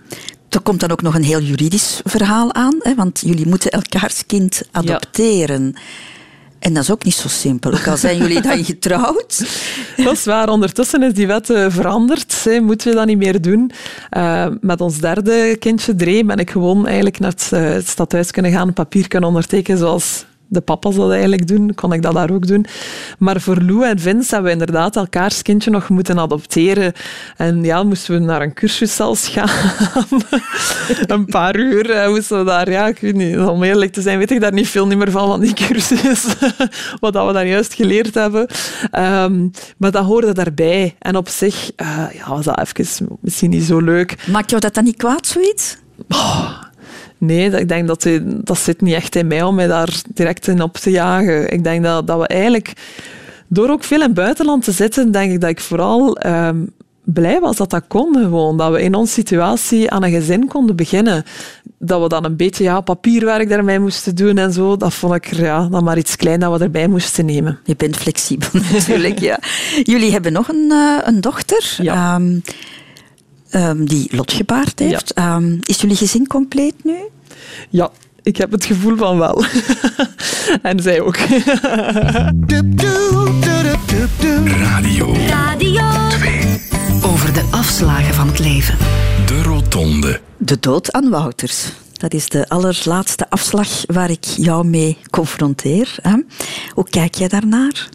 Er 0.50 0.62
komt 0.62 0.80
dan 0.80 0.92
ook 0.92 1.02
nog 1.02 1.16
een 1.16 1.24
heel 1.24 1.42
juridisch 1.42 2.02
verhaal 2.04 2.54
aan, 2.54 2.76
hè, 2.80 2.96
want 2.96 3.22
jullie 3.26 3.48
moeten 3.48 3.72
elkaars 3.72 4.26
kind 4.26 4.62
adopteren. 4.72 5.76
En 6.62 6.74
dat 6.74 6.84
is 6.84 6.92
ook 6.92 7.04
niet 7.04 7.14
zo 7.14 7.28
simpel. 7.28 7.72
Ook 7.72 7.88
al 7.88 7.98
zijn 7.98 8.18
jullie 8.18 8.42
dan 8.42 8.64
getrouwd. 8.74 9.46
Dat 9.98 10.14
is 10.14 10.26
waar. 10.26 10.50
Ondertussen 10.50 11.04
is 11.04 11.14
die 11.14 11.28
wet 11.28 11.50
eh, 11.50 11.66
veranderd. 11.70 12.44
Hè. 12.44 12.60
Moeten 12.60 12.90
we 12.90 12.96
dat 12.96 13.06
niet 13.06 13.18
meer 13.18 13.42
doen. 13.42 13.72
Eh, 14.10 14.48
met 14.60 14.82
ons 14.82 15.00
derde 15.00 15.56
kindje, 15.60 15.96
Dre, 15.96 16.26
ben 16.26 16.38
ik 16.38 16.50
gewoon 16.50 16.86
eigenlijk 16.86 17.20
naar 17.20 17.32
het, 17.32 17.50
eh, 17.52 17.62
het 17.62 17.88
stadhuis 17.88 18.32
kunnen 18.32 18.52
gaan, 18.52 18.74
papier 18.74 19.08
kunnen 19.08 19.30
ondertekenen 19.30 19.80
zoals 19.80 20.26
de 20.52 20.62
papa's 20.62 20.96
dat 20.96 21.12
eigenlijk 21.12 21.48
doen. 21.48 21.74
Kon 21.76 21.94
ik 21.94 22.02
dat 22.02 22.14
daar 22.14 22.32
ook 22.32 22.48
doen. 22.48 22.66
Maar 23.18 23.42
voor 23.42 23.62
Lou 23.62 23.86
en 23.86 24.00
Vince 24.00 24.34
hebben 24.34 24.52
we 24.52 24.60
inderdaad 24.60 24.96
elkaars 24.96 25.42
kindje 25.42 25.72
nog 25.72 25.90
moeten 25.90 26.20
adopteren. 26.20 26.94
En 27.38 27.64
ja, 27.64 27.84
moesten 27.84 28.14
we 28.14 28.20
naar 28.20 28.42
een 28.42 28.54
cursus 28.54 28.96
zelfs 28.96 29.28
gaan. 29.28 29.50
een 31.18 31.26
paar 31.26 31.56
uur 31.56 31.90
eh, 31.90 32.10
moesten 32.10 32.38
we 32.38 32.46
daar, 32.46 32.72
ja, 32.72 32.88
ik 32.88 32.98
weet 33.00 33.16
niet, 33.16 33.38
om 33.38 33.64
eerlijk 33.64 33.94
te 33.94 34.02
zijn, 34.02 34.18
weet 34.18 34.32
ik 34.32 34.42
daar 34.42 34.54
niet 34.54 34.68
veel 34.68 34.88
niet 34.88 34.98
meer 34.98 35.12
van, 35.12 35.28
van 35.28 35.40
die 35.40 35.54
cursus. 35.54 36.26
Wat 37.00 37.14
dat 37.14 37.28
we 37.28 37.34
daar 37.34 37.48
juist 37.48 37.74
geleerd 37.74 38.14
hebben. 38.14 38.48
Ehm, 38.92 39.48
maar 39.78 39.92
dat 39.92 40.06
hoorde 40.06 40.34
daarbij. 40.34 40.96
En 41.00 41.16
op 41.16 41.30
zich 41.30 41.72
eh, 41.76 42.06
ja, 42.14 42.30
was 42.30 42.46
dat 42.46 42.60
even 42.60 43.08
misschien 43.20 43.50
niet 43.50 43.64
zo 43.64 43.80
leuk. 43.80 44.28
Maakt 44.32 44.50
jou 44.50 44.62
dat 44.62 44.74
dan 44.74 44.84
niet 44.84 44.98
kwaad, 44.98 45.28
zoiets? 45.28 45.78
Nee, 47.22 47.50
ik 47.50 47.68
denk 47.68 47.88
dat 47.88 48.02
die- 48.02 48.22
dat 48.44 48.58
zit 48.58 48.82
niet 48.82 48.94
echt 48.94 49.16
in 49.16 49.28
mij 49.28 49.44
om 49.44 49.56
mij 49.56 49.68
daar 49.68 50.02
direct 50.14 50.48
in 50.48 50.62
op 50.62 50.78
te 50.78 50.90
jagen. 50.92 51.52
Ik 51.52 51.64
denk 51.64 51.84
dat, 51.84 52.08
dat 52.08 52.20
we 52.20 52.28
eigenlijk, 52.28 52.74
door 53.48 53.70
ook 53.70 53.84
veel 53.84 53.98
in 54.00 54.04
het 54.06 54.14
buitenland 54.14 54.64
te 54.64 54.72
zitten, 54.72 55.12
denk 55.12 55.32
ik 55.32 55.42
dat 55.42 55.50
ik 55.50 55.60
vooral 55.60 56.18
ehm, 56.18 56.58
blij 57.04 57.40
was 57.40 57.56
dat 57.56 57.70
dat 57.70 57.84
kon 57.88 58.16
gewoon. 58.16 58.58
Dat 58.58 58.72
we 58.72 58.82
in 58.82 58.96
onze 58.96 59.14
situatie 59.14 59.90
aan 59.92 60.04
een 60.04 60.12
gezin 60.12 60.48
konden 60.48 60.76
beginnen. 60.76 61.24
Dat 61.78 62.02
we 62.02 62.08
dan 62.08 62.26
een 62.26 62.36
beetje 62.36 62.64
ja, 62.64 62.82
papierwerk 62.82 63.50
daarmee 63.50 63.80
moesten 63.80 64.16
doen 64.16 64.38
en 64.38 64.54
zo. 64.54 64.78
Dat 64.78 64.94
vond 64.94 65.14
ik 65.14 65.26
ja, 65.36 65.68
dan 65.72 65.84
maar 65.84 65.98
iets 65.98 66.16
klein 66.16 66.40
dat 66.40 66.58
we 66.58 66.64
erbij 66.64 66.88
moesten 66.88 67.26
nemen. 67.26 67.60
Je 67.64 67.76
bent 67.76 67.98
flexibel 67.98 68.48
natuurlijk, 68.74 69.20
ja. 69.20 69.40
Jullie 69.84 70.12
hebben 70.12 70.32
nog 70.34 70.48
een, 70.48 70.72
eh, 70.72 70.98
een 71.04 71.22
dochter 71.22 71.76
Ja. 71.82 72.16
ehm, 72.16 72.40
ehm, 73.52 73.86
die 73.86 74.08
Lot 74.16 74.34
gebaard 74.34 74.80
heeft. 74.80 75.14
Ehm, 75.14 75.58
is 75.62 75.82
jullie 75.82 75.96
gezin 75.96 76.28
compleet 76.28 76.84
nu? 76.84 76.96
Ja, 77.70 77.92
ik 78.24 78.38
heb 78.38 78.52
het 78.52 78.66
gevoel 78.66 78.98
van 78.98 79.18
wel. 79.18 79.44
en 80.62 80.80
zij 80.80 81.02
ook. 81.02 81.18
Radio. 84.46 85.14
Radio 85.28 85.90
2. 86.10 86.62
Over 87.04 87.34
de 87.34 87.48
afslagen 87.52 88.14
van 88.14 88.28
het 88.28 88.40
leven. 88.40 88.78
De 89.26 89.44
Rotonde. 89.44 90.20
De 90.38 90.58
dood 90.60 90.92
aan 90.92 91.10
Wouters. 91.10 91.72
Dat 91.94 92.14
is 92.14 92.30
de 92.30 92.50
allerlaatste 92.50 93.30
afslag 93.30 93.68
waar 93.86 94.10
ik 94.10 94.24
jou 94.24 94.66
mee 94.66 94.98
confronteer. 95.10 95.96
Hè? 96.02 96.16
Hoe 96.74 96.90
kijk 96.90 97.16
jij 97.16 97.28
daarnaar? 97.28 97.90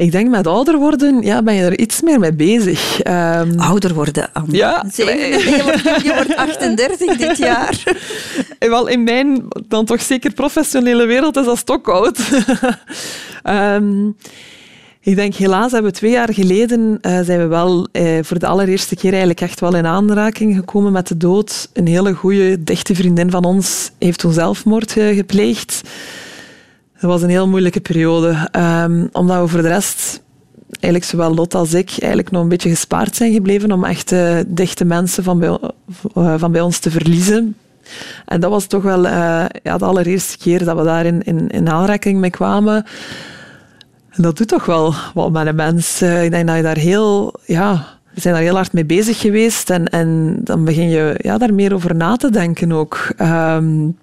Ik 0.00 0.12
denk 0.12 0.28
met 0.28 0.46
ouder 0.46 0.78
worden 0.78 1.22
ja, 1.22 1.42
ben 1.42 1.54
je 1.54 1.62
er 1.62 1.78
iets 1.78 2.00
meer 2.00 2.18
mee 2.18 2.32
bezig. 2.32 3.06
Um, 3.06 3.58
ouder 3.58 3.94
worden, 3.94 4.32
Anne. 4.32 4.56
Ja. 4.56 4.84
Je 4.96 5.60
wordt, 5.62 6.04
je 6.04 6.12
wordt 6.14 6.36
38 6.36 7.16
dit 7.16 7.36
jaar. 7.36 7.82
Wel, 8.58 8.86
in 8.86 9.04
mijn 9.04 9.48
dan 9.68 9.84
toch 9.84 10.02
zeker 10.02 10.32
professionele 10.32 11.06
wereld 11.06 11.36
is 11.36 11.44
dat 11.44 11.58
stokoud. 11.58 12.18
um, 13.44 14.16
ik 15.10 15.16
denk, 15.16 15.34
helaas 15.34 15.72
hebben 15.72 15.90
we 15.90 15.96
twee 15.96 16.10
jaar 16.10 16.34
geleden 16.34 16.98
uh, 17.02 17.20
zijn 17.20 17.38
we 17.38 17.46
wel 17.46 17.88
uh, 17.92 18.18
voor 18.22 18.38
de 18.38 18.46
allereerste 18.46 18.96
keer 18.96 19.10
eigenlijk 19.10 19.40
echt 19.40 19.60
wel 19.60 19.74
in 19.74 19.86
aanraking 19.86 20.54
gekomen 20.54 20.92
met 20.92 21.08
de 21.08 21.16
dood. 21.16 21.70
Een 21.72 21.86
hele 21.86 22.12
goede, 22.12 22.64
dichte 22.64 22.94
vriendin 22.94 23.30
van 23.30 23.44
ons 23.44 23.90
heeft 23.98 24.18
toen 24.18 24.32
zelfmoord 24.32 24.96
uh, 24.96 25.16
gepleegd. 25.16 25.82
Dat 27.00 27.10
was 27.10 27.22
een 27.22 27.28
heel 27.28 27.48
moeilijke 27.48 27.80
periode, 27.80 28.48
um, 28.58 29.08
omdat 29.12 29.40
we 29.40 29.48
voor 29.48 29.62
de 29.62 29.68
rest, 29.68 30.22
eigenlijk 30.70 31.04
zowel 31.04 31.34
Lot 31.34 31.54
als 31.54 31.74
ik, 31.74 31.90
eigenlijk 31.90 32.30
nog 32.30 32.42
een 32.42 32.48
beetje 32.48 32.68
gespaard 32.68 33.16
zijn 33.16 33.32
gebleven 33.32 33.72
om 33.72 33.84
echt 33.84 34.14
dichte 34.46 34.84
mensen 34.84 35.24
van 35.24 35.38
bij, 35.38 35.58
van 36.38 36.52
bij 36.52 36.60
ons 36.60 36.78
te 36.78 36.90
verliezen. 36.90 37.56
En 38.24 38.40
dat 38.40 38.50
was 38.50 38.66
toch 38.66 38.82
wel 38.82 39.06
ja, 39.06 39.48
de 39.62 39.84
allereerste 39.84 40.38
keer 40.38 40.64
dat 40.64 40.76
we 40.76 40.84
daar 40.84 41.06
in, 41.06 41.22
in, 41.22 41.48
in 41.48 41.70
aanraking 41.70 42.20
mee 42.20 42.30
kwamen. 42.30 42.84
En 44.10 44.22
dat 44.22 44.36
doet 44.36 44.48
toch 44.48 44.66
wel 44.66 44.94
wat 45.14 45.32
met 45.32 45.46
een 45.46 45.54
mens. 45.54 46.02
Ik 46.02 46.30
denk 46.30 46.46
dat 46.46 46.56
je 46.56 46.62
daar 46.62 46.78
heel, 46.78 47.34
ja, 47.44 47.86
we 48.14 48.20
zijn 48.20 48.34
daar 48.34 48.42
heel 48.42 48.54
hard 48.54 48.72
mee 48.72 48.84
bezig 48.84 49.20
geweest 49.20 49.70
en, 49.70 49.88
en 49.88 50.40
dan 50.44 50.64
begin 50.64 50.88
je 50.88 51.14
ja, 51.18 51.38
daar 51.38 51.54
meer 51.54 51.74
over 51.74 51.94
na 51.94 52.16
te 52.16 52.30
denken 52.30 52.72
ook. 52.72 53.12
Um, 53.18 53.96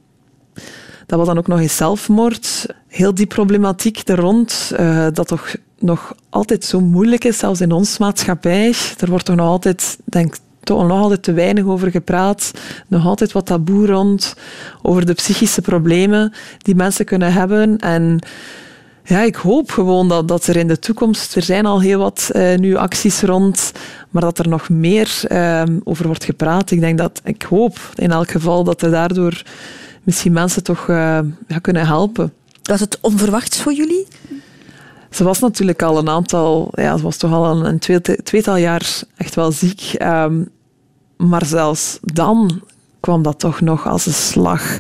dat 1.08 1.18
was 1.18 1.28
dan 1.28 1.38
ook 1.38 1.48
nog 1.48 1.60
eens 1.60 1.76
zelfmoord. 1.76 2.66
Heel 2.88 3.16
die 3.16 3.26
problematiek 3.26 4.02
er 4.08 4.20
rond, 4.20 4.72
uh, 4.80 5.08
dat 5.14 5.28
toch 5.28 5.56
nog 5.80 6.16
altijd 6.30 6.66
zo 6.66 6.80
moeilijk 6.80 7.24
is, 7.24 7.38
zelfs 7.38 7.62
in 7.62 7.72
onze 7.72 7.96
maatschappij. 8.00 8.74
Er 9.00 9.10
wordt 9.10 9.26
toch 9.26 9.36
nog 9.36 9.48
altijd, 9.48 9.98
denk 10.06 10.36
toch 10.60 10.88
nog 10.88 11.00
altijd 11.00 11.24
te 11.24 11.34
weinig 11.34 11.66
over 11.66 11.92
gepraat. 11.92 12.52
Nog 12.88 13.06
altijd 13.06 13.32
wat 13.32 13.46
taboe 13.46 13.86
rond 13.86 14.36
over 14.82 15.06
de 15.06 15.14
psychische 15.14 15.62
problemen 15.62 16.34
die 16.58 16.76
mensen 16.76 17.06
kunnen 17.06 17.34
hebben. 17.34 17.78
En 17.78 18.20
ja, 19.04 19.22
ik 19.22 19.36
hoop 19.36 19.72
gewoon 19.72 20.08
dat, 20.08 20.28
dat 20.28 20.48
er 20.48 20.56
in 20.56 20.68
de 20.68 20.80
toekomst, 20.80 21.36
er 21.36 21.42
zijn 21.42 21.66
al 21.66 21.82
heel 21.82 22.00
wat 22.00 22.30
uh, 22.34 22.56
nu 22.56 22.76
acties 22.76 23.22
rond, 23.22 23.72
maar 24.10 24.22
dat 24.22 24.40
er 24.40 24.48
nog 24.48 24.70
meer 24.70 25.22
uh, 25.32 25.64
over 25.84 26.08
wordt 26.08 26.24
gepraat. 26.24 26.72
Ik 26.72 26.80
denk 26.80 26.98
dat, 26.98 27.22
ik 27.24 27.42
hoop 27.42 27.78
in 27.96 28.12
elk 28.12 28.32
geval 28.32 28.64
dat 28.64 28.82
er 28.82 28.92
daardoor 28.92 29.44
misschien 30.08 30.34
mensen 30.34 30.64
toch 30.64 30.88
uh, 30.88 31.20
ja, 31.48 31.60
kunnen 31.62 31.86
helpen. 31.86 32.34
Was 32.64 32.80
het 32.80 32.98
onverwachts 33.02 33.62
voor 33.62 33.74
jullie? 33.74 34.08
Ze 35.10 35.24
was 35.24 35.40
natuurlijk 35.40 35.82
al 35.82 35.98
een 35.98 36.10
aantal, 36.10 36.72
ja, 36.72 36.98
ze 36.98 37.04
was 37.04 37.18
toch 37.18 37.32
al 37.32 37.66
een, 37.66 37.66
een 37.66 38.02
tweetal 38.24 38.56
jaar 38.56 39.04
echt 39.18 39.36
wel 39.36 39.52
ziek. 39.52 39.96
Um, 40.02 40.50
maar 41.18 41.46
zelfs 41.46 42.00
dan 42.02 42.62
kwam 43.00 43.22
dat 43.22 43.40
toch 43.40 43.62
nog 43.62 43.88
als 43.88 44.06
een 44.06 44.14
slag 44.14 44.80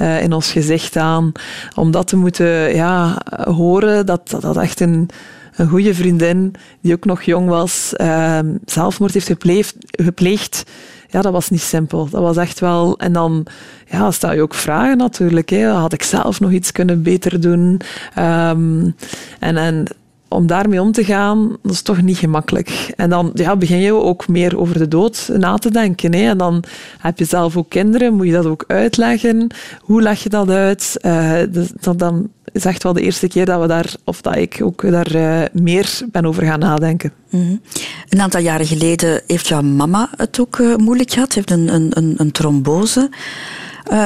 uh, 0.00 0.22
in 0.22 0.32
ons 0.32 0.50
gezicht 0.50 0.96
aan. 0.96 1.32
Om 1.74 1.90
dat 1.90 2.06
te 2.06 2.16
moeten 2.16 2.74
ja, 2.74 3.22
horen, 3.44 4.06
dat 4.06 4.28
dat, 4.28 4.42
dat 4.42 4.56
echt 4.56 4.80
een, 4.80 5.08
een 5.56 5.68
goede 5.68 5.94
vriendin, 5.94 6.54
die 6.80 6.94
ook 6.94 7.04
nog 7.04 7.22
jong 7.22 7.48
was, 7.48 7.92
uh, 7.96 8.38
zelfmoord 8.64 9.14
heeft 9.14 9.26
gepleegd, 9.26 9.76
gepleegd. 9.90 10.62
Ja, 11.10 11.22
dat 11.22 11.32
was 11.32 11.50
niet 11.50 11.60
simpel. 11.60 12.08
Dat 12.08 12.22
was 12.22 12.36
echt 12.36 12.60
wel... 12.60 12.98
En 12.98 13.12
dan 13.12 13.46
ja, 13.90 14.10
stel 14.10 14.32
je 14.32 14.42
ook 14.42 14.54
vragen 14.54 14.96
natuurlijk. 14.96 15.48
Hè. 15.48 15.66
Had 15.66 15.92
ik 15.92 16.02
zelf 16.02 16.40
nog 16.40 16.50
iets 16.50 16.72
kunnen 16.72 17.02
beter 17.02 17.40
doen? 17.40 17.80
Um, 18.18 18.94
en, 19.38 19.56
en 19.56 19.84
om 20.28 20.46
daarmee 20.46 20.82
om 20.82 20.92
te 20.92 21.04
gaan, 21.04 21.56
dat 21.62 21.72
is 21.72 21.82
toch 21.82 22.02
niet 22.02 22.18
gemakkelijk. 22.18 22.92
En 22.96 23.10
dan 23.10 23.30
ja, 23.34 23.56
begin 23.56 23.78
je 23.78 23.92
ook 23.94 24.28
meer 24.28 24.58
over 24.58 24.78
de 24.78 24.88
dood 24.88 25.30
na 25.36 25.56
te 25.56 25.70
denken. 25.70 26.14
Hè. 26.14 26.28
En 26.28 26.38
dan 26.38 26.64
heb 26.98 27.18
je 27.18 27.24
zelf 27.24 27.56
ook 27.56 27.68
kinderen, 27.68 28.14
moet 28.14 28.26
je 28.26 28.32
dat 28.32 28.46
ook 28.46 28.64
uitleggen. 28.66 29.46
Hoe 29.80 30.02
leg 30.02 30.22
je 30.22 30.28
dat 30.28 30.50
uit? 30.50 30.96
Uh, 31.02 31.32
dus 31.50 31.68
dat, 31.80 31.98
dan 31.98 32.28
is 32.52 32.64
echt 32.64 32.82
wel 32.82 32.92
de 32.92 33.00
eerste 33.00 33.28
keer 33.28 33.44
dat 33.44 33.60
we 33.60 33.66
daar, 33.66 33.94
of 34.04 34.20
dat 34.20 34.36
ik 34.36 34.58
ook 34.62 34.90
daar 34.90 35.14
uh, 35.14 35.42
meer 35.52 36.00
ben 36.10 36.26
over 36.26 36.42
gaan 36.42 36.58
nadenken. 36.58 37.12
-hmm. 37.28 37.60
Een 38.08 38.20
aantal 38.20 38.40
jaren 38.40 38.66
geleden 38.66 39.20
heeft 39.26 39.46
jouw 39.46 39.62
mama 39.62 40.10
het 40.16 40.40
ook 40.40 40.58
uh, 40.58 40.76
moeilijk 40.76 41.10
gehad. 41.10 41.32
Heeft 41.32 41.50
een, 41.50 41.74
een, 41.74 41.90
een, 41.94 42.14
een 42.16 42.32
trombose 42.32 43.10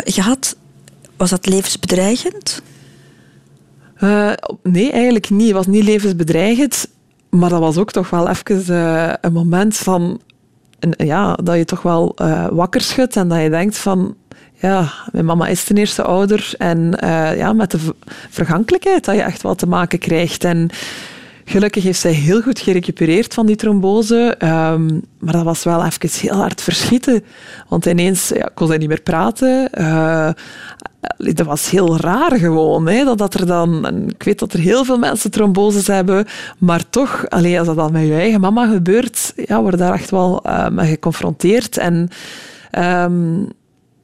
gehad. 0.05 0.57
Was 1.16 1.31
dat 1.31 1.47
levensbedreigend? 1.47 2.62
Uh, 4.05 4.32
nee, 4.62 4.92
eigenlijk 4.92 5.30
niet. 5.30 5.46
Het 5.46 5.57
was 5.57 5.66
niet 5.66 5.84
levensbedreigend. 5.84 6.88
Maar 7.30 7.50
dat 7.50 7.61
was 7.61 7.76
ook 7.76 7.90
toch 7.90 8.11
wel 8.11 8.28
even 8.28 8.64
uh, 8.68 9.12
een 9.20 9.32
moment 9.32 9.76
van... 9.76 10.20
Ja, 10.96 11.34
dat 11.34 11.57
je 11.57 11.64
toch 11.64 11.82
wel 11.82 12.14
uh, 12.22 12.46
wakker 12.50 12.80
schudt 12.80 13.16
en 13.16 13.28
dat 13.28 13.40
je 13.40 13.50
denkt 13.50 13.78
van... 13.78 14.14
Ja, 14.55 14.92
mijn 15.12 15.24
mama 15.24 15.46
is 15.46 15.64
ten 15.64 15.76
eerste 15.76 16.03
ouder. 16.03 16.55
En 16.59 16.94
ja, 17.36 17.53
met 17.53 17.70
de 17.70 17.78
vergankelijkheid 18.30 19.05
dat 19.05 19.14
je 19.14 19.22
echt 19.22 19.42
wel 19.42 19.55
te 19.55 19.66
maken 19.66 19.98
krijgt. 19.98 20.44
En 20.44 20.70
Gelukkig 21.53 21.82
heeft 21.82 22.00
zij 22.00 22.12
heel 22.12 22.40
goed 22.40 22.59
gerecupereerd 22.59 23.34
van 23.34 23.46
die 23.46 23.57
trombose. 23.57 24.36
Um, 24.38 25.03
maar 25.18 25.32
dat 25.32 25.44
was 25.44 25.64
wel 25.64 25.84
even 25.84 26.28
heel 26.28 26.36
hard 26.36 26.62
verschieten. 26.62 27.24
Want 27.68 27.86
ineens 27.86 28.28
ja, 28.28 28.50
kon 28.55 28.66
zij 28.66 28.76
niet 28.78 28.88
meer 28.88 29.00
praten. 29.00 29.70
Uh, 29.74 30.30
dat 31.16 31.46
was 31.46 31.70
heel 31.70 31.96
raar 31.96 32.38
gewoon. 32.38 32.88
Hè, 32.88 33.05
dat, 33.05 33.18
dat 33.18 33.34
er 33.34 33.46
dan, 33.46 33.86
ik 34.09 34.22
weet 34.22 34.38
dat 34.38 34.53
er 34.53 34.59
heel 34.59 34.84
veel 34.84 34.98
mensen 34.98 35.30
tromboses 35.30 35.86
hebben, 35.86 36.26
maar 36.59 36.90
toch, 36.90 37.24
alleen 37.28 37.59
als 37.59 37.66
dat 37.66 37.76
dan 37.76 37.92
met 37.92 38.07
je 38.07 38.14
eigen 38.14 38.40
mama 38.40 38.66
gebeurt, 38.66 39.32
ja, 39.36 39.62
word 39.62 39.78
daar 39.78 39.94
echt 39.94 40.11
wel 40.11 40.42
uh, 40.46 40.68
mee 40.68 40.90
geconfronteerd. 40.90 41.78
En 41.78 42.09
um, 42.78 43.48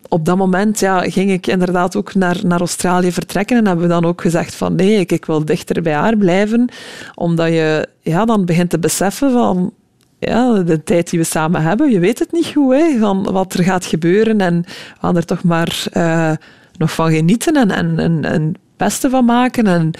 op 0.09 0.24
dat 0.24 0.36
moment 0.36 0.80
ja, 0.80 1.00
ging 1.00 1.30
ik 1.30 1.46
inderdaad 1.46 1.96
ook 1.96 2.14
naar, 2.14 2.36
naar 2.42 2.59
Australië 2.59 3.12
vertrekken 3.12 3.56
en 3.56 3.66
hebben 3.66 3.84
we 3.84 3.92
dan 3.92 4.04
ook 4.04 4.20
gezegd 4.20 4.54
van 4.54 4.74
nee, 4.74 4.98
ik, 4.98 5.12
ik 5.12 5.24
wil 5.24 5.44
dichter 5.44 5.82
bij 5.82 5.92
haar 5.92 6.16
blijven, 6.16 6.68
omdat 7.14 7.48
je 7.48 7.88
ja, 8.00 8.24
dan 8.24 8.44
begint 8.44 8.70
te 8.70 8.78
beseffen 8.78 9.32
van 9.32 9.72
ja, 10.18 10.62
de 10.62 10.82
tijd 10.82 11.11
die 11.11 11.18
we 11.18 11.24
samen 11.24 11.62
hebben, 11.62 11.90
je 11.90 11.98
weet 11.98 12.18
het 12.18 12.32
niet 12.32 12.46
goed 12.46 12.74
hè, 12.74 12.98
van 12.98 13.32
wat 13.32 13.54
er 13.54 13.64
gaat 13.64 13.84
gebeuren 13.84 14.40
en 14.40 14.62
we 14.62 15.00
gaan 15.00 15.16
er 15.16 15.24
toch 15.24 15.42
maar 15.42 15.84
uh, 15.92 16.32
nog 16.78 16.92
van 16.92 17.12
genieten 17.12 17.54
en, 17.54 17.70
en, 17.70 17.98
en, 17.98 18.24
en 18.24 18.42
het 18.42 18.59
beste 18.76 19.11
van 19.11 19.24
maken. 19.24 19.66
En 19.66 19.90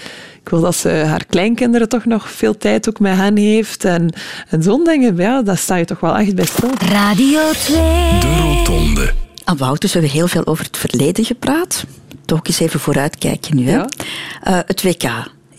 ik 0.41 0.49
wil 0.49 0.61
dat 0.61 0.75
ze 0.75 0.89
haar 0.89 1.25
kleinkinderen 1.25 1.89
toch 1.89 2.05
nog 2.05 2.31
veel 2.31 2.57
tijd 2.57 2.89
ook 2.89 2.99
met 2.99 3.15
hen 3.15 3.37
heeft. 3.37 3.85
En, 3.85 4.13
en 4.49 4.63
zo'n 4.63 4.83
dingen, 4.83 5.15
ja, 5.15 5.41
daar 5.41 5.57
sta 5.57 5.75
je 5.75 5.85
toch 5.85 5.99
wel 5.99 6.17
echt 6.17 6.35
bij 6.35 6.45
stil. 6.45 6.69
Radio 6.89 7.51
2. 7.51 7.75
De 8.19 8.37
Rotonde. 8.41 9.28
Aan 9.49 9.57
Wouters 9.57 9.93
hebben 9.93 10.11
we 10.11 10.17
heel 10.17 10.27
veel 10.27 10.45
over 10.45 10.65
het 10.65 10.77
verleden 10.77 11.25
gepraat. 11.25 11.85
Toch 12.25 12.39
eens 12.43 12.59
even 12.59 12.79
vooruitkijken 12.79 13.55
nu. 13.55 13.69
Hè? 13.69 13.75
Ja. 13.75 13.85
Uh, 14.47 14.59
het 14.65 14.83
WK 14.83 15.03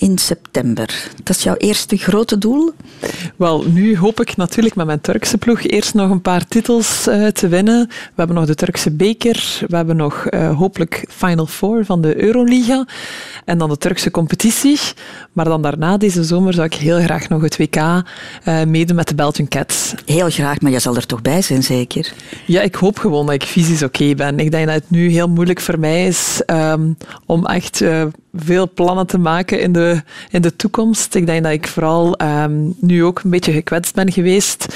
in 0.01 0.19
september. 0.19 1.11
Dat 1.25 1.37
is 1.37 1.43
jouw 1.43 1.55
eerste 1.55 1.97
grote 1.97 2.39
doel? 2.39 2.73
Wel, 3.37 3.65
nu 3.67 3.99
hoop 3.99 4.21
ik 4.21 4.37
natuurlijk 4.37 4.75
met 4.75 4.87
mijn 4.87 5.01
Turkse 5.01 5.39
ploeg 5.39 5.63
eerst 5.63 5.95
nog 5.95 6.11
een 6.11 6.21
paar 6.21 6.49
titels 6.49 7.09
uh, 7.09 7.27
te 7.27 7.49
winnen. 7.49 7.87
We 7.89 8.13
hebben 8.15 8.37
nog 8.37 8.47
de 8.47 8.55
Turkse 8.55 8.91
beker, 8.91 9.59
we 9.69 9.77
hebben 9.77 9.97
nog 9.97 10.27
uh, 10.31 10.57
hopelijk 10.59 11.05
Final 11.09 11.47
Four 11.47 11.85
van 11.85 12.01
de 12.01 12.23
Euroliga 12.23 12.87
en 13.45 13.59
dan 13.59 13.69
de 13.69 13.77
Turkse 13.77 14.11
competitie. 14.11 14.79
Maar 15.33 15.45
dan 15.45 15.63
daarna, 15.63 15.97
deze 15.97 16.25
zomer, 16.25 16.55
zou 16.55 16.67
ik 16.67 16.75
heel 16.75 17.01
graag 17.01 17.29
nog 17.29 17.43
het 17.43 17.57
WK 17.57 17.77
uh, 17.77 18.03
meedoen 18.65 18.97
met 18.97 19.09
de 19.09 19.15
Belgian 19.15 19.49
Cats. 19.49 19.95
Heel 20.05 20.31
graag, 20.31 20.61
maar 20.61 20.71
je 20.71 20.79
zal 20.79 20.97
er 20.97 21.07
toch 21.07 21.23
bij 21.23 21.43
zijn, 21.43 21.63
zeker? 21.63 22.13
Ja, 22.47 22.61
ik 22.61 22.75
hoop 22.75 22.99
gewoon 22.99 23.27
dat 23.27 23.35
ik 23.35 23.43
fysisch 23.43 23.83
oké 23.83 24.03
okay 24.03 24.15
ben. 24.15 24.39
Ik 24.39 24.51
denk 24.51 24.67
dat 24.67 24.75
het 24.75 24.91
nu 24.91 25.09
heel 25.09 25.29
moeilijk 25.29 25.61
voor 25.61 25.79
mij 25.79 26.07
is 26.07 26.43
um, 26.47 26.97
om 27.27 27.47
echt 27.47 27.83
veel 28.35 28.71
plannen 28.75 29.07
te 29.07 29.19
maken 29.19 29.61
in 29.61 29.73
de, 29.73 29.90
in 30.31 30.43
de 30.43 30.57
toekomst. 30.57 31.15
Ik 31.15 31.27
denk 31.27 31.43
dat 31.43 31.53
ik 31.53 31.67
vooral 31.67 32.21
um, 32.23 32.75
nu 32.81 33.05
ook 33.05 33.21
een 33.25 33.31
beetje 33.31 33.53
gekwetst 33.53 33.95
ben 33.95 34.13
geweest. 34.13 34.67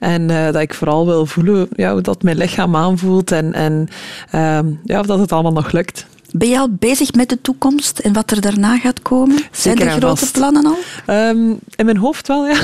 En 0.00 0.30
uh, 0.30 0.44
dat 0.44 0.62
ik 0.62 0.74
vooral 0.74 1.06
wil 1.06 1.26
voelen 1.26 1.68
ja, 1.76 1.92
hoe 1.92 2.00
dat 2.00 2.22
mijn 2.22 2.36
lichaam 2.36 2.76
aanvoelt 2.76 3.32
en, 3.32 3.52
en 3.52 3.88
um, 4.34 4.80
ja, 4.84 5.00
of 5.00 5.06
dat 5.06 5.18
het 5.18 5.32
allemaal 5.32 5.52
nog 5.52 5.72
lukt. 5.72 6.06
Ben 6.36 6.48
je 6.48 6.58
al 6.58 6.68
bezig 6.70 7.12
met 7.12 7.28
de 7.28 7.40
toekomst 7.40 7.98
en 7.98 8.12
wat 8.12 8.30
er 8.30 8.40
daarna 8.40 8.78
gaat 8.78 9.02
komen? 9.02 9.38
Zijn 9.50 9.78
er 9.78 9.90
grote 9.90 10.16
vast. 10.16 10.32
plannen 10.32 10.66
al? 10.66 10.76
Ehm, 11.06 11.50
in 11.76 11.84
mijn 11.84 11.96
hoofd 11.96 12.28
wel, 12.28 12.46
ja. 12.46 12.56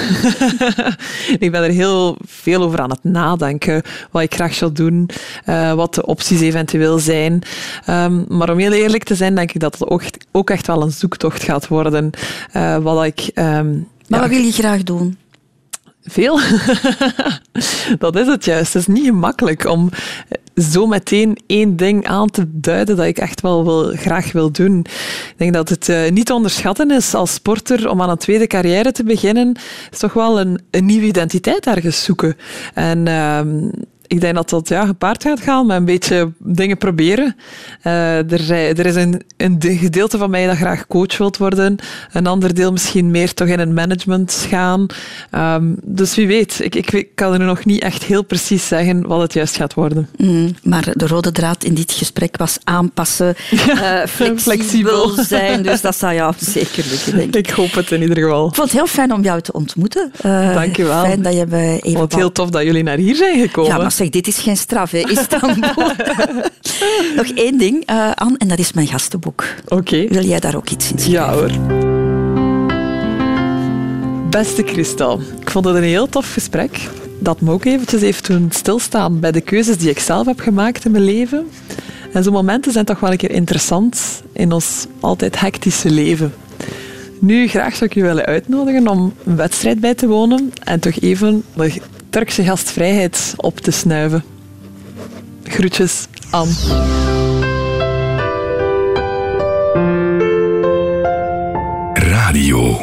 ik 1.38 1.50
ben 1.50 1.62
er 1.62 1.70
heel 1.70 2.16
veel 2.26 2.62
over 2.62 2.80
aan 2.80 2.90
het 2.90 3.04
nadenken. 3.04 3.82
Wat 4.10 4.22
ik 4.22 4.34
graag 4.34 4.54
zou 4.54 4.72
doen, 4.72 5.10
eh, 5.44 5.72
wat 5.72 5.94
de 5.94 6.06
opties 6.06 6.40
eventueel 6.40 6.98
zijn. 6.98 7.42
Ehm, 7.86 8.24
maar 8.28 8.50
om 8.50 8.58
heel 8.58 8.72
eerlijk 8.72 9.04
te 9.04 9.14
zijn, 9.14 9.34
denk 9.34 9.52
ik 9.52 9.60
dat 9.60 9.78
het 9.78 9.88
ook, 9.88 10.02
ook 10.32 10.50
echt 10.50 10.66
wel 10.66 10.82
een 10.82 10.92
zoektocht 10.92 11.42
gaat 11.42 11.68
worden. 11.68 12.10
Eh, 12.52 12.76
wat 12.76 13.04
ik... 13.04 13.30
ehm, 13.34 13.70
Maar 13.70 13.84
ja, 14.06 14.20
wat 14.20 14.28
wil 14.28 14.44
je 14.44 14.52
graag 14.52 14.82
doen? 14.82 15.16
Veel. 16.03 16.40
dat 17.98 18.16
is 18.16 18.26
het 18.26 18.44
juist. 18.44 18.72
Het 18.72 18.82
is 18.82 18.94
niet 18.94 19.05
gemakkelijk 19.05 19.64
om 19.64 19.90
zo 20.55 20.86
meteen 20.86 21.38
één 21.46 21.76
ding 21.76 22.07
aan 22.07 22.30
te 22.30 22.44
duiden 22.48 22.96
dat 22.96 23.07
ik 23.07 23.18
echt 23.18 23.40
wel 23.40 23.64
wil, 23.64 23.96
graag 23.96 24.32
wil 24.32 24.51
doen. 24.51 24.78
Ik 24.78 25.34
denk 25.36 25.53
dat 25.53 25.68
het 25.68 25.88
eh, 25.88 26.11
niet 26.11 26.26
te 26.26 26.34
onderschatten 26.34 26.90
is 26.90 27.14
als 27.14 27.34
sporter 27.34 27.90
om 27.90 28.03
aan 28.03 28.11
een 28.11 28.16
tweede 28.16 28.46
carrière 28.46 28.92
te 28.92 29.05
beginnen. 29.05 29.57
is 29.90 29.98
toch 29.98 30.12
wel 30.12 30.40
een, 30.40 30.61
een 30.70 30.84
nieuwe 30.84 31.07
identiteit 31.07 31.66
ergens 31.66 32.05
zoeken. 32.05 32.36
En 32.74 33.07
ehm, 33.07 33.68
ik 34.11 34.20
denk 34.20 34.34
dat 34.34 34.50
dat 34.50 34.68
ja, 34.68 34.86
gepaard 34.86 35.22
gaat 35.22 35.40
gaan 35.40 35.66
met 35.66 35.76
een 35.76 35.84
beetje 35.84 36.32
dingen 36.38 36.78
proberen. 36.78 37.36
Eh, 37.82 38.32
er, 38.32 38.50
er 38.50 38.86
is 38.86 38.94
een, 38.94 39.22
een 39.36 39.58
de- 39.58 39.76
gedeelte 39.76 40.18
van 40.18 40.30
mij 40.30 40.46
dat 40.46 40.56
graag 40.56 40.86
coach 40.86 41.18
wilt 41.18 41.36
worden. 41.36 41.76
Een 42.12 42.26
ander 42.26 42.54
deel 42.54 42.72
misschien 42.72 43.11
meer 43.11 43.34
toch 43.34 43.48
in 43.48 43.61
een 43.61 43.74
management 43.74 44.46
gaan. 44.48 44.86
Ehm, 45.30 45.64
dus 45.82 46.14
wie 46.14 46.26
weet. 46.26 46.58
Ik, 46.62 46.74
ik, 46.74 47.08
kan 47.14 47.32
er 47.32 47.38
nog 47.38 47.64
niet 47.64 47.82
echt 47.82 48.02
heel 48.02 48.22
precies 48.22 48.68
zeggen 48.68 49.06
wat 49.06 49.20
het 49.20 49.32
juist 49.32 49.56
gaat 49.56 49.74
worden. 49.74 50.08
Mm, 50.16 50.54
maar 50.62 50.88
de 50.92 51.06
rode 51.06 51.32
draad 51.32 51.64
in 51.64 51.74
dit 51.74 51.92
gesprek 51.92 52.36
was 52.36 52.58
aanpassen, 52.64 53.34
eh, 53.36 54.06
flexibel, 54.06 54.36
flexibel. 54.36 55.08
zijn. 55.24 55.62
Dus 55.62 55.80
dat 55.80 55.96
zou 55.96 56.14
jou 56.14 56.34
zeker 56.38 56.84
lukken, 56.90 57.16
denk 57.16 57.34
ik. 57.34 57.46
Ik 57.48 57.54
hoop 57.54 57.72
het 57.72 57.90
in 57.90 58.00
ieder 58.02 58.16
geval. 58.16 58.48
Ik 58.48 58.54
vond 58.54 58.68
het 58.68 58.76
heel 58.76 58.86
fijn 58.86 59.12
om 59.12 59.22
jou 59.22 59.40
te 59.40 59.52
ontmoeten. 59.52 60.12
Eh, 60.20 60.54
Dank 60.54 60.76
je 60.76 60.84
wel. 60.84 61.04
Fijn 61.04 61.22
dat 61.22 61.34
je 61.34 61.46
me 61.48 61.78
even... 61.82 61.98
Wat 61.98 62.14
heel 62.14 62.32
tof 62.32 62.50
dat 62.50 62.62
jullie 62.62 62.82
naar 62.82 62.96
hier 62.96 63.14
zijn 63.14 63.40
gekomen. 63.40 63.70
Ja, 63.70 63.76
maar 63.76 63.92
zeg, 64.01 64.11
dit 64.11 64.26
is 64.26 64.38
geen 64.38 64.57
straf, 64.57 64.90
hè, 64.90 64.98
Istanbul. 64.98 65.74
Nog 67.16 67.26
één 67.34 67.59
ding, 67.59 67.86
Anne, 68.14 68.38
en 68.38 68.48
dat 68.48 68.59
is 68.59 68.72
mijn 68.72 68.86
gastenboek. 68.86 69.44
Oké. 69.68 70.07
Wil 70.09 70.24
jij 70.24 70.40
daar 70.40 70.57
ook 70.57 70.68
iets 70.68 70.92
in 70.92 70.98
schrijven? 70.98 71.12
Ja 71.12 71.32
hoor. 71.32 71.51
Beste 74.30 74.62
Christel, 74.62 75.20
ik 75.40 75.51
vond 75.51 75.64
het 75.64 75.76
een 75.76 75.82
heel 75.82 76.09
tof 76.09 76.32
gesprek. 76.32 76.88
Dat 77.18 77.40
me 77.40 77.51
ook 77.51 77.64
eventjes 77.64 78.01
heeft 78.01 78.26
doen 78.26 78.48
stilstaan 78.51 79.20
bij 79.20 79.32
de 79.32 79.40
keuzes 79.40 79.76
die 79.76 79.90
ik 79.90 79.98
zelf 79.98 80.26
heb 80.26 80.40
gemaakt 80.40 80.84
in 80.84 80.90
mijn 80.90 81.05
leven. 81.05 81.46
En 82.12 82.22
zo'n 82.22 82.32
momenten 82.32 82.72
zijn 82.72 82.84
toch 82.84 83.01
wel 83.01 83.11
een 83.11 83.16
keer 83.16 83.30
interessant 83.30 84.22
in 84.32 84.53
ons 84.53 84.86
altijd 85.01 85.40
hectische 85.40 85.90
leven. 85.90 86.34
Nu, 87.18 87.48
graag 87.48 87.74
zou 87.74 87.84
ik 87.84 87.94
je 87.94 88.03
willen 88.03 88.24
uitnodigen 88.24 88.88
om 88.88 89.14
een 89.24 89.36
wedstrijd 89.36 89.80
bij 89.80 89.94
te 89.94 90.07
wonen 90.07 90.53
en 90.64 90.80
toch 90.80 91.01
even 91.01 91.44
de 91.55 91.80
Turkse 92.11 92.44
gastvrijheid 92.44 93.32
op 93.36 93.58
te 93.58 93.70
snuiven. 93.70 94.24
Groetjes, 95.44 96.06
Anne. 96.30 96.52
Radio. 101.94 102.78